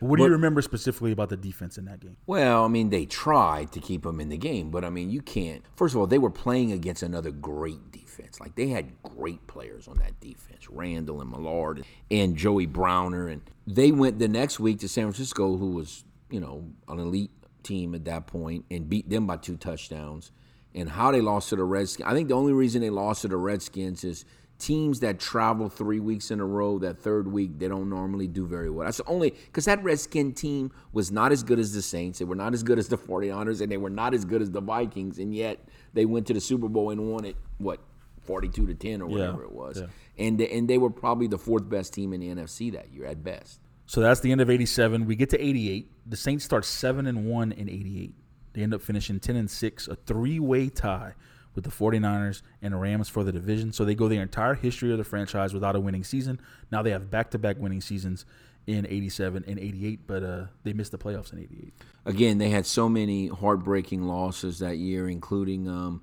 But 0.00 0.08
what 0.08 0.16
do 0.16 0.24
you 0.24 0.30
remember 0.30 0.62
specifically 0.62 1.12
about 1.12 1.28
the 1.28 1.36
defense 1.36 1.76
in 1.76 1.84
that 1.84 2.00
game? 2.00 2.16
Well, 2.26 2.64
I 2.64 2.68
mean, 2.68 2.88
they 2.88 3.04
tried 3.04 3.70
to 3.72 3.80
keep 3.80 4.02
them 4.02 4.18
in 4.18 4.30
the 4.30 4.38
game, 4.38 4.70
but 4.70 4.84
I 4.84 4.90
mean, 4.90 5.10
you 5.10 5.20
can't. 5.20 5.62
First 5.76 5.94
of 5.94 6.00
all, 6.00 6.06
they 6.06 6.18
were 6.18 6.30
playing 6.30 6.72
against 6.72 7.02
another 7.02 7.30
great 7.30 7.92
defense. 7.92 8.40
Like 8.40 8.56
they 8.56 8.68
had 8.68 9.02
great 9.02 9.46
players 9.46 9.88
on 9.88 9.98
that 9.98 10.18
defense, 10.20 10.70
Randall 10.70 11.20
and 11.20 11.30
Millard 11.30 11.84
and 12.10 12.34
Joey 12.36 12.66
Browner, 12.66 13.28
and 13.28 13.42
they 13.66 13.92
went 13.92 14.18
the 14.18 14.28
next 14.28 14.58
week 14.58 14.80
to 14.80 14.88
San 14.88 15.04
Francisco, 15.04 15.56
who 15.56 15.72
was 15.72 16.04
you 16.30 16.40
know 16.40 16.64
an 16.88 16.98
elite 16.98 17.32
team 17.62 17.94
at 17.94 18.06
that 18.06 18.26
point, 18.26 18.64
and 18.70 18.88
beat 18.88 19.10
them 19.10 19.26
by 19.26 19.36
two 19.36 19.56
touchdowns. 19.56 20.32
And 20.74 20.88
how 20.88 21.10
they 21.10 21.20
lost 21.20 21.48
to 21.48 21.56
the 21.56 21.64
Redskins, 21.64 22.08
I 22.08 22.14
think 22.14 22.28
the 22.28 22.34
only 22.34 22.52
reason 22.52 22.80
they 22.80 22.90
lost 22.90 23.22
to 23.22 23.28
the 23.28 23.36
Redskins 23.36 24.04
is 24.04 24.24
teams 24.60 25.00
that 25.00 25.18
travel 25.18 25.68
three 25.68 25.98
weeks 26.00 26.30
in 26.30 26.38
a 26.38 26.44
row, 26.44 26.78
that 26.78 26.98
third 26.98 27.26
week, 27.26 27.58
they 27.58 27.68
don't 27.68 27.88
normally 27.88 28.28
do 28.28 28.46
very 28.46 28.70
well. 28.70 28.84
That's 28.84 29.00
only 29.06 29.30
because 29.30 29.64
that 29.64 29.82
Redskin 29.82 30.32
team 30.34 30.70
was 30.92 31.10
not 31.10 31.32
as 31.32 31.42
good 31.42 31.58
as 31.58 31.72
the 31.72 31.82
Saints. 31.82 32.18
They 32.20 32.24
were 32.24 32.36
not 32.36 32.54
as 32.54 32.62
good 32.62 32.78
as 32.78 32.88
the 32.88 32.98
49ers, 33.08 33.60
and 33.60 33.72
they 33.72 33.76
were 33.76 33.90
not 33.90 34.14
as 34.14 34.24
good 34.24 34.42
as 34.42 34.50
the 34.50 34.60
Vikings, 34.60 35.18
and 35.18 35.34
yet 35.34 35.58
they 35.94 36.04
went 36.04 36.26
to 36.28 36.34
the 36.34 36.40
Super 36.40 36.68
Bowl 36.68 36.90
and 36.90 37.10
won 37.10 37.24
it 37.24 37.36
what 37.58 37.80
42 38.22 38.66
to 38.66 38.74
10 38.74 39.02
or 39.02 39.06
whatever 39.06 39.42
it 39.42 39.52
was. 39.52 39.80
yeah. 39.80 39.86
And 40.18 40.40
and 40.40 40.68
they 40.68 40.78
were 40.78 40.90
probably 40.90 41.26
the 41.26 41.38
fourth 41.38 41.68
best 41.68 41.94
team 41.94 42.12
in 42.12 42.20
the 42.20 42.28
NFC 42.28 42.70
that 42.72 42.92
year 42.92 43.06
at 43.06 43.24
best. 43.24 43.60
So 43.86 44.00
that's 44.00 44.20
the 44.20 44.30
end 44.30 44.40
of 44.40 44.48
87. 44.48 45.04
We 45.06 45.16
get 45.16 45.30
to 45.30 45.40
88. 45.44 45.90
The 46.06 46.16
Saints 46.16 46.44
start 46.44 46.64
7 46.64 47.06
and 47.06 47.26
1 47.26 47.52
in 47.52 47.68
88. 47.68 48.14
They 48.52 48.62
end 48.62 48.74
up 48.74 48.82
finishing 48.82 49.18
10 49.18 49.34
and 49.36 49.50
6, 49.50 49.88
a 49.88 49.96
three-way 49.96 50.68
tie 50.68 51.14
with 51.54 51.64
the 51.64 51.70
49ers 51.70 52.42
and 52.62 52.74
the 52.74 52.78
Rams 52.78 53.08
for 53.08 53.24
the 53.24 53.32
division. 53.32 53.72
So 53.72 53.84
they 53.84 53.94
go 53.94 54.08
their 54.08 54.22
entire 54.22 54.54
history 54.54 54.92
of 54.92 54.98
the 54.98 55.04
franchise 55.04 55.52
without 55.52 55.76
a 55.76 55.80
winning 55.80 56.04
season. 56.04 56.40
Now 56.70 56.82
they 56.82 56.90
have 56.90 57.10
back-to-back 57.10 57.56
winning 57.58 57.80
seasons 57.80 58.24
in 58.66 58.86
87 58.86 59.44
and 59.46 59.58
88, 59.58 60.06
but 60.06 60.22
uh, 60.22 60.44
they 60.64 60.72
missed 60.72 60.92
the 60.92 60.98
playoffs 60.98 61.32
in 61.32 61.40
88. 61.40 61.72
Again, 62.06 62.38
they 62.38 62.50
had 62.50 62.66
so 62.66 62.88
many 62.88 63.28
heartbreaking 63.28 64.02
losses 64.02 64.58
that 64.60 64.76
year, 64.78 65.08
including, 65.08 65.68
um, 65.68 66.02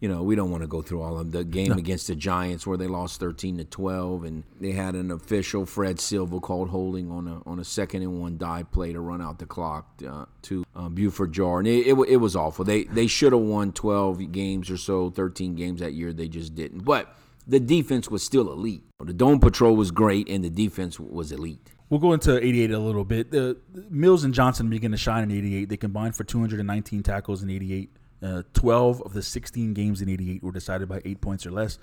you 0.00 0.08
know, 0.08 0.22
we 0.22 0.36
don't 0.36 0.50
want 0.50 0.62
to 0.62 0.68
go 0.68 0.80
through 0.80 1.02
all 1.02 1.18
of. 1.18 1.32
The 1.32 1.44
game 1.44 1.72
against 1.72 2.06
the 2.06 2.14
Giants 2.14 2.66
where 2.66 2.78
they 2.78 2.86
lost 2.86 3.18
13 3.18 3.58
to 3.58 3.64
12, 3.64 4.24
and 4.24 4.44
they 4.60 4.72
had 4.72 4.94
an 4.94 5.10
official 5.10 5.66
Fred 5.66 5.98
Silva 5.98 6.38
called 6.38 6.68
holding 6.68 7.10
on 7.10 7.26
a 7.26 7.42
on 7.48 7.58
a 7.58 7.64
second 7.64 8.02
and 8.02 8.20
one 8.20 8.38
dive 8.38 8.70
play 8.70 8.92
to 8.92 9.00
run 9.00 9.20
out 9.20 9.38
the 9.38 9.46
clock 9.46 10.00
uh, 10.08 10.26
to 10.42 10.64
uh, 10.76 10.88
Buford 10.88 11.32
Jordan. 11.32 11.72
It, 11.72 11.88
it, 11.88 12.08
it 12.08 12.16
was 12.18 12.36
awful. 12.36 12.64
They 12.64 12.84
they 12.84 13.08
should 13.08 13.32
have 13.32 13.42
won 13.42 13.72
12 13.72 14.30
games 14.30 14.70
or 14.70 14.76
so, 14.76 15.10
13 15.10 15.56
games 15.56 15.80
that 15.80 15.94
year. 15.94 16.12
They 16.12 16.28
just 16.28 16.54
didn't. 16.54 16.84
But 16.84 17.14
the 17.46 17.58
defense 17.58 18.08
was 18.08 18.22
still 18.22 18.52
elite. 18.52 18.84
The 19.00 19.12
Dome 19.12 19.40
Patrol 19.40 19.74
was 19.74 19.90
great, 19.90 20.28
and 20.28 20.44
the 20.44 20.50
defense 20.50 21.00
was 21.00 21.32
elite. 21.32 21.70
We'll 21.90 22.00
go 22.00 22.12
into 22.12 22.36
88 22.36 22.70
a 22.70 22.78
little 22.78 23.04
bit. 23.04 23.30
The 23.32 23.56
the 23.72 23.84
Mills 23.90 24.22
and 24.22 24.32
Johnson 24.32 24.70
begin 24.70 24.92
to 24.92 24.98
shine 24.98 25.24
in 25.24 25.30
88. 25.32 25.68
They 25.68 25.76
combined 25.76 26.14
for 26.14 26.22
219 26.22 27.02
tackles 27.02 27.42
in 27.42 27.50
88. 27.50 27.90
Uh, 28.22 28.42
12 28.52 29.02
of 29.02 29.12
the 29.12 29.22
16 29.22 29.74
games 29.74 30.02
in 30.02 30.08
88 30.08 30.42
were 30.42 30.52
decided 30.52 30.88
by 30.88 31.00
eight 31.04 31.20
points 31.20 31.46
or 31.46 31.50
less. 31.50 31.78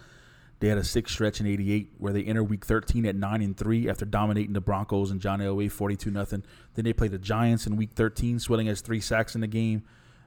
They 0.59 0.69
had 0.69 0.77
a 0.77 0.83
six 0.83 1.11
stretch 1.11 1.41
in 1.41 1.47
88 1.47 1.93
where 1.97 2.13
they 2.13 2.23
enter 2.23 2.43
week 2.43 2.65
13 2.65 3.05
at 3.05 3.15
9 3.15 3.41
and 3.41 3.57
3 3.57 3.89
after 3.89 4.05
dominating 4.05 4.53
the 4.53 4.61
Broncos 4.61 5.11
and 5.11 5.19
John 5.19 5.39
Elway 5.39 5.69
42 5.69 6.11
nothing. 6.11 6.43
Then 6.75 6.85
they 6.85 6.93
played 6.93 7.11
the 7.11 7.17
Giants 7.17 7.67
in 7.67 7.75
week 7.75 7.91
13. 7.93 8.39
Swilling 8.39 8.67
has 8.67 8.81
three 8.81 9.01
sacks 9.01 9.35
in 9.35 9.41
the 9.41 9.47
game, 9.47 9.83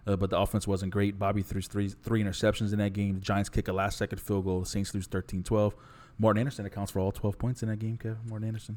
uh, 0.07 0.17
but 0.17 0.31
the 0.31 0.39
offense 0.39 0.67
wasn't 0.67 0.93
great. 0.93 1.19
Bobby 1.19 1.43
threw 1.43 1.63
three, 1.63 1.89
three 1.89 2.23
interceptions 2.23 2.73
in 2.73 2.79
that 2.79 2.93
game. 2.93 3.15
The 3.15 3.21
Giants 3.21 3.49
kick 3.49 3.69
a 3.69 3.73
last 3.73 3.97
second 3.97 4.21
field 4.21 4.45
goal. 4.45 4.61
The 4.61 4.67
Saints 4.67 4.95
lose 4.95 5.07
13 5.07 5.43
12. 5.43 5.75
Morten 6.19 6.41
Andersen 6.41 6.67
accounts 6.67 6.93
for 6.93 7.01
all 7.01 7.13
12 7.13 7.39
points 7.39 7.63
in 7.63 7.69
that 7.69 7.79
game, 7.79 7.97
Kevin. 7.97 8.19
Morten 8.27 8.49
Andersen. 8.49 8.77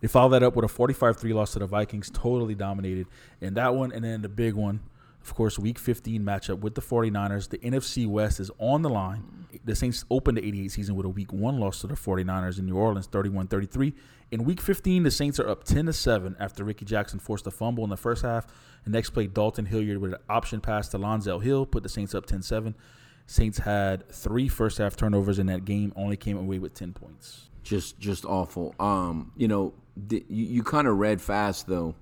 They 0.00 0.08
follow 0.08 0.30
that 0.30 0.42
up 0.42 0.56
with 0.56 0.64
a 0.64 0.68
45 0.68 1.16
3 1.16 1.32
loss 1.32 1.52
to 1.52 1.60
the 1.60 1.66
Vikings, 1.66 2.10
totally 2.10 2.54
dominated 2.54 3.06
in 3.40 3.54
that 3.54 3.74
one. 3.74 3.92
And 3.92 4.04
then 4.04 4.22
the 4.22 4.28
big 4.28 4.54
one, 4.54 4.80
of 5.26 5.34
course, 5.34 5.58
week 5.58 5.78
15 5.78 6.22
matchup 6.22 6.60
with 6.60 6.76
the 6.76 6.80
49ers. 6.80 7.48
The 7.48 7.58
NFC 7.58 8.06
West 8.06 8.38
is 8.38 8.50
on 8.58 8.82
the 8.82 8.88
line. 8.88 9.24
The 9.64 9.74
Saints 9.74 10.04
opened 10.08 10.38
the 10.38 10.46
88 10.46 10.68
season 10.70 10.94
with 10.94 11.04
a 11.04 11.08
week 11.08 11.32
one 11.32 11.58
loss 11.58 11.80
to 11.80 11.88
the 11.88 11.94
49ers 11.94 12.60
in 12.60 12.66
New 12.66 12.76
Orleans, 12.76 13.06
31 13.06 13.48
33. 13.48 13.92
In 14.30 14.44
week 14.44 14.60
15, 14.60 15.02
the 15.02 15.10
Saints 15.10 15.40
are 15.40 15.48
up 15.48 15.64
10 15.64 15.86
to 15.86 15.92
7 15.92 16.36
after 16.38 16.62
Rickey 16.62 16.84
Jackson 16.84 17.18
forced 17.18 17.46
a 17.46 17.50
fumble 17.50 17.82
in 17.82 17.90
the 17.90 17.96
first 17.96 18.22
half. 18.22 18.46
The 18.84 18.90
next 18.90 19.10
play, 19.10 19.26
Dalton 19.26 19.66
Hilliard 19.66 19.98
with 19.98 20.12
an 20.14 20.20
option 20.28 20.60
pass 20.60 20.88
to 20.90 20.98
Lonzel 20.98 21.42
Hill 21.42 21.66
put 21.66 21.82
the 21.82 21.88
Saints 21.88 22.14
up 22.14 22.26
10 22.26 22.42
7. 22.42 22.76
Saints 23.26 23.58
had 23.58 24.08
three 24.08 24.46
first 24.46 24.78
half 24.78 24.94
turnovers 24.94 25.40
in 25.40 25.46
that 25.46 25.64
game, 25.64 25.92
only 25.96 26.16
came 26.16 26.38
away 26.38 26.60
with 26.60 26.74
10 26.74 26.92
points. 26.92 27.48
just 27.64 27.98
just 27.98 28.24
awful. 28.24 28.76
Um, 28.78 29.32
you 29.36 29.48
know, 29.48 29.74
you, 30.08 30.22
you 30.28 30.62
kind 30.62 30.86
of 30.86 30.98
read 30.98 31.20
fast 31.20 31.66
though. 31.66 31.96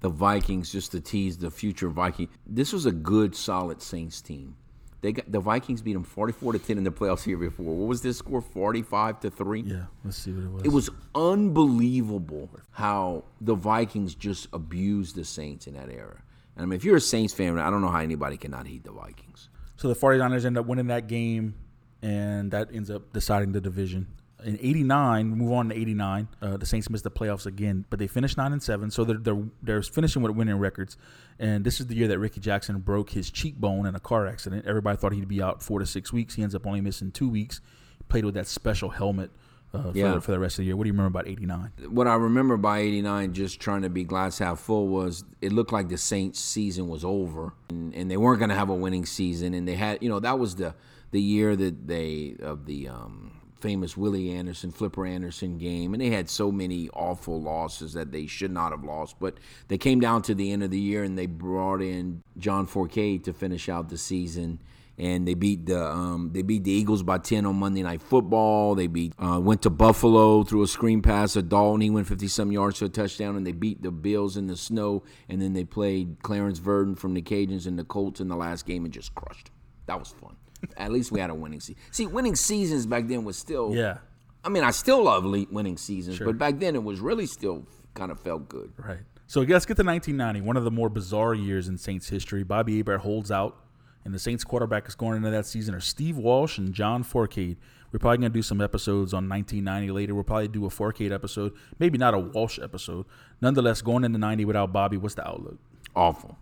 The 0.00 0.08
Vikings 0.08 0.72
just 0.72 0.92
to 0.92 1.00
tease 1.00 1.38
the 1.38 1.50
future 1.50 1.88
Viking. 1.88 2.28
This 2.46 2.72
was 2.72 2.86
a 2.86 2.92
good, 2.92 3.36
solid 3.36 3.82
Saints 3.82 4.20
team. 4.20 4.56
They 5.02 5.12
got 5.12 5.30
the 5.30 5.40
Vikings 5.40 5.80
beat 5.80 5.94
them 5.94 6.04
forty 6.04 6.32
four 6.32 6.52
to 6.52 6.58
ten 6.58 6.76
in 6.76 6.84
the 6.84 6.90
playoffs 6.90 7.22
here 7.22 7.38
before. 7.38 7.74
What 7.74 7.88
was 7.88 8.02
this 8.02 8.18
score? 8.18 8.40
Forty 8.42 8.82
five 8.82 9.20
to 9.20 9.30
three. 9.30 9.62
Yeah, 9.62 9.84
let's 10.04 10.18
see 10.18 10.32
what 10.32 10.44
it 10.44 10.52
was. 10.52 10.62
It 10.64 10.68
was 10.68 10.90
unbelievable 11.14 12.50
how 12.70 13.24
the 13.40 13.54
Vikings 13.54 14.14
just 14.14 14.48
abused 14.52 15.16
the 15.16 15.24
Saints 15.24 15.66
in 15.66 15.74
that 15.74 15.88
era. 15.90 16.22
And 16.56 16.64
I 16.64 16.66
mean, 16.66 16.76
if 16.76 16.84
you're 16.84 16.96
a 16.96 17.00
Saints 17.00 17.32
fan, 17.32 17.58
I 17.58 17.70
don't 17.70 17.80
know 17.80 17.88
how 17.88 18.00
anybody 18.00 18.36
cannot 18.36 18.66
hate 18.66 18.84
the 18.84 18.92
Vikings. 18.92 19.48
So 19.76 19.88
the 19.88 19.94
49ers 19.94 20.44
end 20.44 20.58
up 20.58 20.66
winning 20.66 20.88
that 20.88 21.06
game, 21.06 21.54
and 22.02 22.50
that 22.50 22.68
ends 22.74 22.90
up 22.90 23.14
deciding 23.14 23.52
the 23.52 23.60
division. 23.62 24.08
In 24.44 24.56
89, 24.60 25.28
move 25.28 25.52
on 25.52 25.68
to 25.68 25.74
89, 25.74 26.28
uh, 26.40 26.56
the 26.56 26.66
Saints 26.66 26.88
missed 26.90 27.04
the 27.04 27.10
playoffs 27.10 27.46
again, 27.46 27.84
but 27.90 27.98
they 27.98 28.06
finished 28.06 28.36
9 28.36 28.52
and 28.52 28.62
7, 28.62 28.90
so 28.90 29.04
they're, 29.04 29.18
they're, 29.18 29.42
they're 29.62 29.82
finishing 29.82 30.22
with 30.22 30.32
winning 30.32 30.56
records. 30.58 30.96
And 31.38 31.64
this 31.64 31.80
is 31.80 31.86
the 31.86 31.94
year 31.94 32.08
that 32.08 32.18
Rickey 32.18 32.40
Jackson 32.40 32.78
broke 32.80 33.10
his 33.10 33.30
cheekbone 33.30 33.86
in 33.86 33.94
a 33.94 34.00
car 34.00 34.26
accident. 34.26 34.66
Everybody 34.66 34.96
thought 34.96 35.12
he'd 35.12 35.28
be 35.28 35.42
out 35.42 35.62
four 35.62 35.78
to 35.78 35.86
six 35.86 36.12
weeks. 36.12 36.34
He 36.34 36.42
ends 36.42 36.54
up 36.54 36.66
only 36.66 36.80
missing 36.80 37.10
two 37.10 37.28
weeks. 37.28 37.60
Played 38.08 38.24
with 38.24 38.34
that 38.34 38.46
special 38.46 38.88
helmet 38.90 39.30
uh, 39.72 39.92
Yeah. 39.94 40.14
for, 40.14 40.20
for 40.22 40.30
the 40.32 40.38
rest 40.40 40.54
of 40.54 40.62
the 40.62 40.66
year. 40.66 40.76
What 40.76 40.82
do 40.84 40.88
you 40.88 40.92
remember 40.94 41.18
about 41.18 41.28
89? 41.28 41.70
what 41.90 42.06
I 42.08 42.14
remember 42.16 42.56
by 42.56 42.80
'89, 42.80 43.32
just 43.34 43.60
trying 43.60 43.82
to 43.82 43.88
be 43.88 44.02
glass 44.04 44.38
half 44.38 44.58
full, 44.58 44.88
was 44.88 45.22
it 45.40 45.52
looked 45.52 45.72
like 45.72 45.88
the 45.88 45.96
Saints' 45.98 46.40
season 46.40 46.88
was 46.88 47.04
over, 47.04 47.52
and, 47.68 47.94
and 47.94 48.10
they 48.10 48.16
weren't 48.16 48.40
going 48.40 48.48
to 48.48 48.56
have 48.56 48.68
a 48.68 48.74
winning 48.74 49.06
season. 49.06 49.54
And 49.54 49.68
they 49.68 49.76
had, 49.76 50.02
you 50.02 50.08
know, 50.08 50.18
that 50.20 50.38
was 50.40 50.56
the 50.56 50.74
the 51.12 51.20
year 51.20 51.54
that 51.56 51.86
they 51.86 52.34
of 52.40 52.66
the 52.66 52.88
um, 52.88 53.29
famous 53.60 53.96
Willie 53.96 54.30
Anderson, 54.32 54.70
Flipper 54.70 55.06
Anderson 55.06 55.58
game, 55.58 55.94
and 55.94 56.00
they 56.00 56.10
had 56.10 56.28
so 56.28 56.50
many 56.50 56.88
awful 56.90 57.40
losses 57.40 57.92
that 57.92 58.12
they 58.12 58.26
should 58.26 58.50
not 58.50 58.72
have 58.72 58.84
lost. 58.84 59.16
But 59.18 59.38
they 59.68 59.78
came 59.78 60.00
down 60.00 60.22
to 60.22 60.34
the 60.34 60.52
end 60.52 60.62
of 60.62 60.70
the 60.70 60.80
year, 60.80 61.02
and 61.02 61.16
they 61.16 61.26
brought 61.26 61.82
in 61.82 62.22
John 62.38 62.66
Fourcade 62.66 63.24
to 63.24 63.32
finish 63.32 63.68
out 63.68 63.88
the 63.88 63.98
season 63.98 64.60
and 65.00 65.26
they 65.26 65.32
beat 65.32 65.64
the 65.64 65.82
um, 65.82 66.30
they 66.34 66.42
beat 66.42 66.62
the 66.62 66.70
Eagles 66.70 67.02
by 67.02 67.16
ten 67.16 67.46
on 67.46 67.56
Monday 67.56 67.82
Night 67.82 68.02
Football. 68.02 68.74
They 68.74 68.86
beat 68.86 69.14
uh, 69.18 69.40
went 69.40 69.62
to 69.62 69.70
Buffalo 69.70 70.42
through 70.42 70.62
a 70.62 70.66
screen 70.66 71.00
pass 71.00 71.32
to 71.32 71.42
Dalton. 71.42 71.80
He 71.80 71.88
went 71.88 72.06
fifty 72.06 72.28
some 72.28 72.52
yards 72.52 72.78
to 72.80 72.84
a 72.84 72.88
touchdown, 72.90 73.34
and 73.34 73.46
they 73.46 73.52
beat 73.52 73.82
the 73.82 73.90
Bills 73.90 74.36
in 74.36 74.46
the 74.46 74.56
snow. 74.56 75.02
And 75.30 75.40
then 75.40 75.54
they 75.54 75.64
played 75.64 76.22
Clarence 76.22 76.58
Verdin 76.58 76.96
from 76.96 77.14
the 77.14 77.22
Cajuns 77.22 77.66
and 77.66 77.78
the 77.78 77.84
Colts 77.84 78.20
in 78.20 78.28
the 78.28 78.36
last 78.36 78.66
game 78.66 78.84
and 78.84 78.92
just 78.92 79.14
crushed 79.14 79.46
them. 79.46 79.54
That 79.86 79.98
was 79.98 80.08
fun. 80.08 80.36
At 80.76 80.92
least 80.92 81.12
we 81.12 81.20
had 81.20 81.30
a 81.30 81.34
winning 81.34 81.60
season. 81.60 81.80
See, 81.90 82.06
winning 82.06 82.36
seasons 82.36 82.86
back 82.86 83.06
then 83.06 83.24
was 83.24 83.36
still. 83.36 83.74
Yeah, 83.74 83.98
I 84.44 84.48
mean, 84.48 84.64
I 84.64 84.70
still 84.70 85.04
love 85.04 85.24
winning 85.24 85.76
seasons, 85.76 86.18
but 86.18 86.38
back 86.38 86.58
then 86.58 86.74
it 86.74 86.82
was 86.82 87.00
really 87.00 87.26
still 87.26 87.66
kind 87.94 88.10
of 88.10 88.20
felt 88.20 88.48
good. 88.48 88.72
Right. 88.76 89.00
So 89.26 89.40
let's 89.42 89.64
get 89.64 89.76
to 89.76 89.84
1990, 89.84 90.40
one 90.40 90.56
of 90.56 90.64
the 90.64 90.70
more 90.72 90.88
bizarre 90.88 91.34
years 91.34 91.68
in 91.68 91.78
Saints 91.78 92.08
history. 92.08 92.42
Bobby 92.42 92.78
Hebert 92.78 93.00
holds 93.00 93.30
out, 93.30 93.58
and 94.04 94.12
the 94.12 94.18
Saints 94.18 94.42
quarterback 94.42 94.88
is 94.88 94.96
going 94.96 95.16
into 95.16 95.30
that 95.30 95.46
season 95.46 95.74
are 95.74 95.80
Steve 95.80 96.16
Walsh 96.16 96.58
and 96.58 96.72
John 96.72 97.04
Fourcade. 97.04 97.56
We're 97.92 97.98
probably 97.98 98.18
going 98.18 98.32
to 98.32 98.38
do 98.38 98.42
some 98.42 98.60
episodes 98.60 99.12
on 99.12 99.28
1990 99.28 99.92
later. 99.92 100.14
We'll 100.14 100.24
probably 100.24 100.48
do 100.48 100.64
a 100.64 100.68
Fourcade 100.68 101.12
episode, 101.12 101.52
maybe 101.78 101.96
not 101.98 102.14
a 102.14 102.18
Walsh 102.18 102.58
episode. 102.60 103.06
Nonetheless, 103.40 103.82
going 103.82 104.04
into 104.04 104.18
90 104.18 104.44
without 104.46 104.72
Bobby, 104.72 104.96
what's 104.96 105.14
the 105.14 105.26
outlook? 105.26 105.58
awful. 105.94 106.36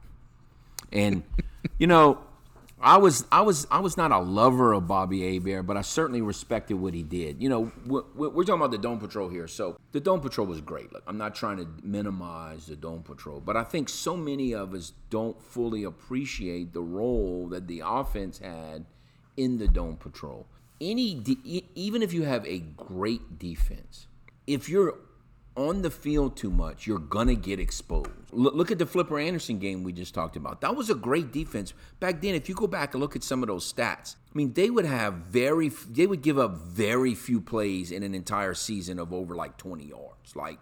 And 0.93 1.23
you 1.79 1.87
know, 1.87 2.19
I 2.81 2.97
was 2.99 3.25
I 3.33 3.41
was 3.41 3.67
I 3.71 3.81
was 3.81 3.97
not 3.97 4.13
a 4.13 4.19
lover 4.19 4.73
of 4.73 4.87
Bobby 4.87 5.35
Hebert, 5.35 5.67
but 5.67 5.77
I 5.77 5.83
certainly 5.83 6.23
respected 6.23 6.75
what 6.75 6.95
he 6.95 7.03
did. 7.03 7.43
You 7.43 7.49
know, 7.49 7.73
we're, 7.87 8.03
we're 8.15 8.45
talking 8.45 8.61
about 8.61 8.71
the 8.71 8.79
Dome 8.79 8.99
Patrol 8.99 9.29
here. 9.29 9.49
So 9.49 9.79
the 9.93 10.01
Dome 10.01 10.21
Patrol 10.21 10.47
was 10.47 10.61
great. 10.61 10.93
Look, 10.93 11.03
I'm 11.07 11.19
not 11.19 11.35
trying 11.35 11.57
to 11.59 11.69
minimize 11.83 12.67
the 12.67 12.77
Dome 12.77 13.03
Patrol, 13.03 13.41
but 13.41 13.57
I 13.57 13.65
think 13.65 13.89
so 13.89 14.17
many 14.17 14.55
of 14.55 14.75
us 14.75 14.93
don't 15.11 15.41
fully 15.43 15.83
appreciate 15.83 16.73
the 16.73 16.83
role 16.83 17.49
that 17.49 17.67
the 17.67 17.83
offense 17.85 18.39
had 18.39 18.85
in 19.37 19.59
the 19.59 19.67
Dome 19.69 19.97
Patrol. 19.97 20.47
Any 20.81 21.15
de- 21.15 21.65
even 21.75 22.03
if 22.03 22.13
you 22.13 22.23
have 22.23 22.47
a 22.47 22.61
great 22.61 23.39
defense, 23.41 24.07
if 24.47 24.69
you're 24.69 24.95
on 25.59 25.83
the 25.83 25.91
field 25.91 26.37
too 26.37 26.51
much, 26.51 26.87
you're 26.87 27.01
gonna 27.01 27.35
get 27.35 27.59
exposed. 27.59 28.11
Look, 28.31 28.55
look 28.55 28.71
at 28.71 28.79
the 28.79 28.87
Flipper 28.87 29.19
Anderson 29.19 29.59
game 29.59 29.83
we 29.83 29.93
just 29.93 30.15
talked 30.15 30.37
about. 30.37 30.61
That 30.61 30.77
was 30.77 30.89
a 30.89 30.95
great 30.95 31.33
defense 31.33 31.75
back 31.99 32.23
then. 32.23 32.37
If 32.37 32.49
you 32.49 32.55
go 32.55 32.69
back 32.69 32.95
and 32.95 33.03
look 33.03 33.17
at 33.17 33.25
some 33.25 33.43
of 33.43 33.49
those 33.49 33.71
stats, 33.71 34.15
I 34.33 34.39
mean, 34.39 34.53
they 34.53 34.71
would 34.71 34.85
have 34.85 35.15
very, 35.15 35.69
they 35.69 36.07
would 36.07 36.23
give 36.23 36.39
up 36.39 36.59
very 36.59 37.15
few 37.15 37.41
plays 37.41 37.91
in 37.91 38.05
an 38.05 38.15
entire 38.15 38.55
season 38.55 39.01
of 39.01 39.13
over 39.13 39.35
like 39.35 39.57
20 39.57 39.85
yards. 39.85 40.37
Like 40.37 40.61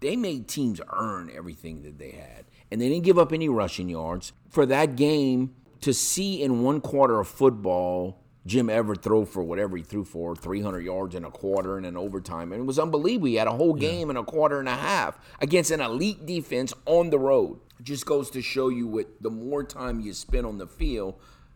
they 0.00 0.14
made 0.14 0.46
teams 0.46 0.80
earn 0.92 1.30
everything 1.34 1.82
that 1.82 1.98
they 1.98 2.10
had, 2.10 2.44
and 2.70 2.80
they 2.80 2.90
didn't 2.90 3.04
give 3.04 3.18
up 3.18 3.32
any 3.32 3.48
rushing 3.48 3.88
yards 3.88 4.34
for 4.50 4.66
that 4.66 4.96
game. 4.96 5.54
To 5.80 5.92
see 5.92 6.42
in 6.42 6.62
one 6.62 6.80
quarter 6.80 7.20
of 7.20 7.28
football 7.28 8.23
Jim 8.46 8.68
Everett 8.68 9.02
throw 9.02 9.24
for 9.24 9.42
whatever 9.42 9.76
he 9.76 9.82
threw 9.82 10.04
for 10.04 10.36
300 10.36 10.80
yards 10.80 11.14
in 11.14 11.24
a 11.24 11.30
quarter 11.30 11.78
and 11.78 11.86
an 11.86 11.96
overtime. 11.96 12.52
And 12.52 12.62
it 12.62 12.64
was 12.64 12.78
unbelievable. 12.78 13.28
He 13.28 13.36
had 13.36 13.46
a 13.46 13.52
whole 13.52 13.72
game 13.74 14.10
in 14.10 14.16
a 14.16 14.24
quarter 14.24 14.60
and 14.60 14.68
a 14.68 14.76
half 14.76 15.18
against 15.40 15.70
an 15.70 15.80
elite 15.80 16.26
defense 16.26 16.74
on 16.84 17.10
the 17.10 17.18
road. 17.18 17.60
It 17.80 17.84
just 17.84 18.04
goes 18.04 18.30
to 18.30 18.42
show 18.42 18.68
you 18.68 18.86
what 18.86 19.06
the 19.22 19.30
more 19.30 19.64
time 19.64 20.00
you 20.00 20.12
spend 20.12 20.44
on 20.44 20.58
the 20.58 20.66
field, 20.66 21.14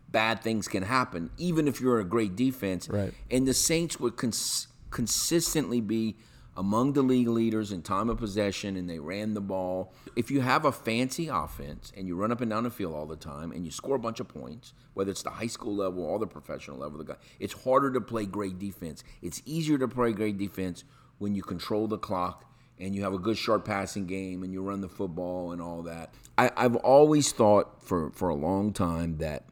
bad 0.08 0.42
things 0.42 0.66
can 0.66 0.82
happen, 0.82 1.30
even 1.36 1.68
if 1.68 1.80
you're 1.80 2.00
a 2.00 2.04
great 2.04 2.36
defense. 2.36 2.88
Right. 2.88 3.12
And 3.30 3.46
the 3.46 3.54
Saints 3.54 4.00
would 4.00 4.16
cons- 4.16 4.68
consistently 4.90 5.82
be 5.82 6.16
among 6.58 6.92
the 6.92 7.02
league 7.02 7.28
leaders 7.28 7.70
in 7.70 7.80
time 7.82 8.10
of 8.10 8.18
possession, 8.18 8.76
and 8.76 8.90
they 8.90 8.98
ran 8.98 9.32
the 9.32 9.40
ball. 9.40 9.92
If 10.16 10.28
you 10.28 10.40
have 10.40 10.64
a 10.64 10.72
fancy 10.72 11.28
offense 11.28 11.92
and 11.96 12.08
you 12.08 12.16
run 12.16 12.32
up 12.32 12.40
and 12.40 12.50
down 12.50 12.64
the 12.64 12.70
field 12.70 12.94
all 12.94 13.06
the 13.06 13.14
time 13.14 13.52
and 13.52 13.64
you 13.64 13.70
score 13.70 13.94
a 13.94 13.98
bunch 13.98 14.18
of 14.18 14.26
points, 14.26 14.74
whether 14.94 15.12
it's 15.12 15.22
the 15.22 15.30
high 15.30 15.46
school 15.46 15.76
level 15.76 16.04
or 16.04 16.18
the 16.18 16.26
professional 16.26 16.76
level, 16.76 16.98
the 16.98 17.04
guy, 17.04 17.16
it's 17.38 17.62
harder 17.62 17.92
to 17.92 18.00
play 18.00 18.26
great 18.26 18.58
defense. 18.58 19.04
It's 19.22 19.40
easier 19.46 19.78
to 19.78 19.86
play 19.86 20.12
great 20.12 20.36
defense 20.36 20.82
when 21.18 21.36
you 21.36 21.42
control 21.42 21.86
the 21.86 21.96
clock 21.96 22.44
and 22.80 22.92
you 22.92 23.02
have 23.02 23.14
a 23.14 23.18
good 23.18 23.38
short 23.38 23.64
passing 23.64 24.06
game 24.06 24.42
and 24.42 24.52
you 24.52 24.60
run 24.60 24.80
the 24.80 24.88
football 24.88 25.52
and 25.52 25.62
all 25.62 25.82
that. 25.82 26.12
I, 26.36 26.50
I've 26.56 26.76
always 26.76 27.30
thought 27.30 27.80
for, 27.84 28.10
for 28.10 28.30
a 28.30 28.34
long 28.34 28.72
time 28.72 29.18
that 29.18 29.44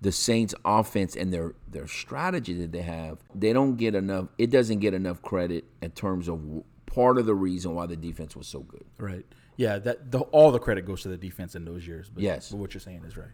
the 0.00 0.12
Saints 0.12 0.54
offense 0.64 1.14
and 1.16 1.32
their 1.32 1.54
their 1.68 1.86
strategy 1.86 2.54
that 2.54 2.72
they 2.72 2.82
have, 2.82 3.18
they 3.34 3.52
don't 3.52 3.76
get 3.76 3.94
enough 3.94 4.28
it 4.38 4.50
doesn't 4.50 4.78
get 4.78 4.94
enough 4.94 5.20
credit 5.22 5.64
in 5.82 5.90
terms 5.90 6.28
of 6.28 6.40
part 6.86 7.18
of 7.18 7.26
the 7.26 7.34
reason 7.34 7.74
why 7.74 7.86
the 7.86 7.96
defense 7.96 8.34
was 8.34 8.46
so 8.48 8.60
good. 8.60 8.84
Right. 8.98 9.24
Yeah, 9.56 9.78
that 9.80 10.10
the, 10.10 10.20
all 10.20 10.50
the 10.52 10.58
credit 10.58 10.86
goes 10.86 11.02
to 11.02 11.08
the 11.08 11.18
defense 11.18 11.54
in 11.54 11.64
those 11.66 11.86
years. 11.86 12.08
But, 12.08 12.22
Yes. 12.22 12.50
but 12.50 12.56
what 12.56 12.72
you're 12.72 12.80
saying 12.80 13.04
is 13.06 13.16
right. 13.16 13.28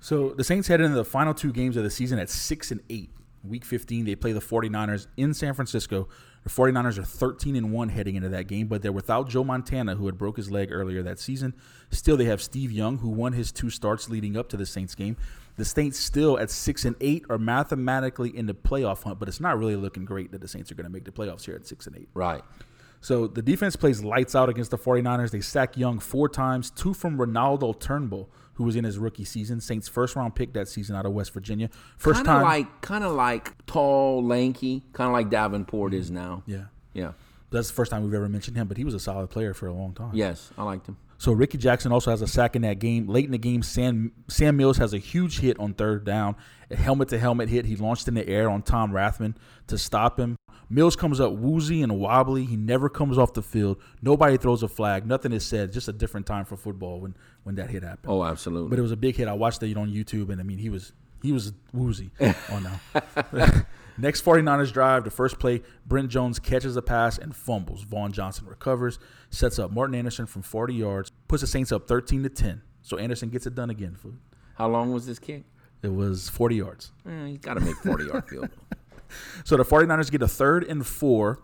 So 0.00 0.30
the 0.30 0.44
Saints 0.44 0.68
head 0.68 0.80
into 0.80 0.96
the 0.96 1.04
final 1.04 1.34
two 1.34 1.52
games 1.52 1.76
of 1.76 1.84
the 1.84 1.90
season 1.90 2.18
at 2.18 2.30
six 2.30 2.70
and 2.70 2.80
eight. 2.90 3.10
Week 3.44 3.64
15, 3.64 4.06
they 4.06 4.16
play 4.16 4.32
the 4.32 4.40
49ers 4.40 5.06
in 5.16 5.32
San 5.32 5.54
Francisco. 5.54 6.08
The 6.42 6.50
49ers 6.50 6.98
are 6.98 7.04
13 7.04 7.54
and 7.54 7.70
1 7.72 7.88
heading 7.90 8.16
into 8.16 8.28
that 8.30 8.48
game, 8.48 8.66
but 8.66 8.82
they're 8.82 8.90
without 8.92 9.28
Joe 9.28 9.44
Montana, 9.44 9.94
who 9.94 10.06
had 10.06 10.18
broke 10.18 10.36
his 10.36 10.50
leg 10.50 10.72
earlier 10.72 11.02
that 11.04 11.20
season. 11.20 11.54
Still, 11.90 12.16
they 12.16 12.24
have 12.24 12.42
Steve 12.42 12.72
Young, 12.72 12.98
who 12.98 13.08
won 13.08 13.34
his 13.34 13.52
two 13.52 13.70
starts 13.70 14.08
leading 14.08 14.36
up 14.36 14.48
to 14.48 14.56
the 14.56 14.66
Saints 14.66 14.94
game. 14.96 15.16
The 15.56 15.64
Saints 15.64 15.98
still 15.98 16.38
at 16.38 16.50
6 16.50 16.84
and 16.84 16.96
8 17.00 17.26
are 17.30 17.38
mathematically 17.38 18.36
in 18.36 18.46
the 18.46 18.54
playoff 18.54 19.02
hunt, 19.02 19.18
but 19.18 19.28
it's 19.28 19.40
not 19.40 19.58
really 19.58 19.76
looking 19.76 20.04
great 20.04 20.32
that 20.32 20.40
the 20.40 20.48
Saints 20.48 20.70
are 20.70 20.74
going 20.74 20.84
to 20.84 20.92
make 20.92 21.04
the 21.04 21.10
playoffs 21.10 21.44
here 21.44 21.54
at 21.54 21.66
6 21.66 21.86
and 21.86 21.96
8. 21.96 22.08
Right. 22.14 22.42
So 23.00 23.26
the 23.26 23.42
defense 23.42 23.76
plays 23.76 24.02
lights 24.02 24.34
out 24.34 24.48
against 24.48 24.70
the 24.70 24.78
49ers. 24.78 25.30
They 25.30 25.40
sack 25.40 25.76
Young 25.76 25.98
four 25.98 26.28
times, 26.28 26.70
two 26.70 26.92
from 26.92 27.20
Renaldo 27.20 27.72
Turnbull, 27.72 28.28
who 28.54 28.64
was 28.64 28.76
in 28.76 28.84
his 28.84 28.98
rookie 28.98 29.24
season. 29.24 29.60
Saints 29.60 29.88
first 29.88 30.16
round 30.16 30.34
pick 30.34 30.52
that 30.54 30.68
season 30.68 30.96
out 30.96 31.06
of 31.06 31.12
West 31.12 31.32
Virginia. 31.32 31.70
First 31.96 32.24
Kind 32.24 32.28
of 32.28 32.34
time. 32.34 32.42
like 32.42 32.80
kind 32.80 33.04
of 33.04 33.12
like 33.12 33.66
tall, 33.66 34.24
lanky, 34.24 34.82
kind 34.92 35.08
of 35.08 35.12
like 35.12 35.30
Davenport 35.30 35.94
is 35.94 36.06
mm-hmm. 36.06 36.16
now. 36.16 36.42
yeah. 36.46 36.64
Yeah. 36.94 37.12
That's 37.50 37.68
the 37.68 37.74
first 37.74 37.90
time 37.90 38.02
we've 38.02 38.14
ever 38.14 38.28
mentioned 38.28 38.56
him, 38.56 38.66
but 38.66 38.76
he 38.76 38.84
was 38.84 38.94
a 38.94 39.00
solid 39.00 39.30
player 39.30 39.54
for 39.54 39.68
a 39.68 39.72
long 39.72 39.94
time. 39.94 40.10
Yes, 40.12 40.50
I 40.58 40.64
liked 40.64 40.88
him. 40.88 40.96
So 41.18 41.32
Rickey 41.32 41.58
Jackson 41.58 41.92
also 41.92 42.10
has 42.10 42.22
a 42.22 42.26
sack 42.26 42.56
in 42.56 42.62
that 42.62 42.78
game. 42.78 43.08
Late 43.08 43.24
in 43.24 43.32
the 43.32 43.38
game, 43.38 43.62
Sam 43.62 44.12
Sam 44.28 44.56
Mills 44.56 44.78
has 44.78 44.92
a 44.92 44.98
huge 44.98 45.40
hit 45.40 45.58
on 45.58 45.74
third 45.74 46.04
down, 46.04 46.36
a 46.70 46.76
helmet 46.76 47.08
to 47.08 47.18
helmet 47.18 47.48
hit. 47.48 47.64
He 47.64 47.76
launched 47.76 48.08
in 48.08 48.14
the 48.14 48.28
air 48.28 48.50
on 48.50 48.62
Tom 48.62 48.92
Rathman 48.92 49.34
to 49.68 49.78
stop 49.78 50.18
him. 50.18 50.36
Mills 50.68 50.96
comes 50.96 51.20
up 51.20 51.32
woozy 51.32 51.82
and 51.82 51.98
wobbly. 51.98 52.44
He 52.44 52.56
never 52.56 52.88
comes 52.88 53.18
off 53.18 53.32
the 53.32 53.42
field. 53.42 53.80
Nobody 54.02 54.36
throws 54.36 54.62
a 54.62 54.68
flag. 54.68 55.06
Nothing 55.06 55.32
is 55.32 55.46
said. 55.46 55.72
Just 55.72 55.88
a 55.88 55.92
different 55.92 56.26
time 56.26 56.44
for 56.44 56.56
football 56.56 57.00
when 57.00 57.16
when 57.44 57.54
that 57.54 57.70
hit 57.70 57.82
happened. 57.82 58.12
Oh, 58.12 58.24
absolutely. 58.24 58.70
But 58.70 58.78
it 58.78 58.82
was 58.82 58.92
a 58.92 58.96
big 58.96 59.16
hit. 59.16 59.28
I 59.28 59.32
watched 59.32 59.62
it 59.62 59.76
on 59.76 59.92
YouTube, 59.92 60.30
and 60.30 60.40
I 60.40 60.44
mean, 60.44 60.58
he 60.58 60.68
was 60.68 60.92
he 61.22 61.32
was 61.32 61.52
woozy 61.72 62.10
oh, 62.20 62.34
on 62.50 62.64
now. 62.64 63.62
Next 63.98 64.24
49ers 64.24 64.72
drive, 64.72 65.04
the 65.04 65.10
first 65.10 65.38
play, 65.38 65.62
Brent 65.86 66.10
Jones 66.10 66.38
catches 66.38 66.76
a 66.76 66.82
pass 66.82 67.16
and 67.16 67.34
fumbles. 67.34 67.82
Vaughn 67.82 68.12
Johnson 68.12 68.46
recovers, 68.46 68.98
sets 69.36 69.58
up 69.58 69.70
Morten 69.70 69.94
Andersen 69.94 70.26
from 70.26 70.42
40 70.42 70.74
yards, 70.74 71.12
puts 71.28 71.42
the 71.42 71.46
Saints 71.46 71.72
up 71.72 71.86
13 71.86 72.22
to 72.24 72.28
10. 72.28 72.62
So 72.82 72.96
Andersen 72.98 73.28
gets 73.30 73.46
it 73.46 73.54
done 73.54 73.70
again. 73.70 73.94
For, 73.94 74.12
How 74.56 74.68
long 74.68 74.92
was 74.92 75.06
this 75.06 75.18
kick? 75.18 75.44
it 75.82 75.92
was 75.92 76.28
40 76.28 76.56
yards. 76.56 76.92
Eh, 77.08 77.26
he's 77.26 77.38
got 77.38 77.54
to 77.54 77.60
make 77.60 77.76
40 77.76 78.04
yard 78.06 78.28
field 78.28 78.48
goal. 78.50 78.58
So 79.44 79.56
the 79.56 79.64
49ers 79.64 80.10
get 80.10 80.20
a 80.20 80.26
third 80.28 80.64
and 80.64 80.84
four 80.84 81.38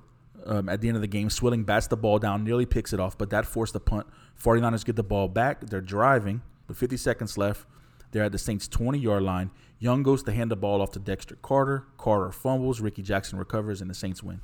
um, 0.45 0.69
at 0.69 0.81
the 0.81 0.89
end 0.89 0.97
of 0.97 1.01
the 1.01 1.07
game. 1.07 1.31
Swilling 1.31 1.63
bats 1.63 1.87
the 1.87 1.97
ball 1.97 2.19
down, 2.19 2.43
nearly 2.43 2.67
picks 2.67 2.93
it 2.93 2.99
off, 2.99 3.17
but 3.17 3.31
that 3.31 3.47
forced 3.47 3.73
the 3.73 3.79
punt. 3.81 4.09
49ers 4.43 4.85
get 4.85 4.97
the 4.97 5.05
ball 5.05 5.29
back. 5.29 5.61
They're 5.61 5.81
driving 5.81 6.43
with 6.67 6.77
50 6.77 6.97
seconds 6.97 7.39
left. 7.39 7.67
They're 8.11 8.25
at 8.25 8.33
the 8.33 8.39
Saints' 8.39 8.67
20 8.67 8.99
yard 8.99 9.23
line. 9.23 9.53
Young 9.79 10.03
goes 10.03 10.25
to 10.25 10.33
hand 10.33 10.51
the 10.51 10.57
ball 10.57 10.83
off 10.83 10.91
to 10.93 10.99
Dexter 10.99 11.37
Carter. 11.37 11.85
Carter 11.99 12.33
fumbles. 12.33 12.81
Rickey 12.81 13.03
Jackson 13.03 13.39
recovers, 13.39 13.81
and 13.81 13.89
the 13.89 13.95
Saints 13.95 14.23
win. 14.25 14.41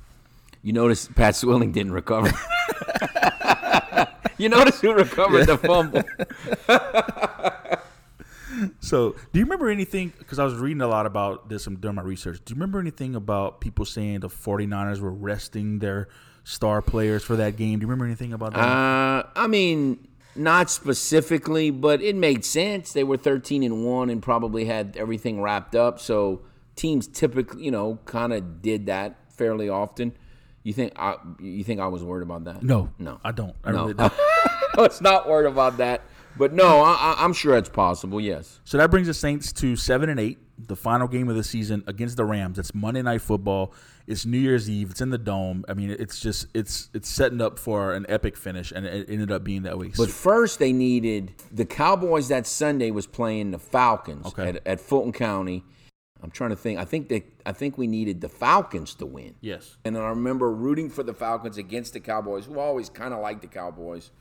You 0.61 0.71
notice 0.71 1.09
Pat 1.13 1.35
Swilling 1.35 1.73
didn't 1.73 1.91
recover. 1.91 2.31
you 4.43 4.49
notice 4.49 4.81
who 4.81 4.93
recovered 5.05 5.45
the 5.45 5.57
fumble? 5.57 6.03
So, 8.81 9.15
do 9.31 9.39
you 9.39 9.45
remember 9.45 9.69
anything? 9.69 10.11
Because 10.17 10.39
I 10.39 10.43
was 10.43 10.55
reading 10.55 10.81
a 10.81 10.87
lot 10.87 11.05
about 11.05 11.47
this 11.47 11.67
and 11.67 11.79
doing 11.79 11.95
my 11.95 12.01
research. 12.01 12.41
Do 12.43 12.51
you 12.51 12.55
remember 12.55 12.79
anything 12.79 13.15
about 13.15 13.61
people 13.61 13.85
saying 13.85 14.19
the 14.19 14.27
49ers 14.27 14.99
were 14.99 15.13
resting 15.13 15.79
their 15.79 16.09
star 16.43 16.81
players 16.81 17.23
for 17.23 17.35
that 17.37 17.55
game? 17.55 17.79
Do 17.79 17.83
you 17.83 17.87
remember 17.87 18.05
anything 18.05 18.33
about 18.33 18.53
that? 18.53 18.59
Uh, 18.59 19.23
I 19.35 19.47
mean, 19.47 20.07
not 20.35 20.69
specifically, 20.69 21.69
but 21.71 22.01
it 22.01 22.15
made 22.15 22.43
sense. 22.43 22.91
They 22.93 23.03
were 23.03 23.17
13 23.17 23.63
and 23.63 23.85
1 23.85 24.09
and 24.09 24.21
probably 24.21 24.65
had 24.65 24.97
everything 24.97 25.41
wrapped 25.41 25.75
up. 25.75 25.99
So 25.99 26.41
teams 26.75 27.07
typically, 27.07 27.63
you 27.63 27.71
know, 27.71 27.99
kind 28.05 28.33
of 28.33 28.61
did 28.61 28.87
that 28.87 29.17
fairly 29.31 29.69
often. 29.69 30.13
You 30.63 30.73
think 30.73 30.93
I 30.97 31.15
you 31.39 31.63
think 31.63 31.79
I 31.79 31.87
was 31.87 32.03
worried 32.03 32.23
about 32.23 32.43
that? 32.45 32.63
no, 32.63 32.89
No. 32.99 33.19
I 33.23 33.31
don't. 33.31 33.55
I 33.63 33.71
No. 33.71 33.77
really 33.83 33.93
don't. 33.95 34.13
I 34.77 34.81
was 34.81 35.01
not 35.01 35.27
worried 35.27 35.47
about 35.49 35.77
that. 35.77 36.01
But 36.37 36.53
no, 36.53 36.81
I, 36.81 36.91
I- 36.93 37.15
I'm 37.23 37.33
sure 37.33 37.57
it's 37.57 37.69
possible. 37.69 38.21
Yes. 38.21 38.59
So 38.63 38.77
that 38.77 38.91
brings 38.91 39.07
the 39.07 39.13
Saints 39.13 39.51
to 39.53 39.75
seven 39.75 40.09
and 40.09 40.19
eight, 40.19 40.37
the 40.57 40.75
final 40.75 41.07
game 41.07 41.27
of 41.27 41.35
the 41.35 41.43
season 41.43 41.83
against 41.87 42.17
the 42.17 42.23
Rams. 42.23 42.59
It's 42.59 42.73
Monday 42.73 43.01
Night 43.01 43.21
Football. 43.21 43.73
It's 44.07 44.25
New 44.25 44.37
Year's 44.37 44.69
Eve. 44.69 44.91
It's 44.91 45.01
in 45.01 45.09
the 45.09 45.17
dome. 45.17 45.65
I 45.67 45.73
mean, 45.73 45.89
it's 45.89 46.19
just 46.19 46.47
it's 46.53 46.89
it's 46.93 47.09
setting 47.09 47.41
up 47.41 47.59
for 47.59 47.93
an 47.93 48.05
epic 48.09 48.37
finish, 48.37 48.71
and 48.71 48.85
it 48.85 49.09
ended 49.09 49.31
up 49.31 49.43
being 49.43 49.63
that 49.63 49.77
way. 49.77 49.91
But 49.97 50.09
first, 50.11 50.59
they 50.59 50.71
needed 50.71 51.33
the 51.51 51.65
Cowboys 51.65 52.27
that 52.29 52.47
Sunday 52.47 52.91
was 52.91 53.05
playing 53.07 53.51
the 53.51 53.59
Falcons 53.59 54.27
Okay. 54.27 54.49
at, 54.49 54.67
at 54.67 54.79
Fulton 54.81 55.11
County. 55.11 55.63
I'm 56.21 56.31
trying 56.31 56.49
to 56.49 56.55
think. 56.55 56.79
I 56.79 56.85
think 56.85 57.07
they 57.09 57.23
I 57.45 57.51
think 57.53 57.77
we 57.77 57.87
needed 57.87 58.21
the 58.21 58.29
Falcons 58.29 58.93
to 58.95 59.05
win. 59.05 59.35
yes, 59.41 59.77
And 59.85 59.97
I 59.97 60.09
remember 60.09 60.51
rooting 60.51 60.89
for 60.89 61.03
the 61.03 61.13
Falcons 61.13 61.57
against 61.57 61.93
the 61.93 61.99
Cowboys, 61.99 62.45
who 62.45 62.59
always 62.59 62.89
kind 62.89 63.13
of 63.13 63.21
liked 63.21 63.41
the 63.41 63.47
Cowboys. 63.47 64.11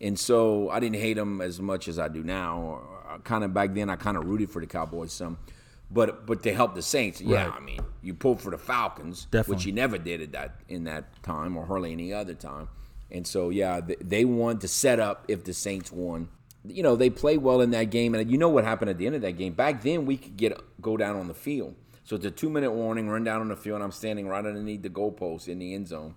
And 0.00 0.18
so 0.18 0.68
I 0.70 0.80
didn't 0.80 1.00
hate 1.00 1.14
them 1.14 1.40
as 1.40 1.58
much 1.60 1.88
as 1.88 1.98
I 1.98 2.08
do 2.08 2.22
now. 2.22 2.82
Uh, 3.08 3.18
kind 3.18 3.44
of 3.44 3.54
back 3.54 3.72
then, 3.74 3.88
I 3.88 3.96
kind 3.96 4.16
of 4.16 4.24
rooted 4.26 4.50
for 4.50 4.60
the 4.60 4.66
Cowboys 4.66 5.12
some. 5.12 5.38
But 5.90 6.26
but 6.26 6.42
to 6.42 6.52
help 6.52 6.74
the 6.74 6.82
Saints, 6.82 7.20
yeah, 7.20 7.46
Right. 7.46 7.54
I 7.56 7.60
mean, 7.60 7.80
you 8.02 8.12
pulled 8.12 8.40
for 8.42 8.50
the 8.50 8.58
Falcons, 8.58 9.26
Definitely. 9.30 9.54
which 9.54 9.66
you 9.66 9.72
never 9.72 9.98
did 9.98 10.20
at 10.20 10.32
that 10.32 10.60
in 10.68 10.84
that 10.84 11.22
time 11.22 11.56
or 11.56 11.64
hardly 11.64 11.92
any 11.92 12.12
other 12.12 12.34
time. 12.34 12.68
And 13.10 13.24
so 13.24 13.50
yeah, 13.50 13.80
they, 13.80 13.94
they 14.00 14.24
wanted 14.24 14.62
to 14.62 14.68
set 14.68 14.98
up 14.98 15.24
if 15.28 15.44
the 15.44 15.54
Saints 15.54 15.92
won. 15.92 16.28
You 16.68 16.82
know, 16.82 16.96
they 16.96 17.10
played 17.10 17.38
well 17.38 17.60
in 17.60 17.70
that 17.70 17.90
game, 17.90 18.14
and 18.14 18.30
you 18.30 18.38
know 18.38 18.48
what 18.48 18.64
happened 18.64 18.90
at 18.90 18.98
the 18.98 19.06
end 19.06 19.14
of 19.14 19.22
that 19.22 19.32
game. 19.32 19.52
Back 19.52 19.82
then, 19.82 20.06
we 20.06 20.16
could 20.16 20.36
get 20.36 20.58
go 20.80 20.96
down 20.96 21.16
on 21.16 21.28
the 21.28 21.34
field. 21.34 21.74
So 22.04 22.16
it's 22.16 22.24
a 22.24 22.30
two 22.30 22.50
minute 22.50 22.72
warning, 22.72 23.08
run 23.08 23.24
down 23.24 23.40
on 23.40 23.48
the 23.48 23.56
field. 23.56 23.76
and 23.76 23.84
I'm 23.84 23.92
standing 23.92 24.28
right 24.28 24.44
underneath 24.44 24.82
the 24.82 24.90
goalpost 24.90 25.48
in 25.48 25.58
the 25.58 25.74
end 25.74 25.88
zone, 25.88 26.14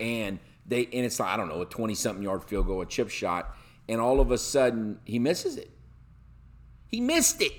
and 0.00 0.38
they 0.66 0.84
and 0.86 1.04
it's 1.06 1.20
like 1.20 1.28
I 1.28 1.36
don't 1.36 1.48
know 1.48 1.62
a 1.62 1.66
twenty 1.66 1.94
something 1.94 2.22
yard 2.22 2.44
field 2.44 2.66
goal, 2.66 2.82
a 2.82 2.86
chip 2.86 3.10
shot, 3.10 3.56
and 3.88 4.00
all 4.00 4.20
of 4.20 4.30
a 4.30 4.38
sudden 4.38 4.98
he 5.04 5.18
misses 5.18 5.56
it. 5.56 5.70
He 6.88 7.00
missed 7.00 7.40
it. 7.40 7.52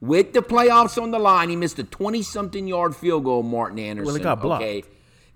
With 0.00 0.34
the 0.34 0.40
playoffs 0.40 1.00
on 1.00 1.12
the 1.12 1.18
line, 1.18 1.48
he 1.48 1.56
missed 1.56 1.78
a 1.78 1.84
20 1.84 2.20
something 2.20 2.66
yard 2.66 2.94
field 2.94 3.24
goal, 3.24 3.42
Morten 3.42 3.78
Andersen. 3.78 4.06
Well, 4.06 4.16
it 4.16 4.22
got 4.22 4.42
blocked. 4.42 4.62
Okay. 4.62 4.82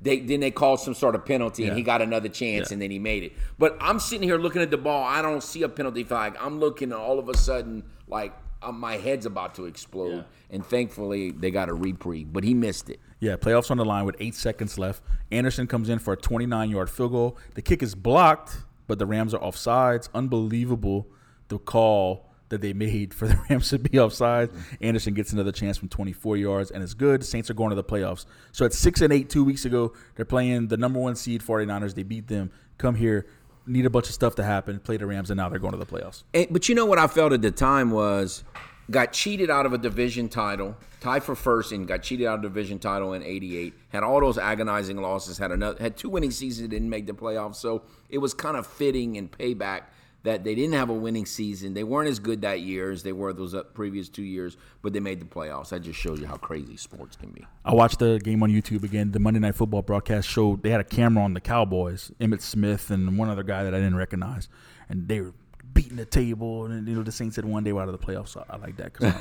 They, 0.00 0.20
then 0.20 0.40
they 0.40 0.50
called 0.52 0.78
some 0.80 0.94
sort 0.94 1.14
of 1.16 1.24
penalty 1.26 1.66
and 1.66 1.76
he 1.76 1.82
got 1.82 2.00
another 2.02 2.28
chance 2.28 2.70
and 2.70 2.80
then 2.80 2.90
he 2.90 2.98
made 3.00 3.24
it. 3.24 3.32
But 3.58 3.76
I'm 3.80 3.98
sitting 3.98 4.22
here 4.28 4.38
looking 4.38 4.62
at 4.62 4.70
the 4.70 4.78
ball. 4.78 5.02
I 5.04 5.22
don't 5.22 5.42
see 5.42 5.62
a 5.64 5.68
penalty 5.68 6.04
flag. 6.04 6.36
I'm 6.40 6.60
looking 6.60 6.92
and 6.92 7.00
all 7.00 7.18
of 7.18 7.28
a 7.28 7.36
sudden, 7.36 7.82
like 8.06 8.32
uh, 8.62 8.70
my 8.70 8.96
head's 8.96 9.26
about 9.26 9.56
to 9.56 9.64
explode. 9.66 10.24
And 10.50 10.64
thankfully, 10.64 11.32
they 11.32 11.50
got 11.50 11.68
a 11.68 11.74
reprieve, 11.74 12.32
but 12.32 12.44
he 12.44 12.54
missed 12.54 12.88
it. 12.90 13.00
yeah. 13.20 13.36
Playoffs 13.36 13.70
on 13.72 13.76
the 13.76 13.84
line 13.84 14.04
with 14.04 14.14
eight 14.20 14.34
seconds 14.36 14.78
left. 14.78 15.02
Andersen 15.32 15.66
comes 15.66 15.88
in 15.88 15.98
for 15.98 16.12
a 16.12 16.16
29 16.16 16.70
yard 16.70 16.88
field 16.90 17.10
goal. 17.12 17.38
The 17.54 17.62
kick 17.62 17.82
is 17.82 17.94
blocked, 17.96 18.56
but 18.86 18.98
the 19.00 19.06
Rams 19.06 19.34
are 19.34 19.40
offsides. 19.40 20.08
Unbelievable 20.14 21.08
the 21.48 21.58
call 21.58 22.27
that 22.48 22.60
they 22.60 22.72
made 22.72 23.14
for 23.14 23.26
the 23.28 23.38
Rams 23.50 23.70
to 23.70 23.78
be 23.78 23.90
offsides. 23.90 24.50
Andersen 24.80 25.14
gets 25.14 25.32
another 25.32 25.52
chance 25.52 25.76
from 25.76 25.88
24 25.88 26.36
yards, 26.36 26.70
and 26.70 26.82
it's 26.82 26.94
good. 26.94 27.24
Saints 27.24 27.50
are 27.50 27.54
going 27.54 27.70
to 27.70 27.76
the 27.76 27.84
playoffs. 27.84 28.26
So 28.52 28.64
at 28.64 28.72
six 28.72 29.00
and 29.00 29.12
eight, 29.12 29.30
two 29.30 29.44
weeks 29.44 29.64
ago, 29.64 29.92
they're 30.16 30.24
playing 30.24 30.68
the 30.68 30.76
number 30.76 30.98
one 30.98 31.16
seed 31.16 31.42
49ers. 31.42 31.94
They 31.94 32.02
beat 32.02 32.28
them. 32.28 32.50
Come 32.78 32.94
here, 32.94 33.26
need 33.66 33.86
a 33.86 33.90
bunch 33.90 34.08
of 34.08 34.14
stuff 34.14 34.34
to 34.36 34.44
happen. 34.44 34.78
Play 34.80 34.96
the 34.96 35.06
Rams, 35.06 35.30
and 35.30 35.38
now 35.38 35.48
they're 35.48 35.58
going 35.58 35.72
to 35.72 35.78
the 35.78 35.86
playoffs. 35.86 36.24
And, 36.34 36.48
but 36.50 36.68
you 36.68 36.74
know 36.74 36.86
what 36.86 36.98
I 36.98 37.06
felt 37.06 37.32
at 37.32 37.42
the 37.42 37.50
time 37.50 37.90
was 37.90 38.44
got 38.90 39.12
cheated 39.12 39.50
out 39.50 39.66
of 39.66 39.72
a 39.72 39.78
division 39.78 40.28
title, 40.28 40.76
tied 41.00 41.22
for 41.22 41.34
first, 41.34 41.72
and 41.72 41.86
got 41.86 42.02
cheated 42.02 42.26
out 42.26 42.38
of 42.38 42.44
a 42.44 42.48
division 42.48 42.78
title 42.78 43.12
in 43.12 43.22
'88. 43.22 43.74
Had 43.90 44.02
all 44.02 44.20
those 44.20 44.38
agonizing 44.38 44.96
losses. 44.96 45.38
Had 45.38 45.52
another, 45.52 45.80
had 45.80 45.96
two 45.96 46.08
winning 46.08 46.30
seasons, 46.30 46.68
didn't 46.68 46.88
make 46.88 47.06
the 47.06 47.12
playoffs. 47.12 47.56
So 47.56 47.82
it 48.08 48.18
was 48.18 48.32
kind 48.32 48.56
of 48.56 48.66
fitting 48.66 49.16
and 49.16 49.30
payback 49.30 49.82
that 50.28 50.44
they 50.44 50.54
didn't 50.54 50.74
have 50.74 50.90
a 50.90 50.94
winning 50.94 51.24
season. 51.24 51.72
They 51.72 51.84
weren't 51.84 52.10
as 52.10 52.18
good 52.18 52.42
that 52.42 52.60
year 52.60 52.90
as 52.90 53.02
they 53.02 53.12
were 53.12 53.32
those 53.32 53.54
uh, 53.54 53.62
previous 53.62 54.10
two 54.10 54.22
years, 54.22 54.58
but 54.82 54.92
they 54.92 55.00
made 55.00 55.22
the 55.22 55.24
playoffs. 55.24 55.70
That 55.70 55.80
just 55.80 55.98
shows 55.98 56.20
you 56.20 56.26
how 56.26 56.36
crazy 56.36 56.76
sports 56.76 57.16
can 57.16 57.30
be. 57.30 57.46
I 57.64 57.72
watched 57.72 57.98
the 57.98 58.20
game 58.22 58.42
on 58.42 58.50
YouTube 58.50 58.82
again. 58.82 59.10
The 59.10 59.20
Monday 59.20 59.40
Night 59.40 59.54
Football 59.54 59.80
broadcast 59.80 60.28
showed 60.28 60.62
they 60.62 60.68
had 60.68 60.82
a 60.82 60.84
camera 60.84 61.24
on 61.24 61.32
the 61.32 61.40
Cowboys, 61.40 62.12
Emmitt 62.20 62.42
Smith, 62.42 62.90
and 62.90 63.16
one 63.16 63.30
other 63.30 63.42
guy 63.42 63.64
that 63.64 63.74
I 63.74 63.78
didn't 63.78 63.96
recognize, 63.96 64.50
and 64.90 65.08
they 65.08 65.22
were 65.22 65.32
beating 65.72 65.96
the 65.96 66.04
table. 66.04 66.66
And 66.66 66.86
you 66.86 66.94
know, 66.94 67.02
the 67.02 67.10
Saints 67.10 67.36
said 67.36 67.46
one 67.46 67.64
day 67.64 67.72
we're 67.72 67.80
out 67.80 67.88
of 67.88 67.98
the 67.98 68.06
playoffs. 68.06 68.28
So 68.28 68.44
I 68.50 68.58
like 68.58 68.76
that. 68.76 68.92
Cause 68.92 69.14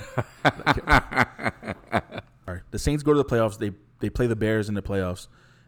All 2.50 2.54
right, 2.54 2.64
the 2.72 2.80
Saints 2.80 3.02
go 3.02 3.14
to 3.14 3.18
the 3.18 3.26
playoffs. 3.26 3.58
They 3.58 3.72
they 4.02 4.10
play 4.10 4.28
the 4.28 4.36
Bears 4.36 4.68
in 4.68 4.76
the 4.76 4.82
playoffs 4.82 5.28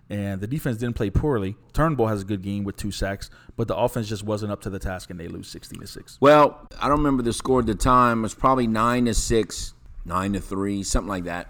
and 0.10 0.42
the 0.42 0.48
defense 0.48 0.78
didn't 0.78 0.96
play 0.96 1.10
poorly. 1.10 1.56
Turnbull 1.74 2.08
has 2.08 2.22
a 2.22 2.26
good 2.26 2.42
game 2.42 2.64
with 2.64 2.76
two 2.78 2.92
sacks, 2.92 3.30
but 3.56 3.68
the 3.68 3.76
offense 3.76 4.08
just 4.08 4.24
wasn't 4.24 4.52
up 4.52 4.62
to 4.62 4.70
the 4.70 4.80
task, 4.80 5.10
and 5.10 5.20
they 5.20 5.28
lose 5.28 5.48
sixteen 5.48 5.80
to 5.82 5.88
six. 5.88 6.18
Well, 6.20 6.68
I 6.80 6.88
don't 6.88 6.98
remember 6.98 7.24
the 7.24 7.34
score 7.34 7.60
at 7.60 7.66
the 7.66 7.76
time. 7.76 8.20
It 8.20 8.24
was 8.24 8.34
probably 8.34 8.68
nine 8.68 9.06
to 9.06 9.14
six, 9.14 9.74
nine 10.06 10.34
to 10.34 10.40
three, 10.40 10.84
something 10.84 11.10
like 11.10 11.26
that. 11.26 11.50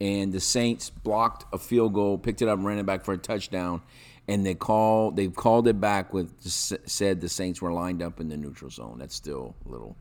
And 0.00 0.32
the 0.32 0.40
Saints 0.40 0.88
blocked 0.88 1.44
a 1.52 1.58
field 1.58 1.92
goal, 1.92 2.16
picked 2.16 2.40
it 2.40 2.48
up, 2.48 2.56
and 2.56 2.66
ran 2.66 2.78
it 2.78 2.86
back 2.86 3.04
for 3.04 3.12
a 3.12 3.18
touchdown. 3.18 3.82
And 4.26 4.46
they 4.46 4.54
called 4.54 5.16
they 5.16 5.28
called 5.28 5.68
it 5.68 5.80
back 5.80 6.12
with 6.14 6.32
said 6.40 7.20
the 7.20 7.28
Saints 7.28 7.60
were 7.60 7.72
lined 7.72 8.02
up 8.02 8.20
in 8.20 8.28
the 8.28 8.36
neutral 8.36 8.70
zone. 8.70 8.96
That's 8.98 9.14
still 9.14 9.54
a 9.66 9.68
little 9.68 9.96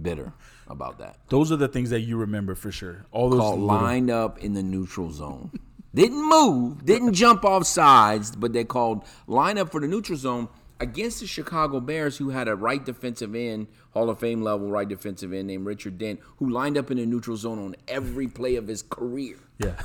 bitter 0.00 0.32
about 0.68 0.98
that. 0.98 1.18
Those 1.28 1.52
are 1.52 1.56
the 1.56 1.68
things 1.68 1.90
that 1.90 2.00
you 2.00 2.16
remember 2.16 2.54
for 2.54 2.70
sure. 2.72 3.04
All 3.10 3.28
those 3.28 3.40
called 3.40 3.60
lined 3.60 4.10
up 4.10 4.38
in 4.38 4.54
the 4.54 4.62
neutral 4.62 5.10
zone. 5.10 5.50
Didn't 5.94 6.28
move, 6.28 6.84
didn't 6.84 7.14
jump 7.14 7.44
off 7.44 7.66
sides, 7.66 8.36
but 8.36 8.52
they 8.52 8.64
called 8.64 9.04
line 9.26 9.58
up 9.58 9.72
for 9.72 9.80
the 9.80 9.88
neutral 9.88 10.16
zone 10.16 10.48
against 10.78 11.20
the 11.20 11.26
Chicago 11.26 11.80
Bears, 11.80 12.16
who 12.16 12.30
had 12.30 12.48
a 12.48 12.54
right 12.54 12.84
defensive 12.84 13.34
end, 13.34 13.66
Hall 13.90 14.08
of 14.08 14.18
Fame 14.20 14.42
level 14.42 14.70
right 14.70 14.88
defensive 14.88 15.32
end 15.32 15.48
named 15.48 15.66
Richard 15.66 15.98
Dent, 15.98 16.20
who 16.38 16.48
lined 16.48 16.78
up 16.78 16.90
in 16.90 16.96
the 16.96 17.06
neutral 17.06 17.36
zone 17.36 17.58
on 17.58 17.76
every 17.86 18.28
play 18.28 18.56
of 18.56 18.68
his 18.68 18.82
career. 18.82 19.36
Yeah. 19.58 19.80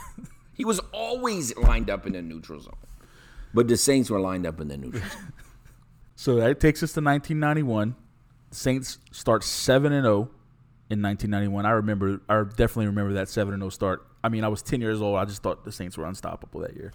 he 0.53 0.63
was 0.63 0.79
always 0.91 1.55
lined 1.57 1.89
up 1.89 2.05
in 2.05 2.13
the 2.13 2.21
neutral 2.21 2.61
zone. 2.61 2.73
But 3.53 3.67
the 3.67 3.77
Saints 3.77 4.09
were 4.09 4.19
lined 4.19 4.45
up 4.45 4.61
in 4.61 4.67
the 4.67 4.77
neutral 4.77 5.03
zone. 5.07 5.33
so 6.15 6.35
that 6.35 6.59
takes 6.59 6.81
us 6.81 6.93
to 6.93 7.01
1991. 7.01 7.95
Saints 8.51 8.99
start 9.11 9.43
7 9.43 9.91
and 9.91 10.05
0 10.05 10.29
in 10.89 11.01
1991. 11.01 11.65
I 11.65 11.71
remember 11.71 12.21
I 12.29 12.43
definitely 12.43 12.87
remember 12.87 13.13
that 13.13 13.27
7 13.27 13.53
and 13.53 13.61
0 13.61 13.69
start 13.69 14.05
I 14.25 14.29
mean, 14.29 14.43
I 14.43 14.47
was 14.47 14.63
10 14.63 14.81
years 14.81 15.03
old. 15.03 15.17
I 15.17 15.25
just 15.25 15.43
thought 15.43 15.63
the 15.63 15.71
Saints 15.71 15.97
were 15.97 16.05
unstoppable 16.05 16.61
that 16.61 16.75
year. 16.75 16.91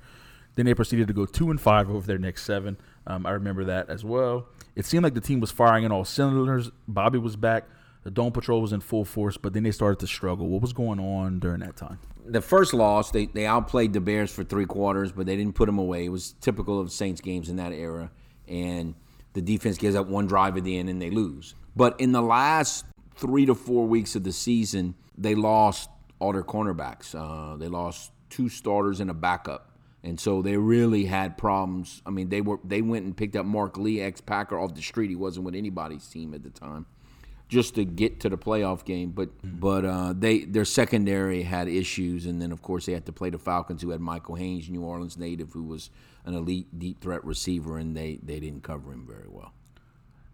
Then 0.57 0.67
they 0.67 0.75
proceeded 0.75 1.07
to 1.07 1.15
go 1.15 1.27
two 1.27 1.53
and 1.53 1.61
five 1.61 1.89
over 1.89 2.05
their 2.05 2.19
next 2.19 2.45
seven. 2.45 2.77
Um, 3.07 3.25
I 3.25 3.31
remember 3.31 3.65
that 3.67 3.89
as 3.89 4.05
well. 4.05 4.49
It 4.75 4.85
seemed 4.85 5.05
like 5.05 5.15
the 5.15 5.21
team 5.21 5.39
was 5.39 5.53
firing 5.53 5.85
in 5.85 5.93
all 5.93 6.05
cylinders. 6.05 6.73
Bobby 6.89 7.19
was 7.19 7.37
back. 7.37 7.69
The 8.03 8.11
Dome 8.11 8.33
Patrol 8.33 8.61
was 8.61 8.73
in 8.73 8.81
full 8.81 9.05
force, 9.05 9.37
but 9.37 9.53
then 9.53 9.63
they 9.63 9.71
started 9.71 10.01
to 10.01 10.09
struggle. 10.09 10.49
What 10.49 10.61
was 10.61 10.73
going 10.73 10.99
on 10.99 11.39
during 11.39 11.61
that 11.61 11.77
time? 11.77 12.01
The 12.27 12.41
first 12.41 12.75
loss, 12.75 13.13
they, 13.13 13.27
they 13.27 13.47
outplayed 13.47 13.93
the 13.93 14.01
Bears 14.01 14.33
for 14.33 14.43
three 14.43 14.67
quarters, 14.67 15.13
but 15.13 15.27
they 15.27 15.37
didn't 15.37 15.55
put 15.55 15.67
them 15.67 15.79
away. 15.79 16.07
It 16.07 16.09
was 16.09 16.35
typical 16.41 16.81
of 16.81 16.91
Saints 16.91 17.21
games 17.21 17.49
in 17.49 17.57
that 17.57 17.73
era. 17.73 18.11
And 18.49 18.97
the 19.35 19.41
defense 19.41 19.79
gives 19.79 19.95
up 19.95 20.09
one 20.09 20.27
drive 20.27 20.57
at 20.57 20.65
the 20.65 20.77
end 20.77 20.89
and 20.89 21.01
they 21.01 21.11
lose. 21.11 21.55
But 21.77 22.01
in 22.01 22.11
the 22.11 22.23
last 22.23 22.87
three 23.15 23.47
to 23.47 23.55
four 23.55 23.87
weeks 23.87 24.17
of 24.17 24.25
the 24.25 24.33
season, 24.33 24.95
they 25.17 25.37
lost 25.37 25.91
all 26.21 26.33
their 26.33 26.45
cornerbacks. 26.45 27.15
Uh, 27.15 27.57
they 27.57 27.67
lost 27.67 28.13
two 28.29 28.49
starters 28.49 29.01
and 29.01 29.11
a 29.11 29.15
backup, 29.15 29.71
and 30.05 30.21
so 30.21 30.43
they 30.43 30.57
really 30.57 31.07
had 31.07 31.37
problems. 31.37 32.01
I 32.07 32.11
mean, 32.11 32.29
they 32.29 32.41
were 32.41 32.61
they 32.63 32.83
went 32.83 33.05
and 33.05 33.17
picked 33.17 33.35
up 33.35 33.45
Mark 33.45 33.77
Lee, 33.77 34.01
ex 34.01 34.21
Packer, 34.21 34.59
off 34.59 34.75
the 34.75 34.83
street. 34.83 35.11
He 35.11 35.17
wasn't 35.17 35.45
with 35.47 35.57
anybody's 35.57 36.07
team 36.07 36.33
at 36.35 36.45
the 36.45 36.51
time, 36.51 36.87
just 37.49 37.75
to 37.75 37.85
get 37.85 38.21
to 38.21 38.29
the 38.29 38.39
playoff 38.39 38.85
game. 38.85 39.11
But 39.11 39.37
mm-hmm. 39.39 39.59
but 39.59 39.85
uh, 39.85 40.15
they 40.17 40.45
their 40.45 40.65
secondary 40.65 41.43
had 41.43 41.67
issues, 41.67 42.27
and 42.27 42.41
then 42.41 42.53
of 42.53 42.63
course 42.63 42.87
they 42.87 42.93
had 42.93 43.07
to 43.07 43.13
play 43.13 43.31
the 43.31 43.39
Falcons, 43.39 43.83
who 43.83 43.91
had 43.91 44.01
Michael 44.01 44.37
Haynes, 44.37 44.69
New 44.69 44.83
Orleans 44.83 45.19
native, 45.19 45.53
who 45.53 45.65
was 45.65 45.91
an 46.25 46.35
elite 46.35 46.79
deep 46.79 47.01
threat 47.01 47.25
receiver, 47.25 47.79
and 47.79 47.97
they 47.97 48.21
they 48.23 48.39
didn't 48.39 48.63
cover 48.63 48.93
him 48.93 49.07
very 49.07 49.29
well. 49.29 49.53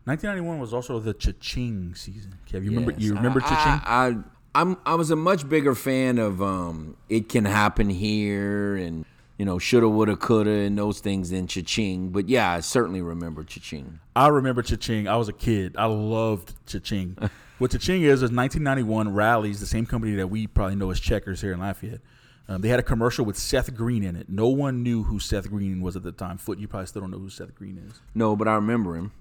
1991 0.07 0.61
was 0.61 0.73
also 0.73 1.01
the 1.01 1.13
Cha-Ching 1.13 1.97
season. 1.97 2.39
Kev, 2.49 2.65
you 2.65 2.71
yes, 2.71 2.79
remember? 2.79 2.93
You 2.97 3.15
remember 3.15 3.41
Cha-Ching? 3.41 3.83
I, 3.85 4.07
I, 4.07 4.15
I'm 4.57 4.79
I 4.87 4.95
was 4.95 5.11
a 5.11 5.17
much 5.17 5.47
bigger 5.47 5.75
fan 5.75 6.17
of 6.17 6.41
um, 6.41 6.97
it 7.11 7.29
can 7.29 7.45
happen 7.45 7.91
here 7.91 8.75
and 8.75 9.05
you 9.37 9.45
know 9.45 9.59
shoulda 9.59 9.87
woulda 9.87 10.17
coulda 10.17 10.51
and 10.51 10.79
those 10.79 11.01
things 11.01 11.29
than 11.29 11.47
Cha-Ching. 11.47 12.09
But 12.09 12.31
yeah, 12.31 12.53
I 12.53 12.61
certainly 12.61 13.03
remember 13.03 13.45
Cha-Ching. 13.45 14.01
I 14.17 14.29
remember 14.29 14.63
Cha-Ching. 14.63 15.09
I 15.09 15.17
was 15.17 15.29
a 15.29 15.35
kid. 15.35 15.77
I 15.77 15.85
loved 15.85 16.55
Cha-Ching. 16.67 17.19
what 17.59 17.73
Cha-Ching 17.73 18.01
is 18.01 18.23
is 18.23 18.33
1991 18.33 19.13
Rally's, 19.13 19.61
the 19.61 19.67
same 19.67 19.85
company 19.85 20.17
that 20.17 20.29
we 20.29 20.47
probably 20.47 20.77
know 20.77 20.91
as 20.91 21.01
Checkers 21.01 21.43
here 21.43 21.53
in 21.53 21.61
Lafayette. 21.61 22.01
Um, 22.49 22.63
they 22.63 22.69
had 22.69 22.81
a 22.81 22.83
commercial 22.83 23.27
with 23.27 23.37
Seth 23.37 23.75
Green 23.75 24.03
in 24.03 24.17
it. 24.17 24.31
No 24.31 24.49
one 24.49 24.83
knew 24.83 25.03
who 25.03 25.19
Seth 25.19 25.51
Green 25.51 25.83
was 25.83 25.97
at 25.97 26.03
the 26.03 26.13
time. 26.13 26.39
Foot, 26.39 26.59
you 26.59 26.67
probably 26.67 26.87
still 26.87 27.03
don't 27.03 27.11
know 27.11 27.19
who 27.19 27.29
Seth 27.29 27.55
Green 27.55 27.77
is. 27.77 28.01
No, 28.15 28.37
but 28.37 28.49
I 28.49 28.55
remember 28.55 28.97
him. 28.97 29.13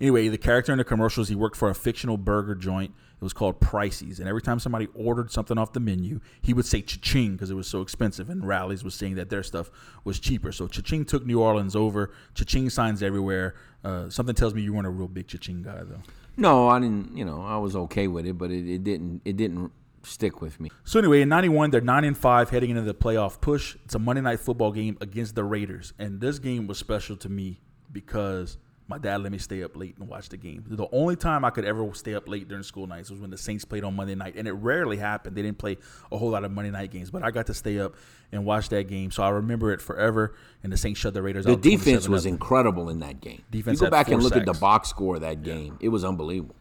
Anyway, 0.00 0.28
the 0.28 0.38
character 0.38 0.72
in 0.72 0.78
the 0.78 0.84
commercials, 0.84 1.28
he 1.28 1.34
worked 1.34 1.56
for 1.56 1.68
a 1.68 1.74
fictional 1.74 2.16
burger 2.16 2.54
joint 2.54 2.94
it 3.20 3.24
was 3.24 3.32
called 3.32 3.60
Pricey's, 3.60 4.20
and 4.20 4.28
every 4.28 4.42
time 4.42 4.60
somebody 4.60 4.86
ordered 4.94 5.32
something 5.32 5.58
off 5.58 5.72
the 5.72 5.80
menu, 5.80 6.20
he 6.40 6.54
would 6.54 6.66
say 6.66 6.82
cha-ching 6.82 7.32
because 7.32 7.50
it 7.50 7.54
was 7.54 7.66
so 7.66 7.82
expensive. 7.82 8.30
And 8.30 8.46
Rally's 8.46 8.84
was 8.84 8.94
saying 8.94 9.16
that 9.16 9.28
their 9.28 9.42
stuff 9.42 9.72
was 10.04 10.20
cheaper. 10.20 10.52
So 10.52 10.68
cha-ching 10.68 11.04
took 11.04 11.26
New 11.26 11.40
Orleans 11.40 11.74
over. 11.74 12.12
Cha-ching 12.34 12.70
signs 12.70 13.02
everywhere. 13.02 13.56
Uh, 13.82 14.08
something 14.08 14.36
tells 14.36 14.54
me 14.54 14.62
you 14.62 14.72
weren't 14.72 14.86
a 14.86 14.90
real 14.90 15.08
big 15.08 15.26
cha-ching 15.26 15.62
guy, 15.62 15.80
though. 15.82 16.02
No, 16.36 16.68
I 16.68 16.78
didn't. 16.78 17.16
You 17.16 17.24
know, 17.24 17.42
I 17.42 17.56
was 17.56 17.74
okay 17.74 18.06
with 18.06 18.24
it, 18.24 18.38
but 18.38 18.52
it, 18.52 18.72
it 18.72 18.84
didn't. 18.84 19.22
It 19.24 19.36
didn't 19.36 19.72
stick 20.04 20.40
with 20.40 20.60
me. 20.60 20.70
So 20.84 21.00
anyway, 21.00 21.22
in 21.22 21.28
'91, 21.28 21.72
they're 21.72 21.80
nine 21.80 22.04
and 22.04 22.16
five, 22.16 22.50
heading 22.50 22.70
into 22.70 22.82
the 22.82 22.94
playoff 22.94 23.40
push. 23.40 23.76
It's 23.84 23.96
a 23.96 23.98
Monday 23.98 24.22
night 24.22 24.38
football 24.38 24.70
game 24.70 24.96
against 25.00 25.34
the 25.34 25.42
Raiders, 25.42 25.92
and 25.98 26.20
this 26.20 26.38
game 26.38 26.68
was 26.68 26.78
special 26.78 27.16
to 27.16 27.28
me 27.28 27.60
because 27.90 28.58
my 28.88 28.96
dad 28.96 29.22
let 29.22 29.30
me 29.30 29.36
stay 29.36 29.62
up 29.62 29.76
late 29.76 29.96
and 29.98 30.08
watch 30.08 30.30
the 30.30 30.38
game. 30.38 30.64
The 30.66 30.88
only 30.92 31.14
time 31.14 31.44
I 31.44 31.50
could 31.50 31.66
ever 31.66 31.92
stay 31.92 32.14
up 32.14 32.26
late 32.26 32.48
during 32.48 32.64
school 32.64 32.86
nights 32.86 33.10
was 33.10 33.20
when 33.20 33.28
the 33.28 33.36
Saints 33.36 33.66
played 33.66 33.84
on 33.84 33.94
Monday 33.94 34.14
night, 34.14 34.34
and 34.34 34.48
it 34.48 34.52
rarely 34.52 34.96
happened. 34.96 35.36
They 35.36 35.42
didn't 35.42 35.58
play 35.58 35.76
a 36.10 36.16
whole 36.16 36.30
lot 36.30 36.42
of 36.42 36.50
Monday 36.50 36.70
night 36.70 36.90
games, 36.90 37.10
but 37.10 37.22
I 37.22 37.30
got 37.30 37.46
to 37.46 37.54
stay 37.54 37.78
up 37.78 37.96
and 38.32 38.46
watch 38.46 38.70
that 38.70 38.88
game, 38.88 39.10
so 39.10 39.22
I 39.22 39.28
remember 39.28 39.72
it 39.72 39.82
forever. 39.82 40.34
And 40.62 40.72
the 40.72 40.78
Saints 40.78 41.00
shut 41.00 41.12
the 41.12 41.20
Raiders 41.20 41.44
the 41.44 41.52
out. 41.52 41.62
The 41.62 41.76
defense 41.76 42.08
was 42.08 42.24
incredible 42.24 42.88
in 42.88 43.00
that 43.00 43.20
game. 43.20 43.42
Defense. 43.50 43.78
You 43.78 43.86
go 43.86 43.90
back 43.90 44.08
and 44.08 44.22
look 44.22 44.32
sacks. 44.32 44.48
at 44.48 44.54
the 44.54 44.58
box 44.58 44.88
score 44.88 45.16
of 45.16 45.20
that 45.20 45.42
game; 45.42 45.76
yeah. 45.80 45.86
it 45.86 45.88
was 45.90 46.04
unbelievable. 46.04 46.56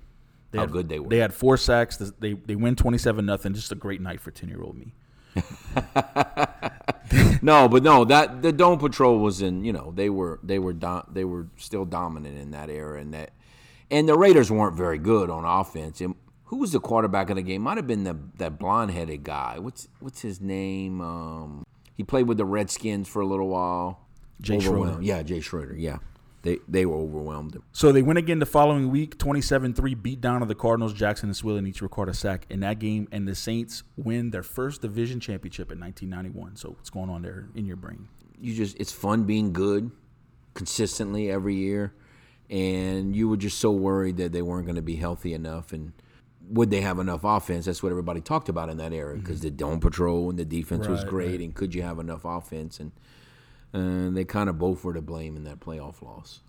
They 0.52 0.58
how 0.58 0.66
had, 0.66 0.72
good 0.72 0.90
they 0.90 1.00
were. 1.00 1.10
They 1.10 1.20
had 1.20 1.34
four 1.34 1.56
sacks. 1.56 1.96
They 2.20 2.34
they 2.34 2.56
win 2.56 2.76
twenty 2.76 2.98
seven 2.98 3.26
nothing. 3.26 3.54
Just 3.54 3.72
a 3.72 3.76
great 3.76 4.02
night 4.02 4.20
for 4.20 4.32
ten 4.32 4.50
year 4.50 4.62
old 4.62 4.78
me. 4.78 4.94
no, 7.42 7.68
but 7.70 7.84
no, 7.84 8.06
that 8.06 8.42
the 8.42 8.52
Dome 8.52 8.80
Patrol 8.80 9.20
was 9.20 9.42
in. 9.42 9.64
You 9.64 9.74
know, 9.74 9.92
they 9.96 10.10
were 10.10 10.40
they 10.44 10.60
were 10.60 10.74
do, 10.74 11.02
they 11.12 11.26
were 11.26 11.48
still 11.58 11.86
dominant 11.86 12.38
in 12.38 12.52
that 12.52 12.70
era, 12.70 13.00
and 13.00 13.14
that 13.14 13.32
and 13.90 14.08
the 14.08 14.18
Raiders 14.18 14.52
weren't 14.52 14.76
very 14.76 14.98
good 14.98 15.30
on 15.30 15.46
offense. 15.46 16.02
And 16.02 16.16
who 16.46 16.58
was 16.58 16.72
the 16.72 16.80
quarterback 16.80 17.30
of 17.30 17.36
the 17.36 17.42
game? 17.42 17.62
Might 17.62 17.78
have 17.78 17.88
been 17.88 18.04
the 18.04 18.18
that 18.38 18.60
blonde 18.60 18.92
headed 18.92 19.24
guy. 19.24 19.60
What's 19.60 19.88
what's 20.00 20.22
his 20.22 20.42
name? 20.42 21.02
Um, 21.02 21.66
he 21.96 22.04
played 22.04 22.28
with 22.28 22.38
the 22.38 22.46
Redskins 22.46 23.08
for 23.08 23.22
a 23.22 23.26
little 23.26 23.48
while. 23.48 24.02
Jay 24.42 24.60
Schroeder. 24.60 25.02
Yeah, 25.02 25.24
Jay 25.24 25.40
Schroeder. 25.40 25.76
Yeah 25.76 25.98
they 26.48 26.60
they 26.68 26.86
were 26.86 26.96
overwhelmed. 26.96 27.62
So 27.74 27.92
they 27.92 28.02
went 28.02 28.20
again 28.20 28.40
the 28.40 28.46
following 28.46 28.90
week, 28.90 29.18
27-3, 29.18 30.02
beat 30.02 30.22
down 30.22 30.42
of 30.42 30.48
the 30.48 30.56
Cardinals. 30.56 30.94
Jackson 30.94 31.28
and 31.28 31.36
Swilling 31.36 31.68
each 31.68 31.82
record 31.82 32.08
a 32.08 32.14
sack 32.14 32.46
in 32.50 32.62
that 32.62 32.80
game, 32.80 33.08
and 33.12 33.28
the 33.28 33.36
Saints 33.36 33.84
win 33.98 34.32
their 34.32 34.44
first 34.44 34.82
division 34.82 35.20
championship 35.20 35.72
in 35.72 35.80
1991. 35.80 36.56
So 36.56 36.70
what's 36.70 36.90
going 36.90 37.10
on 37.10 37.22
there 37.22 37.50
in 37.54 37.66
your 37.66 37.76
brain? 37.76 38.08
You 38.40 38.54
just 38.54 38.78
it's 38.80 38.94
fun 38.94 39.24
being 39.24 39.52
good 39.52 39.92
consistently 40.54 41.30
every 41.30 41.56
year, 41.56 41.94
and 42.50 43.14
you 43.14 43.28
were 43.28 43.38
just 43.38 43.60
so 43.60 43.72
worried 43.72 44.16
that 44.18 44.32
they 44.32 44.42
weren't 44.42 44.66
going 44.66 44.78
to 44.78 44.82
be 44.82 44.96
healthy 44.96 45.34
enough 45.34 45.74
and 45.74 45.92
would 46.50 46.70
they 46.70 46.80
have 46.80 46.98
enough 46.98 47.26
offense? 47.26 47.66
That's 47.66 47.84
what 47.84 47.90
everybody 47.90 48.22
talked 48.22 48.48
about 48.48 48.70
in 48.70 48.78
that 48.78 48.94
era 48.94 49.18
because 49.18 49.40
mm-hmm. 49.40 49.48
the 49.48 49.52
dome 49.52 49.80
patrol 49.82 50.30
and 50.30 50.40
the 50.40 50.46
defense 50.46 50.88
right, 50.88 50.92
was 50.92 51.04
great, 51.04 51.32
right. 51.32 51.40
and 51.42 51.54
could 51.54 51.76
you 51.76 51.82
have 51.82 52.00
enough 52.00 52.24
offense? 52.24 52.80
And 52.80 52.94
and 53.78 54.18
they 54.18 54.26
kind 54.26 54.50
of 54.50 54.58
both 54.58 54.84
were 54.84 54.94
to 54.94 55.02
blame 55.02 55.36
in 55.36 55.44
that 55.44 55.60
playoff 55.60 56.02
loss. 56.02 56.42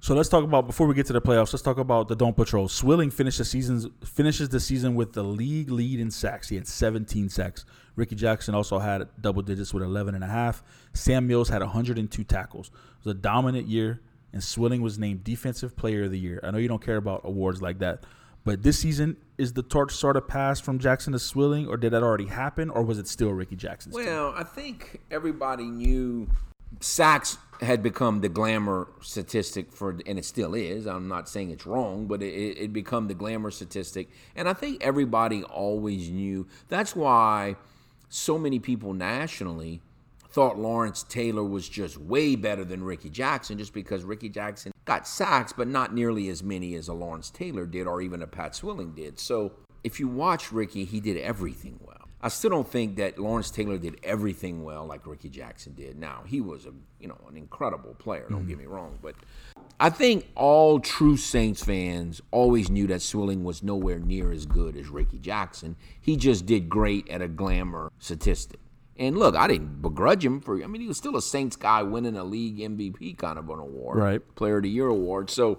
So 0.00 0.14
let's 0.14 0.28
talk 0.28 0.44
about 0.44 0.66
before 0.66 0.86
we 0.86 0.94
get 0.94 1.06
to 1.06 1.12
the 1.12 1.20
playoffs. 1.20 1.52
Let's 1.52 1.62
talk 1.62 1.78
about 1.78 2.08
the 2.08 2.14
Dome 2.14 2.34
Patrol. 2.34 2.68
Swilling 2.68 3.10
finished 3.10 3.38
the 3.38 3.44
season 3.44 3.92
finishes 4.04 4.50
the 4.50 4.60
season 4.60 4.94
with 4.94 5.14
the 5.14 5.24
league 5.24 5.70
lead 5.70 5.98
in 5.98 6.10
sacks. 6.10 6.48
He 6.48 6.56
had 6.56 6.66
17 6.66 7.28
sacks. 7.28 7.64
Rickey 7.96 8.14
Jackson 8.14 8.54
also 8.54 8.78
had 8.78 9.08
double 9.20 9.42
digits 9.42 9.72
with 9.72 9.82
11 9.82 10.14
and 10.14 10.22
a 10.22 10.28
half. 10.28 10.62
Sam 10.92 11.26
Mills 11.26 11.48
had 11.48 11.62
102 11.62 12.24
tackles. 12.24 12.68
It 12.68 13.04
was 13.04 13.16
a 13.16 13.18
dominant 13.18 13.66
year, 13.66 14.02
and 14.32 14.44
Swilling 14.44 14.82
was 14.82 14.98
named 14.98 15.24
Defensive 15.24 15.76
Player 15.76 16.04
of 16.04 16.10
the 16.10 16.18
Year. 16.18 16.40
I 16.44 16.50
know 16.50 16.58
you 16.58 16.68
don't 16.68 16.84
care 16.84 16.98
about 16.98 17.22
awards 17.24 17.62
like 17.62 17.78
that, 17.78 18.04
but 18.44 18.62
this 18.62 18.78
season 18.78 19.16
is 19.38 19.54
the 19.54 19.62
torch 19.62 19.92
sort 19.92 20.16
of 20.16 20.28
passed 20.28 20.62
from 20.62 20.78
Jackson 20.78 21.14
to 21.14 21.18
Swilling, 21.18 21.66
or 21.66 21.76
did 21.76 21.92
that 21.94 22.02
already 22.02 22.26
happen, 22.26 22.70
or 22.70 22.82
was 22.82 22.98
it 22.98 23.08
still 23.08 23.30
Rickey 23.30 23.56
Jackson's? 23.56 23.94
Well, 23.94 24.32
team? 24.32 24.40
I 24.40 24.44
think 24.44 25.00
everybody 25.10 25.64
knew 25.64 26.28
sacks 26.80 27.38
had 27.60 27.82
become 27.82 28.20
the 28.20 28.28
glamour 28.28 28.88
statistic 29.00 29.72
for, 29.72 29.98
and 30.06 30.18
it 30.18 30.24
still 30.24 30.54
is. 30.54 30.86
I'm 30.86 31.08
not 31.08 31.28
saying 31.28 31.50
it's 31.50 31.66
wrong, 31.66 32.06
but 32.06 32.22
it, 32.22 32.58
it 32.58 32.72
become 32.72 33.08
the 33.08 33.14
glamour 33.14 33.50
statistic. 33.50 34.08
And 34.34 34.48
I 34.48 34.52
think 34.52 34.84
everybody 34.84 35.42
always 35.42 36.10
knew. 36.10 36.46
That's 36.68 36.94
why 36.94 37.56
so 38.08 38.38
many 38.38 38.58
people 38.58 38.92
nationally 38.92 39.80
thought 40.28 40.58
Lawrence 40.58 41.02
Taylor 41.02 41.44
was 41.44 41.66
just 41.68 41.96
way 41.96 42.36
better 42.36 42.64
than 42.64 42.84
Rickey 42.84 43.08
Jackson, 43.08 43.56
just 43.56 43.72
because 43.72 44.04
Rickey 44.04 44.28
Jackson 44.28 44.72
got 44.84 45.08
sacks, 45.08 45.52
but 45.52 45.66
not 45.66 45.94
nearly 45.94 46.28
as 46.28 46.42
many 46.42 46.74
as 46.74 46.88
a 46.88 46.92
Lawrence 46.92 47.30
Taylor 47.30 47.64
did, 47.64 47.86
or 47.86 48.02
even 48.02 48.20
a 48.20 48.26
Pat 48.26 48.54
Swilling 48.54 48.92
did. 48.92 49.18
So 49.18 49.52
if 49.82 49.98
you 49.98 50.08
watch 50.08 50.52
Rickey, 50.52 50.84
he 50.84 51.00
did 51.00 51.16
everything. 51.16 51.80
I 52.20 52.28
still 52.28 52.50
don't 52.50 52.68
think 52.68 52.96
that 52.96 53.18
Lawrence 53.18 53.50
Taylor 53.50 53.78
did 53.78 54.00
everything 54.02 54.64
well 54.64 54.86
like 54.86 55.06
Rickey 55.06 55.28
Jackson 55.28 55.74
did. 55.74 55.98
Now 55.98 56.22
he 56.26 56.40
was 56.40 56.66
a 56.66 56.72
you 56.98 57.08
know 57.08 57.18
an 57.28 57.36
incredible 57.36 57.94
player. 57.94 58.26
Don't 58.28 58.40
mm-hmm. 58.40 58.48
get 58.48 58.58
me 58.58 58.66
wrong, 58.66 58.98
but 59.02 59.14
I 59.78 59.90
think 59.90 60.26
all 60.34 60.80
true 60.80 61.16
Saints 61.16 61.62
fans 61.62 62.22
always 62.30 62.70
knew 62.70 62.86
that 62.86 63.02
Swilling 63.02 63.44
was 63.44 63.62
nowhere 63.62 63.98
near 63.98 64.32
as 64.32 64.46
good 64.46 64.76
as 64.76 64.88
Rickey 64.88 65.18
Jackson. 65.18 65.76
He 66.00 66.16
just 66.16 66.46
did 66.46 66.68
great 66.68 67.08
at 67.08 67.20
a 67.20 67.28
glamour 67.28 67.92
statistic. 67.98 68.60
And 68.98 69.18
look, 69.18 69.36
I 69.36 69.46
didn't 69.46 69.82
begrudge 69.82 70.24
him 70.24 70.40
for. 70.40 70.62
I 70.62 70.66
mean, 70.66 70.80
he 70.80 70.88
was 70.88 70.96
still 70.96 71.16
a 71.16 71.22
Saints 71.22 71.54
guy 71.54 71.82
winning 71.82 72.16
a 72.16 72.24
league 72.24 72.58
MVP 72.58 73.18
kind 73.18 73.38
of 73.38 73.50
an 73.50 73.58
award, 73.58 73.98
right? 73.98 74.34
Player 74.36 74.56
of 74.56 74.62
the 74.62 74.70
Year 74.70 74.86
award. 74.86 75.28
So 75.28 75.58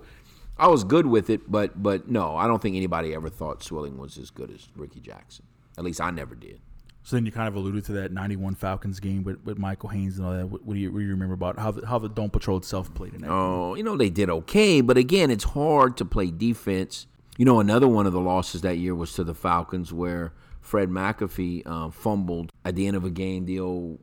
I 0.57 0.67
was 0.67 0.83
good 0.83 1.05
with 1.05 1.29
it, 1.29 1.49
but 1.49 1.81
but 1.81 2.09
no, 2.09 2.35
I 2.35 2.47
don't 2.47 2.61
think 2.61 2.75
anybody 2.75 3.13
ever 3.13 3.29
thought 3.29 3.61
Swilling 3.61 3.97
was 3.97 4.17
as 4.17 4.31
good 4.31 4.49
as 4.49 4.67
Rickey 4.75 4.99
Jackson. 4.99 5.45
At 5.77 5.83
least 5.83 6.01
I 6.01 6.11
never 6.11 6.35
did. 6.35 6.59
So 7.03 7.15
then 7.15 7.25
you 7.25 7.31
kind 7.31 7.47
of 7.47 7.55
alluded 7.55 7.85
to 7.85 7.93
that 7.93 8.11
'91 8.11 8.55
Falcons 8.55 8.99
game 8.99 9.23
with, 9.23 9.41
with 9.45 9.57
Michael 9.57 9.89
Haynes 9.89 10.17
and 10.17 10.27
all 10.27 10.33
that. 10.33 10.47
What, 10.47 10.65
what, 10.65 10.73
do 10.73 10.79
you, 10.79 10.91
what 10.91 10.99
do 10.99 11.05
you 11.05 11.11
remember 11.11 11.35
about 11.35 11.57
how 11.57 11.71
the, 11.71 11.87
how 11.87 11.99
the 11.99 12.09
Dome 12.09 12.29
Patrol 12.29 12.57
itself 12.57 12.93
played 12.93 13.13
in 13.13 13.21
that? 13.21 13.31
Oh, 13.31 13.69
game? 13.71 13.77
you 13.77 13.83
know 13.83 13.95
they 13.95 14.09
did 14.09 14.29
okay, 14.29 14.81
but 14.81 14.97
again, 14.97 15.31
it's 15.31 15.45
hard 15.45 15.95
to 15.97 16.05
play 16.05 16.31
defense. 16.31 17.07
You 17.37 17.45
know, 17.45 17.59
another 17.59 17.87
one 17.87 18.07
of 18.07 18.13
the 18.13 18.19
losses 18.19 18.61
that 18.61 18.77
year 18.77 18.93
was 18.93 19.13
to 19.13 19.23
the 19.23 19.33
Falcons, 19.33 19.93
where 19.93 20.33
Fred 20.59 20.89
McAfee 20.89 21.63
uh, 21.65 21.91
fumbled 21.91 22.51
at 22.65 22.75
the 22.75 22.87
end 22.87 22.97
of 22.97 23.05
a 23.05 23.09
game. 23.09 23.45
The 23.45 23.59
old 23.61 23.99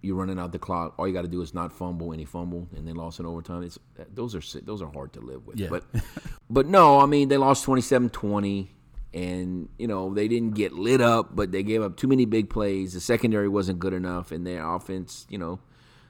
you're 0.00 0.16
running 0.16 0.38
out 0.38 0.52
the 0.52 0.58
clock. 0.58 0.94
All 0.98 1.06
you 1.06 1.14
got 1.14 1.22
to 1.22 1.28
do 1.28 1.40
is 1.42 1.54
not 1.54 1.72
fumble, 1.72 2.12
and 2.12 2.20
he 2.20 2.26
fumbled, 2.26 2.68
and 2.76 2.86
they 2.86 2.92
lost 2.92 3.20
in 3.20 3.26
overtime. 3.26 3.62
It's 3.62 3.78
those 4.12 4.34
are 4.34 4.60
those 4.62 4.82
are 4.82 4.90
hard 4.90 5.12
to 5.14 5.20
live 5.20 5.46
with. 5.46 5.58
Yeah. 5.58 5.68
But 5.70 5.84
but 6.50 6.66
no, 6.66 7.00
I 7.00 7.06
mean 7.06 7.28
they 7.28 7.36
lost 7.36 7.66
27-20 7.66 8.68
and 9.14 9.68
you 9.78 9.86
know 9.86 10.12
they 10.12 10.28
didn't 10.28 10.54
get 10.54 10.72
lit 10.72 11.00
up, 11.00 11.34
but 11.34 11.52
they 11.52 11.62
gave 11.62 11.82
up 11.82 11.96
too 11.96 12.08
many 12.08 12.24
big 12.24 12.50
plays. 12.50 12.92
The 12.92 13.00
secondary 13.00 13.48
wasn't 13.48 13.78
good 13.78 13.92
enough, 13.92 14.32
and 14.32 14.46
their 14.46 14.66
offense, 14.66 15.26
you 15.28 15.38
know, 15.38 15.60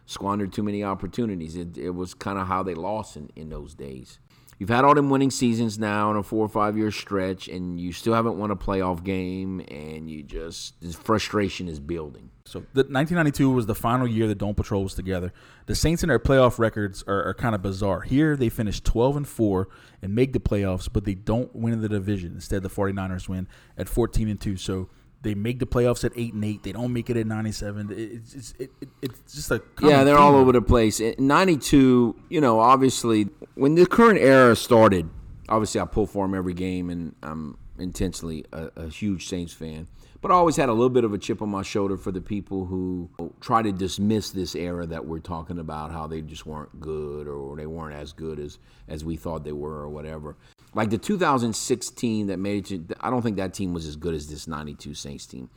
squandered 0.06 0.52
too 0.52 0.62
many 0.62 0.82
opportunities. 0.82 1.56
It, 1.56 1.78
it 1.78 1.90
was 1.90 2.14
kind 2.14 2.38
of 2.38 2.46
how 2.46 2.62
they 2.62 2.74
lost 2.74 3.16
in, 3.16 3.30
in 3.36 3.50
those 3.50 3.74
days. 3.74 4.18
You've 4.58 4.70
had 4.70 4.84
all 4.84 4.94
them 4.94 5.08
winning 5.08 5.30
seasons 5.30 5.78
now 5.78 6.10
in 6.10 6.16
a 6.16 6.22
four 6.22 6.44
or 6.44 6.48
five 6.48 6.76
year 6.76 6.90
stretch, 6.90 7.46
and 7.46 7.80
you 7.80 7.92
still 7.92 8.14
haven't 8.14 8.38
won 8.38 8.50
a 8.50 8.56
playoff 8.56 9.04
game, 9.04 9.60
and 9.68 10.10
you 10.10 10.22
just 10.22 10.80
this 10.80 10.96
frustration 10.96 11.68
is 11.68 11.78
building. 11.78 12.30
So 12.48 12.60
the 12.72 12.82
1992 12.82 13.50
was 13.50 13.66
the 13.66 13.74
final 13.74 14.06
year 14.06 14.26
the 14.26 14.34
Dome 14.34 14.54
Patrol 14.54 14.82
was 14.82 14.94
together. 14.94 15.32
The 15.66 15.74
Saints 15.74 16.02
and 16.02 16.10
their 16.10 16.18
playoff 16.18 16.58
records 16.58 17.04
are, 17.06 17.28
are 17.28 17.34
kind 17.34 17.54
of 17.54 17.62
bizarre. 17.62 18.00
Here 18.00 18.36
they 18.36 18.48
finish 18.48 18.80
12 18.80 19.16
and 19.18 19.28
4 19.28 19.68
and 20.02 20.14
make 20.14 20.32
the 20.32 20.40
playoffs, 20.40 20.88
but 20.90 21.04
they 21.04 21.14
don't 21.14 21.54
win 21.54 21.80
the 21.80 21.88
division. 21.88 22.32
Instead, 22.32 22.62
the 22.62 22.70
49ers 22.70 23.28
win 23.28 23.48
at 23.76 23.88
14 23.88 24.28
and 24.28 24.40
2. 24.40 24.56
So 24.56 24.88
they 25.22 25.34
make 25.34 25.58
the 25.58 25.66
playoffs 25.66 26.04
at 26.04 26.12
8 26.14 26.34
and 26.34 26.44
8. 26.44 26.62
They 26.62 26.72
don't 26.72 26.92
make 26.92 27.10
it 27.10 27.16
at 27.16 27.26
97. 27.26 27.88
It's 27.90 28.34
it's, 28.34 28.54
it, 28.58 28.70
it, 28.80 28.88
it's 29.02 29.34
just 29.34 29.50
a 29.50 29.62
yeah. 29.82 30.04
They're 30.04 30.18
all 30.18 30.36
over 30.36 30.52
the 30.52 30.62
place. 30.62 31.00
In 31.00 31.26
92, 31.26 32.16
you 32.28 32.40
know, 32.40 32.60
obviously 32.60 33.24
when 33.54 33.74
the 33.74 33.86
current 33.86 34.20
era 34.20 34.54
started, 34.54 35.10
obviously 35.48 35.80
I 35.80 35.84
pull 35.84 36.06
for 36.06 36.24
them 36.24 36.34
every 36.34 36.54
game, 36.54 36.88
and 36.90 37.14
I'm 37.22 37.58
intensely 37.78 38.44
a, 38.52 38.70
a 38.76 38.88
huge 38.88 39.28
Saints 39.28 39.52
fan. 39.52 39.88
But 40.20 40.32
I 40.32 40.34
always 40.34 40.56
had 40.56 40.68
a 40.68 40.72
little 40.72 40.90
bit 40.90 41.04
of 41.04 41.12
a 41.12 41.18
chip 41.18 41.40
on 41.42 41.48
my 41.48 41.62
shoulder 41.62 41.96
for 41.96 42.10
the 42.10 42.20
people 42.20 42.64
who 42.64 43.08
try 43.40 43.62
to 43.62 43.70
dismiss 43.70 44.30
this 44.30 44.56
era 44.56 44.84
that 44.86 45.06
we're 45.06 45.20
talking 45.20 45.60
about, 45.60 45.92
how 45.92 46.08
they 46.08 46.22
just 46.22 46.44
weren't 46.44 46.80
good 46.80 47.28
or 47.28 47.54
they 47.56 47.66
weren't 47.66 47.94
as 47.94 48.12
good 48.12 48.40
as, 48.40 48.58
as 48.88 49.04
we 49.04 49.16
thought 49.16 49.44
they 49.44 49.52
were 49.52 49.76
or 49.76 49.88
whatever. 49.88 50.36
Like 50.74 50.90
the 50.90 50.98
2016 50.98 52.26
that 52.26 52.38
made 52.38 52.70
it, 52.72 52.92
I 53.00 53.10
don't 53.10 53.22
think 53.22 53.36
that 53.36 53.54
team 53.54 53.72
was 53.72 53.86
as 53.86 53.94
good 53.94 54.14
as 54.14 54.28
this 54.28 54.48
92 54.48 54.94
Saints 54.94 55.24
team. 55.24 55.50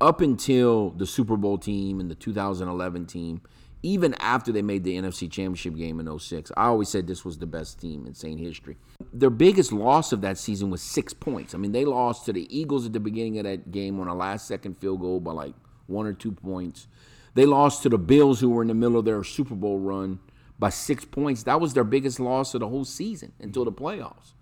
Up 0.00 0.20
until 0.20 0.90
the 0.90 1.06
Super 1.06 1.36
Bowl 1.36 1.56
team 1.56 2.00
and 2.00 2.10
the 2.10 2.14
2011 2.16 3.06
team, 3.06 3.40
even 3.82 4.14
after 4.14 4.52
they 4.52 4.62
made 4.62 4.84
the 4.84 4.96
NFC 4.96 5.30
Championship 5.30 5.76
game 5.76 6.00
in 6.00 6.18
06. 6.18 6.50
I 6.56 6.66
always 6.66 6.88
said 6.88 7.06
this 7.06 7.24
was 7.24 7.38
the 7.38 7.46
best 7.46 7.80
team 7.80 8.06
in 8.06 8.14
Saint 8.14 8.40
history. 8.40 8.76
Their 9.12 9.30
biggest 9.30 9.72
loss 9.72 10.12
of 10.12 10.20
that 10.22 10.38
season 10.38 10.70
was 10.70 10.82
six 10.82 11.14
points. 11.14 11.54
I 11.54 11.58
mean, 11.58 11.72
they 11.72 11.84
lost 11.84 12.26
to 12.26 12.32
the 12.32 12.48
Eagles 12.56 12.86
at 12.86 12.92
the 12.92 13.00
beginning 13.00 13.38
of 13.38 13.44
that 13.44 13.70
game 13.70 14.00
on 14.00 14.08
a 14.08 14.14
last 14.14 14.48
second 14.48 14.78
field 14.78 15.00
goal 15.00 15.20
by 15.20 15.32
like 15.32 15.54
one 15.86 16.06
or 16.06 16.12
two 16.12 16.32
points. 16.32 16.88
They 17.34 17.46
lost 17.46 17.82
to 17.84 17.88
the 17.88 17.98
Bills, 17.98 18.40
who 18.40 18.50
were 18.50 18.62
in 18.62 18.68
the 18.68 18.74
middle 18.74 18.98
of 18.98 19.04
their 19.04 19.22
Super 19.22 19.54
Bowl 19.54 19.78
run, 19.78 20.18
by 20.58 20.70
six 20.70 21.04
points. 21.04 21.44
That 21.44 21.60
was 21.60 21.74
their 21.74 21.84
biggest 21.84 22.18
loss 22.18 22.54
of 22.54 22.60
the 22.60 22.68
whole 22.68 22.84
season 22.84 23.32
until 23.38 23.64
the 23.64 23.72
playoffs. 23.72 24.32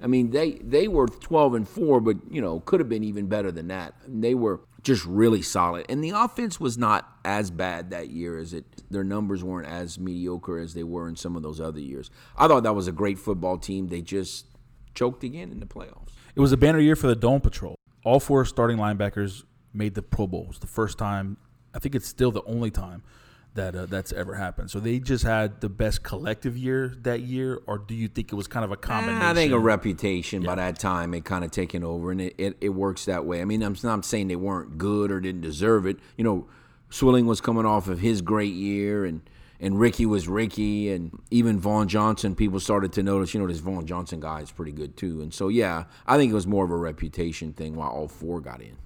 I 0.00 0.06
mean, 0.06 0.30
they 0.30 0.52
they 0.52 0.88
were 0.88 1.06
12 1.06 1.54
and 1.54 1.68
4, 1.68 2.00
but 2.00 2.16
you 2.30 2.40
know, 2.40 2.60
could 2.60 2.80
have 2.80 2.88
been 2.88 3.04
even 3.04 3.26
better 3.26 3.50
than 3.50 3.68
that. 3.68 3.94
They 4.06 4.34
were 4.34 4.60
just 4.82 5.04
really 5.06 5.42
solid. 5.42 5.86
And 5.88 6.04
the 6.04 6.10
offense 6.10 6.60
was 6.60 6.76
not 6.76 7.08
as 7.24 7.50
bad 7.50 7.90
that 7.90 8.10
year 8.10 8.38
as 8.38 8.52
it 8.52 8.64
their 8.90 9.04
numbers 9.04 9.42
weren't 9.42 9.66
as 9.66 9.98
mediocre 9.98 10.58
as 10.58 10.74
they 10.74 10.82
were 10.82 11.08
in 11.08 11.16
some 11.16 11.36
of 11.36 11.42
those 11.42 11.60
other 11.60 11.80
years. 11.80 12.10
I 12.36 12.48
thought 12.48 12.62
that 12.64 12.74
was 12.74 12.86
a 12.86 12.92
great 12.92 13.18
football 13.18 13.58
team. 13.58 13.88
They 13.88 14.02
just 14.02 14.46
choked 14.94 15.24
again 15.24 15.50
in 15.50 15.60
the 15.60 15.66
playoffs. 15.66 16.10
It 16.34 16.40
was 16.40 16.52
a 16.52 16.56
banner 16.56 16.80
year 16.80 16.96
for 16.96 17.06
the 17.06 17.16
Dome 17.16 17.40
Patrol. 17.40 17.76
All 18.04 18.20
four 18.20 18.44
starting 18.44 18.76
linebackers 18.76 19.44
made 19.72 19.94
the 19.94 20.02
Pro 20.02 20.26
Bowls. 20.26 20.58
The 20.58 20.66
first 20.66 20.98
time, 20.98 21.38
I 21.74 21.78
think 21.78 21.94
it's 21.94 22.06
still 22.06 22.30
the 22.30 22.42
only 22.44 22.70
time 22.70 23.02
that 23.54 23.74
uh, 23.74 23.86
that's 23.86 24.12
ever 24.12 24.34
happened. 24.34 24.70
So 24.70 24.80
they 24.80 24.98
just 24.98 25.24
had 25.24 25.60
the 25.60 25.68
best 25.68 26.02
collective 26.02 26.56
year 26.56 26.94
that 27.02 27.20
year, 27.20 27.60
or 27.66 27.78
do 27.78 27.94
you 27.94 28.08
think 28.08 28.32
it 28.32 28.36
was 28.36 28.46
kind 28.46 28.64
of 28.64 28.72
a 28.72 28.76
combination? 28.76 29.22
I 29.22 29.34
think 29.34 29.52
a 29.52 29.58
reputation 29.58 30.42
yeah. 30.42 30.46
by 30.46 30.54
that 30.56 30.78
time 30.78 31.14
it 31.14 31.24
kind 31.24 31.44
of 31.44 31.50
taken 31.50 31.84
over, 31.84 32.10
and 32.10 32.20
it, 32.20 32.34
it, 32.36 32.56
it, 32.60 32.68
works 32.70 33.04
that 33.04 33.24
way. 33.24 33.40
I 33.40 33.44
mean, 33.44 33.62
I'm 33.62 33.76
not 33.82 34.04
saying 34.04 34.28
they 34.28 34.36
weren't 34.36 34.76
good 34.76 35.10
or 35.10 35.20
didn't 35.20 35.42
deserve 35.42 35.86
it. 35.86 35.98
You 36.16 36.24
know, 36.24 36.48
Swilling 36.90 37.26
was 37.26 37.40
coming 37.40 37.64
off 37.64 37.88
of 37.88 38.00
his 38.00 38.22
great 38.22 38.54
year, 38.54 39.04
and 39.04 39.22
and 39.60 39.78
Rickey 39.78 40.04
was 40.04 40.26
Rickey, 40.26 40.90
and 40.90 41.16
even 41.30 41.60
Vaughn 41.60 41.86
Johnson. 41.88 42.34
People 42.34 42.58
started 42.58 42.92
to 42.94 43.02
notice, 43.02 43.34
you 43.34 43.40
know, 43.40 43.46
this 43.46 43.60
Vaughn 43.60 43.86
Johnson 43.86 44.18
guy 44.18 44.40
is 44.40 44.50
pretty 44.50 44.72
good 44.72 44.96
too. 44.96 45.22
And 45.22 45.32
so, 45.32 45.48
yeah, 45.48 45.84
I 46.06 46.16
think 46.16 46.32
it 46.32 46.34
was 46.34 46.46
more 46.46 46.64
of 46.64 46.70
a 46.72 46.76
reputation 46.76 47.52
thing 47.52 47.76
while 47.76 47.90
all 47.90 48.08
four 48.08 48.40
got 48.40 48.60
in. 48.60 48.76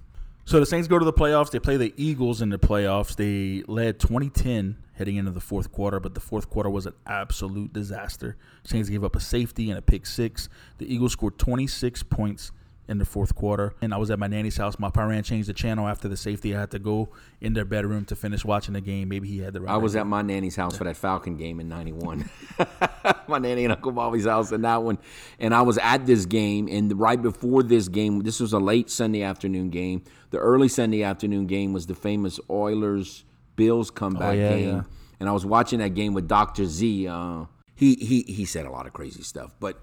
So 0.49 0.59
the 0.59 0.65
Saints 0.65 0.87
go 0.87 0.97
to 0.97 1.05
the 1.05 1.13
playoffs. 1.13 1.51
They 1.51 1.59
play 1.59 1.77
the 1.77 1.93
Eagles 1.95 2.41
in 2.41 2.49
the 2.49 2.57
playoffs. 2.57 3.15
They 3.15 3.63
led 3.71 3.99
2010 3.99 4.77
heading 4.93 5.17
into 5.17 5.29
the 5.29 5.39
fourth 5.39 5.71
quarter, 5.71 5.99
but 5.99 6.15
the 6.15 6.19
fourth 6.19 6.49
quarter 6.49 6.71
was 6.71 6.87
an 6.87 6.93
absolute 7.05 7.71
disaster. 7.71 8.35
Saints 8.63 8.89
gave 8.89 9.03
up 9.03 9.15
a 9.15 9.19
safety 9.19 9.69
and 9.69 9.77
a 9.77 9.81
pick 9.83 10.07
six. 10.07 10.49
The 10.79 10.91
Eagles 10.91 11.11
scored 11.11 11.37
26 11.37 12.01
points 12.01 12.51
in 12.87 12.97
the 12.97 13.05
fourth 13.05 13.35
quarter. 13.35 13.75
And 13.79 13.93
I 13.93 13.97
was 13.97 14.09
at 14.09 14.17
my 14.17 14.25
nanny's 14.25 14.57
house. 14.57 14.79
My 14.79 14.89
parent 14.89 15.23
changed 15.23 15.47
the 15.47 15.53
channel 15.53 15.87
after 15.87 16.07
the 16.07 16.17
safety. 16.17 16.55
I 16.55 16.61
had 16.61 16.71
to 16.71 16.79
go 16.79 17.09
in 17.39 17.53
their 17.53 17.63
bedroom 17.63 18.05
to 18.05 18.15
finish 18.15 18.43
watching 18.43 18.73
the 18.73 18.81
game. 18.81 19.07
Maybe 19.09 19.27
he 19.27 19.37
had 19.37 19.53
the 19.53 19.61
right. 19.61 19.71
I 19.71 19.77
was 19.77 19.95
at 19.95 20.07
my 20.07 20.23
nanny's 20.23 20.55
house 20.55 20.75
for 20.75 20.85
that 20.85 20.97
Falcon 20.97 21.37
game 21.37 21.59
in 21.59 21.69
'91. 21.69 22.27
my 23.29 23.39
nanny 23.39 23.63
and 23.63 23.73
Uncle 23.73 23.91
Bobby's 23.91 24.25
house 24.25 24.51
in 24.51 24.61
that 24.63 24.83
one, 24.83 24.97
and 25.39 25.53
I 25.53 25.61
was 25.61 25.77
at 25.77 26.05
this 26.05 26.25
game. 26.25 26.67
And 26.67 26.99
right 26.99 27.21
before 27.21 27.63
this 27.63 27.87
game, 27.87 28.19
this 28.21 28.39
was 28.39 28.53
a 28.53 28.59
late 28.59 28.89
Sunday 28.89 29.23
afternoon 29.23 29.69
game. 29.69 30.03
The 30.31 30.37
early 30.37 30.67
Sunday 30.67 31.03
afternoon 31.03 31.47
game 31.47 31.73
was 31.73 31.87
the 31.87 31.95
famous 31.95 32.39
Oilers 32.49 33.25
Bills 33.55 33.91
comeback 33.91 34.35
oh, 34.35 34.39
yeah, 34.39 34.49
game, 34.49 34.75
yeah. 34.75 34.83
and 35.19 35.29
I 35.29 35.31
was 35.31 35.45
watching 35.45 35.79
that 35.79 35.93
game 35.93 36.13
with 36.13 36.27
Doctor 36.27 36.65
Z. 36.65 37.07
Uh, 37.07 37.45
he 37.75 37.95
he 37.95 38.23
he 38.23 38.45
said 38.45 38.65
a 38.65 38.71
lot 38.71 38.85
of 38.85 38.93
crazy 38.93 39.23
stuff, 39.23 39.55
but 39.59 39.81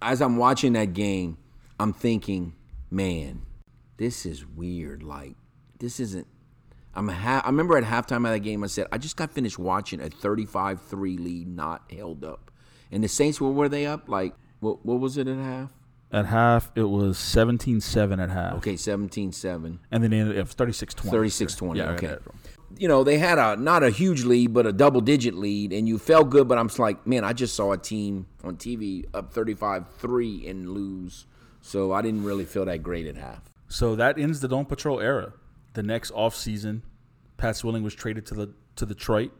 as 0.00 0.20
I'm 0.20 0.36
watching 0.36 0.72
that 0.72 0.92
game 0.92 1.38
I'm 1.82 1.92
thinking, 1.92 2.54
man, 2.92 3.42
this 3.96 4.24
is 4.24 4.46
weird. 4.46 5.02
Like, 5.02 5.34
this 5.80 5.98
isn't. 5.98 6.28
I'm 6.94 7.08
ha- 7.08 7.42
I 7.44 7.48
remember 7.48 7.76
at 7.76 7.82
halftime 7.82 8.18
of 8.18 8.32
that 8.32 8.38
game, 8.38 8.62
I 8.62 8.68
said, 8.68 8.86
I 8.92 8.98
just 8.98 9.16
got 9.16 9.32
finished 9.32 9.58
watching 9.58 10.00
a 10.00 10.08
35 10.08 10.80
3 10.80 11.16
lead 11.18 11.48
not 11.48 11.90
held 11.90 12.24
up. 12.24 12.51
And 12.92 13.02
the 13.02 13.08
Saints, 13.08 13.40
were 13.40 13.50
were 13.50 13.68
they 13.68 13.86
up? 13.86 14.08
Like, 14.08 14.34
what, 14.60 14.84
what 14.84 15.00
was 15.00 15.16
it 15.16 15.26
at 15.26 15.38
half? 15.38 15.70
At 16.12 16.26
half, 16.26 16.70
it 16.74 16.84
was 16.84 17.18
17 17.18 17.80
7 17.80 18.20
at 18.20 18.30
half. 18.30 18.54
Okay, 18.56 18.76
17 18.76 19.32
7. 19.32 19.80
And 19.90 20.04
then 20.04 20.12
it 20.12 20.36
was 20.36 20.52
36 20.52 20.94
20. 20.94 21.10
36 21.10 21.54
20, 21.54 21.80
yeah, 21.80 21.90
okay. 21.92 22.16
You 22.76 22.88
know, 22.88 23.02
they 23.02 23.18
had 23.18 23.38
a 23.38 23.56
not 23.56 23.82
a 23.82 23.90
huge 23.90 24.24
lead, 24.24 24.52
but 24.52 24.66
a 24.66 24.72
double 24.72 25.00
digit 25.00 25.34
lead, 25.34 25.72
and 25.72 25.88
you 25.88 25.98
felt 25.98 26.30
good. 26.30 26.48
But 26.48 26.58
I'm 26.58 26.68
just 26.68 26.78
like, 26.78 27.06
man, 27.06 27.24
I 27.24 27.32
just 27.32 27.54
saw 27.54 27.72
a 27.72 27.78
team 27.78 28.26
on 28.44 28.56
TV 28.56 29.06
up 29.14 29.32
35 29.32 29.88
3 29.98 30.46
and 30.48 30.70
lose 30.70 31.26
so 31.62 31.92
I 31.92 32.02
didn't 32.02 32.24
really 32.24 32.44
feel 32.44 32.64
that 32.66 32.82
great 32.82 33.06
at 33.06 33.16
half. 33.16 33.40
So 33.68 33.96
that 33.96 34.18
ends 34.18 34.40
the 34.40 34.48
Dome 34.48 34.66
Patrol 34.66 35.00
era. 35.00 35.32
The 35.72 35.82
next 35.82 36.12
offseason, 36.12 36.82
Pat 37.38 37.56
Swilling 37.56 37.82
was 37.82 37.94
traded 37.94 38.26
to 38.26 38.34
the 38.34 38.50
to 38.76 38.84
Detroit 38.84 39.32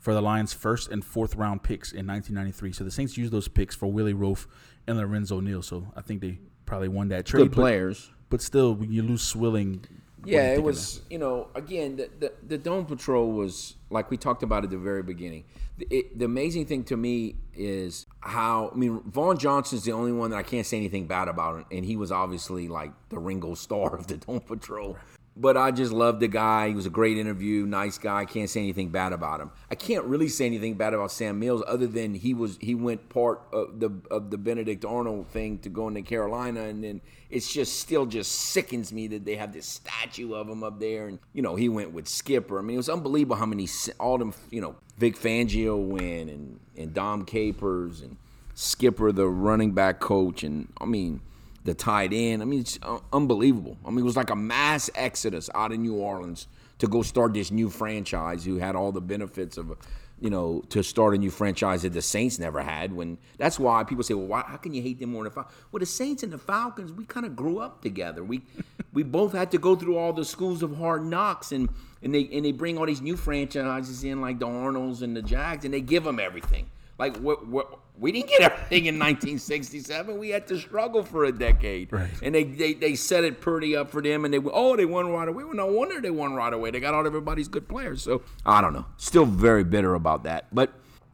for 0.00 0.14
the 0.14 0.22
Lions' 0.22 0.52
first 0.52 0.90
and 0.90 1.04
fourth 1.04 1.36
round 1.36 1.62
picks 1.62 1.92
in 1.92 2.06
1993. 2.06 2.72
So 2.72 2.84
the 2.84 2.90
Saints 2.90 3.16
used 3.16 3.32
those 3.32 3.46
picks 3.46 3.76
for 3.76 3.92
Willie 3.92 4.14
Roaf 4.14 4.46
and 4.86 4.98
Lorenzo 4.98 5.40
Neal. 5.40 5.62
So 5.62 5.92
I 5.94 6.00
think 6.00 6.22
they 6.22 6.38
probably 6.66 6.88
won 6.88 7.08
that 7.08 7.26
trade. 7.26 7.42
Good 7.42 7.52
players. 7.52 8.08
But, 8.08 8.30
but 8.30 8.42
still, 8.42 8.74
when 8.74 8.90
you 8.90 9.02
lose 9.02 9.22
Swilling. 9.22 9.84
Yeah, 10.24 10.52
it 10.52 10.62
was, 10.62 11.00
you 11.08 11.18
know, 11.18 11.48
again, 11.54 11.96
the, 11.96 12.10
the, 12.18 12.32
the, 12.46 12.58
Dome 12.58 12.84
Patrol 12.84 13.32
was, 13.32 13.76
like 13.88 14.10
we 14.10 14.18
talked 14.18 14.42
about 14.42 14.64
at 14.64 14.70
the 14.70 14.76
very 14.76 15.02
beginning. 15.02 15.44
It, 15.78 16.18
the 16.18 16.26
amazing 16.26 16.66
thing 16.66 16.84
to 16.84 16.96
me 16.96 17.36
is 17.54 18.04
how, 18.20 18.70
I 18.74 18.76
mean, 18.76 19.00
Vaughn 19.06 19.38
Johnson's 19.38 19.84
the 19.84 19.92
only 19.92 20.12
one 20.12 20.30
that 20.32 20.36
I 20.36 20.42
can't 20.42 20.66
say 20.66 20.76
anything 20.76 21.06
bad 21.06 21.28
about, 21.28 21.64
and 21.72 21.86
he 21.86 21.96
was 21.96 22.12
obviously 22.12 22.68
like 22.68 22.92
the 23.08 23.18
Ringo 23.18 23.54
Starr 23.54 23.96
of 23.96 24.08
the 24.08 24.18
Dome 24.18 24.40
Patrol 24.40 24.98
but 25.40 25.56
I 25.56 25.70
just 25.70 25.90
loved 25.90 26.20
the 26.20 26.28
guy. 26.28 26.68
He 26.68 26.74
was 26.74 26.84
a 26.84 26.90
great 26.90 27.16
interview, 27.16 27.64
nice 27.64 27.96
guy. 27.96 28.26
Can't 28.26 28.50
say 28.50 28.60
anything 28.60 28.90
bad 28.90 29.14
about 29.14 29.40
him. 29.40 29.50
I 29.70 29.74
can't 29.74 30.04
really 30.04 30.28
say 30.28 30.44
anything 30.44 30.74
bad 30.74 30.92
about 30.92 31.12
Sam 31.12 31.38
Mills 31.38 31.62
other 31.66 31.86
than 31.86 32.14
he 32.14 32.34
was 32.34 32.58
he 32.60 32.74
went 32.74 33.08
part 33.08 33.40
of 33.50 33.80
the 33.80 33.90
of 34.10 34.30
the 34.30 34.36
Benedict 34.36 34.84
Arnold 34.84 35.28
thing 35.28 35.58
to 35.60 35.70
go 35.70 35.88
into 35.88 36.02
Carolina, 36.02 36.64
and 36.64 36.84
then 36.84 37.00
it's 37.30 37.50
just 37.50 37.80
still 37.80 38.04
just 38.04 38.32
sickens 38.32 38.92
me 38.92 39.06
that 39.08 39.24
they 39.24 39.36
have 39.36 39.54
this 39.54 39.66
statue 39.66 40.34
of 40.34 40.46
him 40.46 40.62
up 40.62 40.78
there, 40.78 41.06
and 41.06 41.18
you 41.32 41.40
know 41.40 41.56
he 41.56 41.70
went 41.70 41.92
with 41.92 42.06
Skipper. 42.06 42.58
I 42.58 42.62
mean, 42.62 42.74
it 42.74 42.78
was 42.78 42.90
unbelievable 42.90 43.36
how 43.36 43.46
many 43.46 43.66
all 43.98 44.18
them 44.18 44.34
you 44.50 44.60
know 44.60 44.76
Vic 44.98 45.16
Fangio 45.16 45.82
win 45.82 46.28
and 46.28 46.60
and 46.76 46.92
Dom 46.92 47.24
Capers 47.24 48.02
and 48.02 48.18
Skipper 48.54 49.10
the 49.10 49.26
running 49.26 49.72
back 49.72 50.00
coach, 50.00 50.44
and 50.44 50.70
I 50.78 50.84
mean 50.84 51.22
the 51.64 51.74
tight 51.74 52.12
end. 52.12 52.42
I 52.42 52.44
mean, 52.44 52.60
it's 52.60 52.78
uh, 52.82 52.98
unbelievable. 53.12 53.76
I 53.84 53.90
mean, 53.90 54.00
it 54.00 54.04
was 54.04 54.16
like 54.16 54.30
a 54.30 54.36
mass 54.36 54.90
exodus 54.94 55.50
out 55.54 55.72
of 55.72 55.78
New 55.78 55.94
Orleans 55.94 56.46
to 56.78 56.86
go 56.86 57.02
start 57.02 57.34
this 57.34 57.50
new 57.50 57.68
franchise 57.68 58.44
who 58.44 58.56
had 58.56 58.74
all 58.74 58.90
the 58.92 59.02
benefits 59.02 59.58
of, 59.58 59.76
you 60.18 60.30
know, 60.30 60.62
to 60.70 60.82
start 60.82 61.14
a 61.14 61.18
new 61.18 61.30
franchise 61.30 61.82
that 61.82 61.92
the 61.92 62.00
Saints 62.00 62.38
never 62.38 62.62
had. 62.62 62.92
When 62.92 63.18
that's 63.36 63.58
why 63.58 63.84
people 63.84 64.02
say, 64.02 64.14
well, 64.14 64.26
why, 64.26 64.44
how 64.46 64.56
can 64.56 64.72
you 64.72 64.80
hate 64.80 64.98
them 64.98 65.10
more 65.10 65.24
than 65.24 65.30
the 65.30 65.34
Falcons? 65.34 65.56
Well, 65.70 65.80
the 65.80 65.86
Saints 65.86 66.22
and 66.22 66.32
the 66.32 66.38
Falcons, 66.38 66.92
we 66.92 67.04
kind 67.04 67.26
of 67.26 67.36
grew 67.36 67.58
up 67.58 67.82
together. 67.82 68.24
We 68.24 68.40
we 68.92 69.02
both 69.02 69.32
had 69.32 69.50
to 69.50 69.58
go 69.58 69.76
through 69.76 69.98
all 69.98 70.12
the 70.12 70.24
schools 70.24 70.62
of 70.62 70.76
hard 70.76 71.04
knocks, 71.04 71.52
and 71.52 71.68
and 72.02 72.14
they 72.14 72.28
and 72.32 72.44
they 72.44 72.52
bring 72.52 72.78
all 72.78 72.86
these 72.86 73.02
new 73.02 73.16
franchises 73.16 74.02
in 74.02 74.22
like 74.22 74.38
the 74.38 74.46
Arnolds 74.46 75.02
and 75.02 75.14
the 75.14 75.22
Jags, 75.22 75.66
and 75.66 75.74
they 75.74 75.82
give 75.82 76.04
them 76.04 76.18
everything. 76.18 76.70
Like 76.98 77.16
what 77.18 77.46
what 77.46 77.78
we 78.00 78.12
didn't 78.12 78.30
get 78.30 78.40
everything 78.40 78.86
in 78.86 78.94
1967. 78.94 80.18
We 80.18 80.30
had 80.30 80.46
to 80.46 80.58
struggle 80.58 81.02
for 81.02 81.24
a 81.24 81.32
decade. 81.32 81.92
Right. 81.92 82.08
And 82.22 82.34
they, 82.34 82.44
they, 82.44 82.72
they 82.72 82.94
set 82.94 83.24
it 83.24 83.42
pretty 83.42 83.76
up 83.76 83.90
for 83.90 84.00
them. 84.00 84.24
And 84.24 84.32
they 84.32 84.38
oh 84.38 84.74
they 84.74 84.86
won 84.86 85.12
right 85.12 85.28
away. 85.28 85.44
Well, 85.44 85.54
no 85.54 85.66
wonder 85.66 86.00
they 86.00 86.10
won 86.10 86.32
right 86.32 86.52
away. 86.52 86.70
They 86.70 86.80
got 86.80 86.94
all 86.94 87.06
everybody's 87.06 87.48
good 87.48 87.68
players. 87.68 88.02
So 88.02 88.22
I 88.44 88.62
don't 88.62 88.72
know. 88.72 88.86
Still 88.96 89.26
very 89.26 89.64
bitter 89.64 89.94
about 89.94 90.24
that. 90.24 90.46
But 90.52 90.72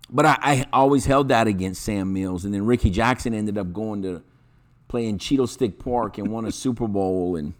but 0.08 0.24
I, 0.24 0.38
I 0.40 0.66
always 0.72 1.04
held 1.06 1.28
that 1.28 1.48
against 1.48 1.82
Sam 1.82 2.12
Mills. 2.12 2.44
And 2.44 2.54
then 2.54 2.64
Rickey 2.64 2.90
Jackson 2.90 3.34
ended 3.34 3.58
up 3.58 3.72
going 3.72 4.02
to 4.02 4.22
play 4.86 5.06
in 5.08 5.18
Candlestick 5.18 5.80
Park 5.80 6.18
and 6.18 6.28
won 6.28 6.44
a 6.44 6.52
Super 6.52 6.86
Bowl. 6.86 7.34
And 7.34 7.54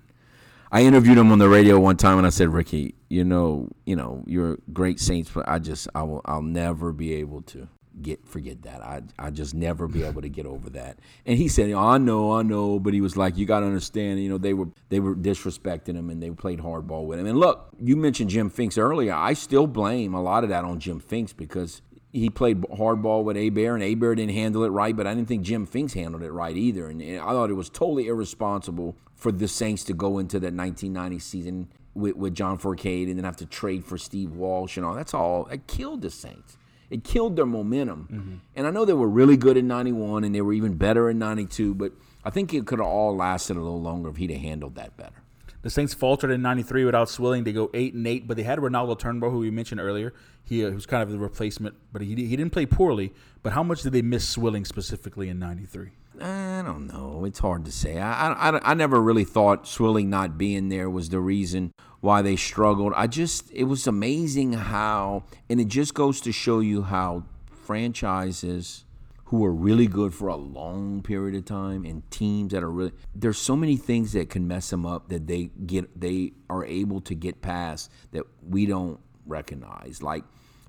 I 0.70 0.82
interviewed 0.82 1.18
him 1.18 1.32
on 1.32 1.40
the 1.40 1.48
radio 1.48 1.80
one 1.80 1.96
time, 1.96 2.18
and 2.18 2.26
I 2.26 2.30
said, 2.30 2.48
"Rickey, 2.48 2.94
you 3.08 3.24
know, 3.24 3.70
you 3.84 3.96
know, 3.96 4.22
you're 4.26 4.52
a 4.54 4.56
great 4.72 5.00
Saints, 5.00 5.30
but 5.32 5.48
I 5.48 5.58
just 5.58 5.88
I 5.94 6.02
will 6.02 6.20
I'll 6.24 6.42
never 6.42 6.92
be 6.92 7.14
able 7.14 7.42
to 7.42 7.68
get 8.02 8.26
forget 8.26 8.62
that. 8.62 8.82
I 8.82 9.02
I 9.18 9.30
just 9.30 9.54
never 9.54 9.88
be 9.88 10.02
able 10.02 10.22
to 10.22 10.28
get 10.28 10.46
over 10.46 10.70
that. 10.70 10.98
And 11.24 11.38
he 11.38 11.48
said, 11.48 11.70
oh, 11.70 11.78
I 11.78 11.98
know, 11.98 12.32
I 12.32 12.42
know, 12.42 12.78
but 12.78 12.94
he 12.94 13.00
was 13.00 13.16
like, 13.16 13.36
you 13.36 13.46
got 13.46 13.60
to 13.60 13.66
understand, 13.66 14.22
you 14.22 14.28
know, 14.28 14.38
they 14.38 14.54
were 14.54 14.68
they 14.88 15.00
were 15.00 15.14
disrespecting 15.14 15.94
him 15.94 16.10
and 16.10 16.22
they 16.22 16.30
played 16.30 16.60
hardball 16.60 17.06
with 17.06 17.18
him. 17.18 17.26
And 17.26 17.38
look, 17.38 17.68
you 17.80 17.96
mentioned 17.96 18.30
Jim 18.30 18.50
Finks 18.50 18.78
earlier. 18.78 19.14
I 19.14 19.32
still 19.32 19.66
blame 19.66 20.14
a 20.14 20.22
lot 20.22 20.44
of 20.44 20.50
that 20.50 20.64
on 20.64 20.80
Jim 20.80 21.00
Finks 21.00 21.32
because 21.32 21.82
he 22.12 22.30
played 22.30 22.62
hardball 22.62 23.24
with 23.24 23.36
Hebert, 23.36 23.80
and 23.80 23.82
Hebert 23.82 24.16
didn't 24.16 24.34
handle 24.34 24.64
it 24.64 24.68
right, 24.68 24.96
but 24.96 25.06
I 25.06 25.14
didn't 25.14 25.28
think 25.28 25.42
Jim 25.42 25.66
Finks 25.66 25.92
handled 25.92 26.22
it 26.22 26.32
right 26.32 26.56
either. 26.56 26.88
And 26.88 27.02
I 27.02 27.32
thought 27.32 27.50
it 27.50 27.54
was 27.54 27.68
totally 27.68 28.06
irresponsible 28.06 28.96
for 29.14 29.30
the 29.30 29.48
Saints 29.48 29.84
to 29.84 29.92
go 29.92 30.18
into 30.18 30.38
that 30.40 30.54
1990 30.54 31.18
season 31.18 31.68
with, 31.94 32.16
with 32.16 32.34
John 32.34 32.58
Fourcade 32.58 33.08
and 33.08 33.18
then 33.18 33.24
have 33.24 33.36
to 33.36 33.46
trade 33.46 33.84
for 33.84 33.98
Steve 33.98 34.32
Walsh 34.32 34.76
and 34.76 34.86
all. 34.86 34.94
That's 34.94 35.14
all. 35.14 35.44
That 35.44 35.66
killed 35.66 36.02
the 36.02 36.10
Saints. 36.10 36.55
It 36.90 37.04
killed 37.04 37.36
their 37.36 37.46
momentum. 37.46 38.08
Mm-hmm. 38.10 38.34
And 38.54 38.66
I 38.66 38.70
know 38.70 38.84
they 38.84 38.92
were 38.92 39.08
really 39.08 39.36
good 39.36 39.56
in 39.56 39.66
91 39.66 40.24
and 40.24 40.34
they 40.34 40.40
were 40.40 40.52
even 40.52 40.74
better 40.74 41.10
in 41.10 41.18
92, 41.18 41.74
but 41.74 41.92
I 42.24 42.30
think 42.30 42.54
it 42.54 42.66
could 42.66 42.78
have 42.78 42.88
all 42.88 43.16
lasted 43.16 43.56
a 43.56 43.60
little 43.60 43.82
longer 43.82 44.10
if 44.10 44.16
he'd 44.16 44.30
have 44.30 44.40
handled 44.40 44.74
that 44.76 44.96
better. 44.96 45.22
The 45.66 45.70
Saints 45.70 45.94
faltered 45.94 46.30
in 46.30 46.42
'93 46.42 46.84
without 46.84 47.08
Swilling. 47.08 47.42
They 47.42 47.52
go 47.52 47.72
eight 47.74 47.92
and 47.92 48.06
eight, 48.06 48.28
but 48.28 48.36
they 48.36 48.44
had 48.44 48.62
Renaldo 48.62 48.94
Turnbull, 48.94 49.30
who 49.30 49.40
we 49.40 49.50
mentioned 49.50 49.80
earlier. 49.80 50.14
He, 50.44 50.64
uh, 50.64 50.70
was 50.70 50.86
kind 50.86 51.02
of 51.02 51.10
the 51.10 51.18
replacement, 51.18 51.74
but 51.92 52.02
he 52.02 52.14
he 52.14 52.36
didn't 52.36 52.50
play 52.50 52.66
poorly. 52.66 53.12
But 53.42 53.52
how 53.52 53.64
much 53.64 53.82
did 53.82 53.90
they 53.90 54.00
miss 54.00 54.28
Swilling 54.28 54.64
specifically 54.64 55.28
in 55.28 55.40
'93? 55.40 55.90
I 56.20 56.62
don't 56.64 56.86
know. 56.86 57.24
It's 57.24 57.40
hard 57.40 57.64
to 57.64 57.72
say. 57.72 57.98
I, 57.98 58.30
I, 58.30 58.70
I 58.70 58.74
never 58.74 59.02
really 59.02 59.24
thought 59.24 59.66
Swilling 59.66 60.08
not 60.08 60.38
being 60.38 60.68
there 60.68 60.88
was 60.88 61.08
the 61.08 61.18
reason 61.18 61.72
why 62.00 62.22
they 62.22 62.36
struggled. 62.36 62.92
I 62.94 63.08
just, 63.08 63.50
it 63.50 63.64
was 63.64 63.88
amazing 63.88 64.52
how, 64.52 65.24
and 65.50 65.60
it 65.60 65.66
just 65.66 65.94
goes 65.94 66.20
to 66.20 66.30
show 66.30 66.60
you 66.60 66.82
how 66.82 67.24
franchises 67.50 68.84
who 69.26 69.44
are 69.44 69.52
really 69.52 69.88
good 69.88 70.14
for 70.14 70.28
a 70.28 70.36
long 70.36 71.02
period 71.02 71.34
of 71.34 71.44
time 71.44 71.84
and 71.84 72.08
teams 72.10 72.52
that 72.52 72.62
are 72.62 72.70
really 72.70 72.92
there's 73.14 73.38
so 73.38 73.56
many 73.56 73.76
things 73.76 74.12
that 74.12 74.30
can 74.30 74.46
mess 74.46 74.70
them 74.70 74.86
up 74.86 75.08
that 75.08 75.26
they 75.26 75.50
get 75.66 76.00
they 76.00 76.32
are 76.48 76.64
able 76.64 77.00
to 77.00 77.14
get 77.14 77.42
past 77.42 77.90
that 78.12 78.22
we 78.48 78.66
don't 78.66 79.00
recognize. 79.26 80.00
Like 80.00 80.22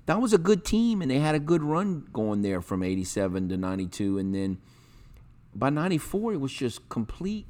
that 0.06 0.20
was 0.20 0.32
a 0.32 0.38
good 0.38 0.64
team 0.64 1.02
and 1.02 1.10
they 1.10 1.20
had 1.20 1.36
a 1.36 1.38
good 1.38 1.62
run 1.62 2.08
going 2.12 2.42
there 2.42 2.60
from 2.60 2.82
87 2.82 3.48
to 3.48 3.56
92 3.56 4.18
and 4.18 4.34
then 4.34 4.58
by 5.54 5.70
94 5.70 6.34
it 6.34 6.40
was 6.40 6.52
just 6.52 6.88
complete 6.88 7.46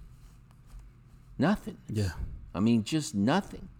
nothing. 1.39 1.79
Yeah. 1.89 2.13
I 2.55 2.61
mean 2.61 2.85
just 2.85 3.15
nothing. 3.15 3.71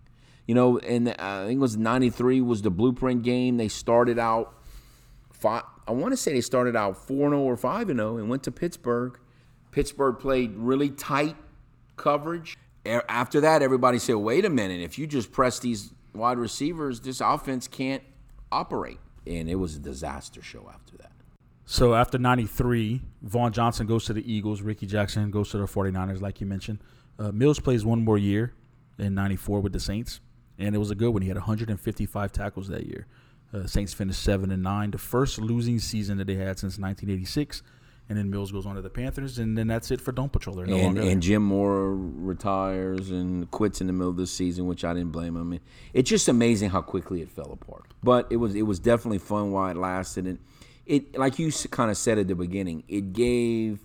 You 0.47 0.55
know 0.55 0.79
and 0.79 1.11
i 1.11 1.45
think 1.45 1.59
it 1.59 1.61
was 1.61 1.77
93 1.77 2.41
was 2.41 2.63
the 2.63 2.71
blueprint 2.71 3.23
game. 3.23 3.59
They 3.59 3.69
started 3.69 4.19
out 4.19 4.55
five, 5.31 5.65
I 5.89 5.93
want 5.93 6.13
to 6.13 6.17
say 6.19 6.35
they 6.35 6.43
started 6.43 6.77
out 6.77 6.99
4 6.99 7.31
0 7.31 7.41
or 7.41 7.57
5 7.57 7.87
0 7.87 8.19
and 8.19 8.29
went 8.29 8.43
to 8.43 8.53
Pittsburgh. 8.53 9.19
Pittsburgh 9.71 10.19
played 10.19 10.55
really 10.55 10.91
tight 10.91 11.35
coverage. 11.97 12.57
After 12.85 13.41
that, 13.41 13.63
everybody 13.63 13.99
said, 13.99 14.17
wait 14.17 14.45
a 14.45 14.51
minute, 14.51 14.81
if 14.81 14.99
you 14.99 15.07
just 15.07 15.33
press 15.33 15.59
these 15.59 15.93
wide 16.15 16.39
receivers, 16.39 17.01
this 17.01 17.21
offense 17.21 17.69
can't 17.69 18.03
operate. 18.53 18.99
And 19.27 19.49
it 19.49 19.57
was 19.57 19.77
a 19.77 19.79
disaster 19.79 20.43
show 20.43 20.71
after 20.73 20.97
that. 20.99 21.13
So 21.65 21.95
after 21.95 22.19
93, 22.19 23.03
Vaughn 23.23 23.53
Johnson 23.53 23.87
goes 23.87 24.07
to 24.07 24.15
the 24.15 24.31
Eagles. 24.31 24.63
Rickey 24.63 24.87
Jackson 24.87 25.31
goes 25.31 25.51
to 25.51 25.59
the 25.59 25.67
49ers, 25.67 26.21
like 26.21 26.41
you 26.41 26.47
mentioned. 26.47 26.79
Uh, 27.19 27.31
Mills 27.33 27.61
plays 27.61 27.85
one 27.85 28.05
more 28.05 28.17
year 28.17 28.55
in 28.99 29.15
94 29.15 29.61
with 29.61 29.73
the 29.73 29.81
Saints. 29.81 30.21
And 30.59 30.75
it 30.75 30.79
was 30.79 30.91
a 30.91 30.95
good 30.95 31.11
one. 31.11 31.23
He 31.23 31.29
had 31.29 31.37
155 31.37 32.33
tackles 32.33 32.69
that 32.69 32.87
year. 32.87 33.07
Uh, 33.53 33.67
Saints 33.67 33.95
finished 33.95 34.23
seven 34.23 34.51
and 34.51 34.63
nine, 34.63 34.91
the 34.91 34.99
first 34.99 35.39
losing 35.39 35.79
season 35.79 36.19
that 36.19 36.27
they 36.27 36.35
had 36.35 36.59
since 36.59 36.79
1986. 36.79 37.63
And 38.11 38.17
then 38.17 38.31
Mills 38.31 38.53
goes 38.53 38.65
on 38.65 38.75
to 38.75 38.81
the 38.81 38.89
Panthers, 38.89 39.39
and 39.39 39.57
then 39.57 39.67
that's 39.67 39.91
it 39.91 40.01
for 40.01 40.13
Dome 40.13 40.31
Patrol. 40.31 40.57
No 40.57 40.77
and, 40.77 40.97
and 40.97 41.23
Jim 41.23 41.43
Mora 41.43 41.91
retires 41.95 43.11
and 43.11 43.51
quits 43.51 43.83
in 43.83 43.87
the 43.87 43.93
middle 43.93 44.09
of 44.09 44.17
the 44.17 44.27
season, 44.27 44.67
which 44.67 44.83
I 44.83 44.95
didn't 44.95 45.13
blame 45.13 45.37
him. 45.37 45.61
It's 45.93 46.09
just 46.09 46.27
amazing 46.27 46.71
how 46.71 46.81
quickly 46.81 47.21
it 47.21 47.29
fell 47.29 47.53
apart. 47.53 47.85
But 48.03 48.27
it 48.31 48.37
was 48.37 48.55
it 48.55 48.63
was 48.63 48.79
definitely 48.79 49.19
fun 49.19 49.53
while 49.53 49.71
it 49.71 49.77
lasted, 49.77 50.27
and 50.27 50.39
it 50.87 51.19
like 51.19 51.39
you 51.39 51.53
kind 51.71 51.91
of 51.91 51.99
said 51.99 52.19
at 52.19 52.29
the 52.29 52.35
beginning, 52.35 52.83
it 52.89 53.13
gave 53.13 53.81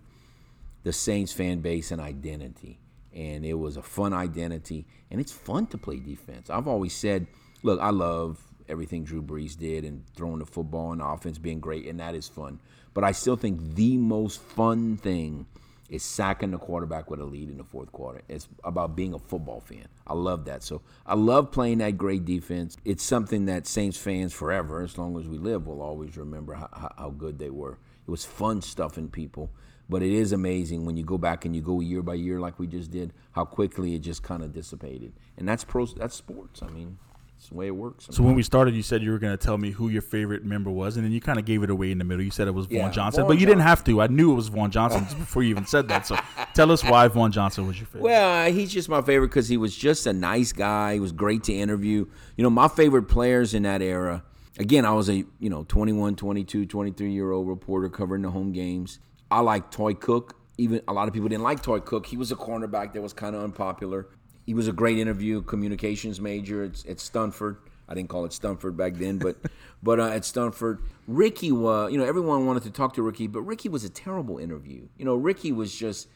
the 0.84 0.94
Saints 0.94 1.34
fan 1.34 1.60
base 1.60 1.92
an 1.92 2.00
identity, 2.00 2.80
and 3.14 3.46
it 3.46 3.56
was 3.56 3.76
a 3.76 3.82
fun 3.82 4.14
identity, 4.14 4.86
and 5.12 5.20
it's 5.20 5.34
fun 5.34 5.68
to 5.68 5.78
play 5.78 6.00
defense. 6.00 6.50
I've 6.50 6.68
always 6.68 6.94
said, 6.96 7.28
look, 7.62 7.82
I 7.82 7.90
love 7.90 8.40
everything 8.70 9.04
Drew 9.04 9.22
Brees 9.22 9.58
did 9.58 9.86
and 9.86 10.04
throwing 10.16 10.40
the 10.40 10.46
football 10.46 10.92
and 10.92 11.02
the 11.02 11.06
offense 11.06 11.38
being 11.38 11.60
great, 11.60 11.88
and 11.88 12.00
that 12.00 12.16
is 12.16 12.28
fun. 12.28 12.60
But 12.94 13.04
I 13.04 13.12
still 13.12 13.36
think 13.36 13.76
the 13.76 13.98
most 13.98 14.42
fun 14.42 14.98
thing 14.98 15.46
is 15.90 16.04
sacking 16.04 16.52
the 16.52 16.58
quarterback 16.58 17.10
with 17.12 17.20
a 17.20 17.26
lead 17.26 17.50
in 17.50 17.58
the 17.58 17.64
fourth 17.64 17.92
quarter. 17.92 18.22
It's 18.28 18.48
about 18.64 18.96
being 18.96 19.14
a 19.14 19.20
football 19.20 19.60
fan. 19.60 19.88
I 20.08 20.14
love 20.14 20.46
that. 20.46 20.64
So 20.64 20.82
I 21.06 21.14
love 21.14 21.52
playing 21.52 21.80
that 21.80 21.98
great 21.98 22.26
defense. 22.26 22.78
It's 22.84 23.04
something 23.04 23.46
that 23.46 23.68
Saints 23.68 23.98
fans 23.98 24.34
forever, 24.34 24.82
as 24.82 24.98
long 24.98 25.20
as 25.20 25.28
we 25.28 25.38
live, 25.38 25.68
will 25.68 25.82
always 25.82 26.18
remember 26.18 26.56
how, 26.56 26.92
how 26.98 27.10
good 27.10 27.38
they 27.38 27.50
were. 27.50 27.78
It 28.08 28.12
was 28.12 28.26
fun 28.26 28.62
stuffing 28.62 29.10
people. 29.10 29.52
But 29.90 30.02
it 30.02 30.12
is 30.12 30.32
amazing 30.32 30.86
when 30.86 30.98
you 30.98 31.04
go 31.04 31.18
back 31.18 31.46
and 31.46 31.56
you 31.56 31.62
go 31.62 31.80
year 31.80 32.02
by 32.02 32.16
year 32.16 32.40
like 32.40 32.58
we 32.58 32.68
just 32.68 32.90
did, 32.90 33.14
how 33.34 33.46
quickly 33.46 33.96
it 33.96 34.00
just 34.00 34.24
kind 34.24 34.42
of 34.42 34.54
dissipated. 34.54 35.14
And 35.38 35.48
that's 35.48 35.64
pro. 35.64 35.86
That's 35.86 36.16
sports. 36.16 36.64
I 36.64 36.70
mean, 36.70 36.98
it's 37.44 37.50
the 37.50 37.56
way 37.56 37.68
it 37.68 37.76
works. 37.76 38.06
Sometimes. 38.06 38.18
So 38.18 38.24
when 38.24 38.36
we 38.36 38.44
started, 38.44 38.74
you 38.74 38.82
said 38.82 39.04
you 39.04 39.12
were 39.12 39.20
going 39.20 39.38
to 39.38 39.44
tell 39.44 39.58
me 39.58 39.72
who 39.72 39.90
your 39.90 40.02
favorite 40.02 40.46
member 40.46 40.72
was, 40.72 40.96
and 40.96 41.06
then 41.06 41.12
you 41.12 41.20
kind 41.20 41.38
of 41.38 41.46
gave 41.46 41.62
it 41.64 41.70
away 41.70 41.92
in 41.92 41.98
the 41.98 42.04
middle. 42.04 42.24
You 42.24 42.32
said 42.32 42.48
it 42.48 42.54
was 42.54 42.68
yeah, 42.70 42.84
Vaughn 42.84 42.94
Johnson, 42.94 43.22
Vaughn 43.22 43.28
but 43.28 43.34
you 43.34 43.46
Johnson. 43.46 43.58
didn't 43.58 43.68
have 43.68 43.84
to. 43.84 44.02
I 44.02 44.08
knew 44.08 44.32
it 44.32 44.36
was 44.36 44.48
Vaughn 44.48 44.72
Johnson 44.72 45.04
before 45.20 45.44
you 45.44 45.50
even 45.50 45.66
said 45.66 45.88
that. 45.90 46.08
So 46.08 46.18
tell 46.54 46.72
us 46.72 46.84
why 46.84 47.08
Vaughn 47.08 47.32
Johnson 47.32 47.68
was 47.68 47.78
your 47.78 47.88
favorite. 47.88 48.04
Well, 48.04 48.48
uh, 48.48 48.52
he's 48.52 48.72
just 48.72 48.90
my 48.90 49.02
favorite 49.02 49.28
because 49.28 49.50
he 49.50 49.58
was 49.58 49.76
just 49.76 50.08
a 50.08 50.14
nice 50.14 50.54
guy. 50.54 50.94
He 50.96 51.00
was 51.00 51.12
great 51.12 51.44
to 51.44 51.54
interview. 51.54 52.06
You 52.38 52.44
know, 52.44 52.50
my 52.50 52.68
favorite 52.68 53.04
players 53.04 53.54
in 53.54 53.64
that 53.64 53.82
era 53.82 54.24
again, 54.58 54.86
I 54.86 54.92
was 54.92 55.10
a 55.10 55.26
you 55.40 55.50
know 55.50 55.64
21, 55.68 56.16
22, 56.16 56.66
23 56.66 57.12
year 57.12 57.32
old 57.32 57.48
reporter 57.48 57.90
covering 57.90 58.22
the 58.22 58.32
home 58.32 58.52
games. 58.52 59.00
I 59.30 59.40
like 59.40 59.72
Toi 59.72 59.94
Cook. 59.94 60.36
Even 60.58 60.82
a 60.88 60.94
lot 60.94 61.08
of 61.08 61.14
people 61.14 61.30
didn't 61.30 61.44
like 61.44 61.64
Toi 61.64 61.80
Cook. 61.80 62.06
He 62.06 62.18
was 62.18 62.32
a 62.32 62.36
cornerback 62.36 62.94
that 62.94 63.02
was 63.02 63.14
kind 63.14 63.36
of 63.36 63.44
unpopular. 63.44 64.08
He 64.46 64.54
was 64.54 64.68
a 64.68 64.74
great 64.74 64.98
interview, 64.98 65.42
communications 65.42 66.20
major 66.20 66.64
at, 66.64 66.86
at 66.86 67.00
Stanford. 67.00 67.58
I 67.88 67.94
didn't 67.94 68.10
call 68.10 68.26
it 68.26 68.34
Stanford 68.34 68.78
back 68.78 68.96
then, 68.96 69.18
but 69.18 69.38
but 69.84 70.00
uh, 70.00 70.08
at 70.08 70.26
Stanford, 70.26 70.82
Rickey 71.08 71.52
was 71.52 71.92
you 71.92 71.98
know 71.98 72.06
everyone 72.06 72.46
wanted 72.46 72.64
to 72.64 72.72
talk 72.72 72.94
to 72.96 73.04
Rickey, 73.04 73.28
but 73.28 73.42
Rickey 73.42 73.70
was 73.70 73.84
a 73.84 73.90
terrible 73.90 74.38
interview. 74.38 74.88
You 74.98 75.06
know, 75.06 75.16
Rickey 75.16 75.52
was 75.52 75.76
just 75.76 76.08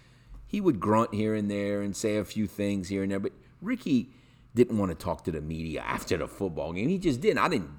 he 0.46 0.62
would 0.62 0.80
grunt 0.80 1.14
here 1.14 1.36
and 1.36 1.52
there 1.52 1.82
and 1.82 1.96
say 1.96 2.18
a 2.18 2.26
few 2.26 2.48
things 2.48 2.90
here 2.90 3.04
and 3.04 3.12
there, 3.12 3.20
but 3.20 3.34
Rickey 3.62 4.10
didn't 4.56 4.78
want 4.78 4.90
to 4.92 4.96
talk 4.96 5.24
to 5.26 5.32
the 5.32 5.42
media 5.42 5.82
after 5.82 6.18
the 6.18 6.28
football 6.28 6.74
game. 6.74 6.90
He 6.90 6.98
just 6.98 7.22
didn't. 7.22 7.40
I 7.40 7.50
didn't 7.50 7.70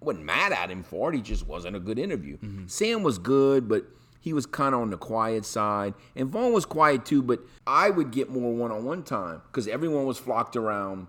wasn't 0.00 0.24
mad 0.24 0.52
at 0.52 0.70
him 0.70 0.82
for 0.82 1.12
it. 1.12 1.16
He 1.16 1.22
just 1.22 1.46
wasn't 1.46 1.76
a 1.76 1.80
good 1.80 1.98
interview. 1.98 2.36
Mm-hmm. 2.38 2.66
Sam 2.66 3.02
was 3.02 3.18
good, 3.18 3.68
but 3.68 3.84
he 4.24 4.32
was 4.32 4.46
kind 4.46 4.74
of 4.74 4.80
on 4.80 4.88
the 4.88 4.96
quiet 4.96 5.44
side. 5.44 5.92
And 6.16 6.30
Vaughn 6.30 6.54
was 6.54 6.64
quiet 6.64 7.04
too, 7.04 7.20
but 7.20 7.40
I 7.66 7.90
would 7.90 8.10
get 8.10 8.30
more 8.30 8.54
one 8.54 8.72
on 8.72 8.82
one 8.82 9.02
time 9.02 9.42
because 9.48 9.68
everyone 9.68 10.06
was 10.06 10.16
flocked 10.16 10.56
around 10.56 11.08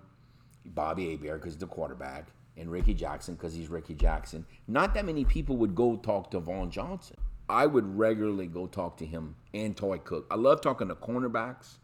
Bobby 0.66 1.12
Hebert 1.12 1.40
because 1.40 1.56
the 1.56 1.66
quarterback 1.66 2.26
and 2.58 2.70
Rickey 2.70 2.92
Jackson 2.92 3.34
because 3.34 3.54
he's 3.54 3.70
Rickey 3.70 3.94
Jackson. 3.94 4.44
Not 4.68 4.92
that 4.92 5.06
many 5.06 5.24
people 5.24 5.56
would 5.56 5.74
go 5.74 5.96
talk 5.96 6.30
to 6.32 6.40
Vaughn 6.40 6.70
Johnson. 6.70 7.16
I 7.48 7.64
would 7.64 7.96
regularly 7.96 8.48
go 8.48 8.66
talk 8.66 8.98
to 8.98 9.06
him 9.06 9.36
and 9.54 9.74
Toi 9.74 9.96
Cook. 9.96 10.26
I 10.30 10.34
love 10.34 10.60
talking 10.60 10.88
to 10.88 10.94
cornerbacks 10.94 11.76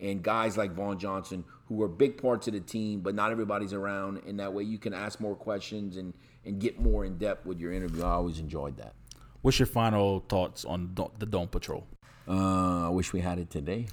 and 0.00 0.22
guys 0.22 0.56
like 0.56 0.72
Vaughn 0.72 0.98
Johnson 0.98 1.44
who 1.66 1.82
are 1.82 1.88
big 1.88 2.16
parts 2.22 2.46
of 2.46 2.54
the 2.54 2.60
team, 2.60 3.00
but 3.00 3.14
not 3.14 3.32
everybody's 3.32 3.74
around. 3.74 4.22
And 4.26 4.40
that 4.40 4.54
way 4.54 4.62
you 4.62 4.78
can 4.78 4.94
ask 4.94 5.20
more 5.20 5.36
questions 5.36 5.98
and, 5.98 6.14
and 6.46 6.58
get 6.58 6.80
more 6.80 7.04
in 7.04 7.18
depth 7.18 7.44
with 7.44 7.60
your 7.60 7.70
interview. 7.70 8.02
I 8.02 8.12
always 8.12 8.38
enjoyed 8.38 8.78
that. 8.78 8.94
What's 9.42 9.58
your 9.58 9.66
final 9.66 10.20
thoughts 10.28 10.64
on 10.64 10.94
the 11.18 11.26
Dome 11.26 11.48
Patrol? 11.48 11.86
Uh, 12.28 12.86
I 12.86 12.88
wish 12.90 13.12
we 13.12 13.20
had 13.20 13.38
it 13.38 13.50
today. 13.50 13.86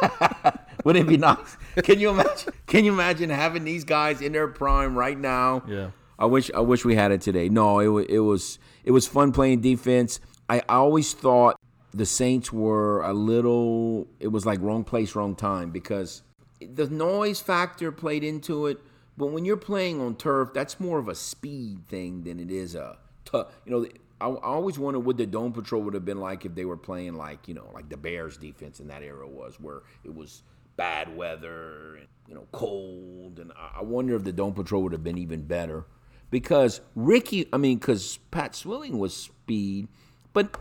Wouldn't 0.84 1.06
it 1.06 1.08
be 1.08 1.16
nice? 1.16 1.56
Can 1.82 1.98
you 1.98 2.10
imagine? 2.10 2.52
Can 2.66 2.84
you 2.84 2.92
imagine 2.92 3.30
having 3.30 3.64
these 3.64 3.84
guys 3.84 4.20
in 4.20 4.32
their 4.32 4.48
prime 4.48 4.96
right 4.96 5.18
now? 5.18 5.62
Yeah. 5.66 5.90
I 6.18 6.26
wish 6.26 6.50
I 6.54 6.60
wish 6.60 6.84
we 6.84 6.94
had 6.94 7.10
it 7.10 7.20
today. 7.20 7.48
No, 7.48 7.98
it, 7.98 8.08
it 8.08 8.20
was 8.20 8.58
it 8.84 8.92
was 8.92 9.06
fun 9.06 9.32
playing 9.32 9.62
defense. 9.62 10.20
I 10.48 10.62
always 10.68 11.12
thought 11.12 11.58
the 11.92 12.06
Saints 12.06 12.52
were 12.52 13.02
a 13.02 13.12
little. 13.12 14.06
It 14.20 14.28
was 14.28 14.46
like 14.46 14.60
wrong 14.60 14.84
place, 14.84 15.16
wrong 15.16 15.34
time 15.34 15.70
because 15.70 16.22
the 16.60 16.86
noise 16.86 17.40
factor 17.40 17.90
played 17.90 18.22
into 18.22 18.66
it. 18.66 18.78
But 19.16 19.26
when 19.28 19.44
you're 19.44 19.56
playing 19.56 20.00
on 20.00 20.16
turf, 20.16 20.50
that's 20.52 20.78
more 20.80 20.98
of 20.98 21.08
a 21.08 21.14
speed 21.14 21.86
thing 21.88 22.22
than 22.24 22.38
it 22.40 22.50
is 22.50 22.74
a 22.74 22.98
tough. 23.24 23.48
You 23.64 23.72
know, 23.72 23.86
I, 24.24 24.28
I 24.28 24.54
always 24.54 24.78
wonder 24.78 24.98
what 24.98 25.18
the 25.18 25.26
Dome 25.26 25.52
Patrol 25.52 25.82
would 25.82 25.92
have 25.92 26.06
been 26.06 26.20
like 26.20 26.46
if 26.46 26.54
they 26.54 26.64
were 26.64 26.78
playing 26.78 27.14
like 27.14 27.46
you 27.46 27.54
know 27.54 27.68
like 27.74 27.90
the 27.90 27.96
Bears 27.96 28.38
defense 28.38 28.80
in 28.80 28.88
that 28.88 29.02
era 29.02 29.28
was, 29.28 29.60
where 29.60 29.82
it 30.02 30.14
was 30.14 30.42
bad 30.76 31.14
weather 31.14 31.96
and 31.96 32.08
you 32.26 32.34
know 32.34 32.46
cold, 32.50 33.38
and 33.38 33.52
I, 33.52 33.80
I 33.80 33.82
wonder 33.82 34.16
if 34.16 34.24
the 34.24 34.32
Dome 34.32 34.54
Patrol 34.54 34.82
would 34.82 34.92
have 34.92 35.04
been 35.04 35.18
even 35.18 35.42
better 35.42 35.84
because 36.30 36.80
Rickey. 36.94 37.46
I 37.52 37.58
mean, 37.58 37.78
because 37.78 38.18
Pat 38.30 38.54
Swilling 38.54 38.98
was 38.98 39.14
speed, 39.14 39.88
but 40.32 40.56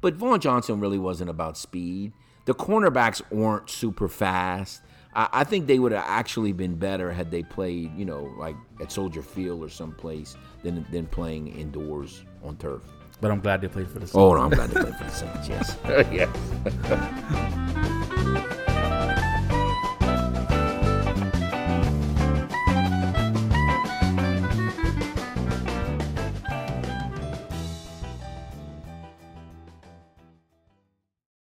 but 0.00 0.14
Vaughn 0.14 0.40
Johnson 0.40 0.80
really 0.80 0.98
wasn't 0.98 1.30
about 1.30 1.56
speed. 1.56 2.12
The 2.46 2.54
cornerbacks 2.54 3.22
weren't 3.30 3.70
super 3.70 4.08
fast. 4.08 4.82
I, 5.14 5.28
I 5.32 5.44
think 5.44 5.68
they 5.68 5.78
would 5.78 5.92
have 5.92 6.04
actually 6.04 6.52
been 6.52 6.74
better 6.74 7.12
had 7.12 7.30
they 7.30 7.44
played, 7.44 7.96
you 7.96 8.04
know, 8.04 8.34
like 8.36 8.56
at 8.80 8.90
Soldier 8.90 9.22
Field 9.22 9.62
or 9.62 9.68
someplace 9.68 10.36
than 10.64 10.84
than 10.90 11.06
playing 11.06 11.46
indoors 11.56 12.24
on 12.42 12.56
turf. 12.56 12.82
But 13.24 13.30
I'm 13.30 13.40
glad 13.40 13.62
they 13.62 13.68
played 13.68 13.88
for 13.88 14.00
the 14.00 14.06
Saints. 14.06 14.16
Oh, 14.16 14.34
no, 14.34 14.42
I'm 14.42 14.50
glad 14.50 14.68
they 14.68 14.82
played 14.82 14.96
for 14.96 15.04
the 15.04 15.10
Saints. 15.10 15.48
Yes. 15.48 15.78
yes. 16.12 18.00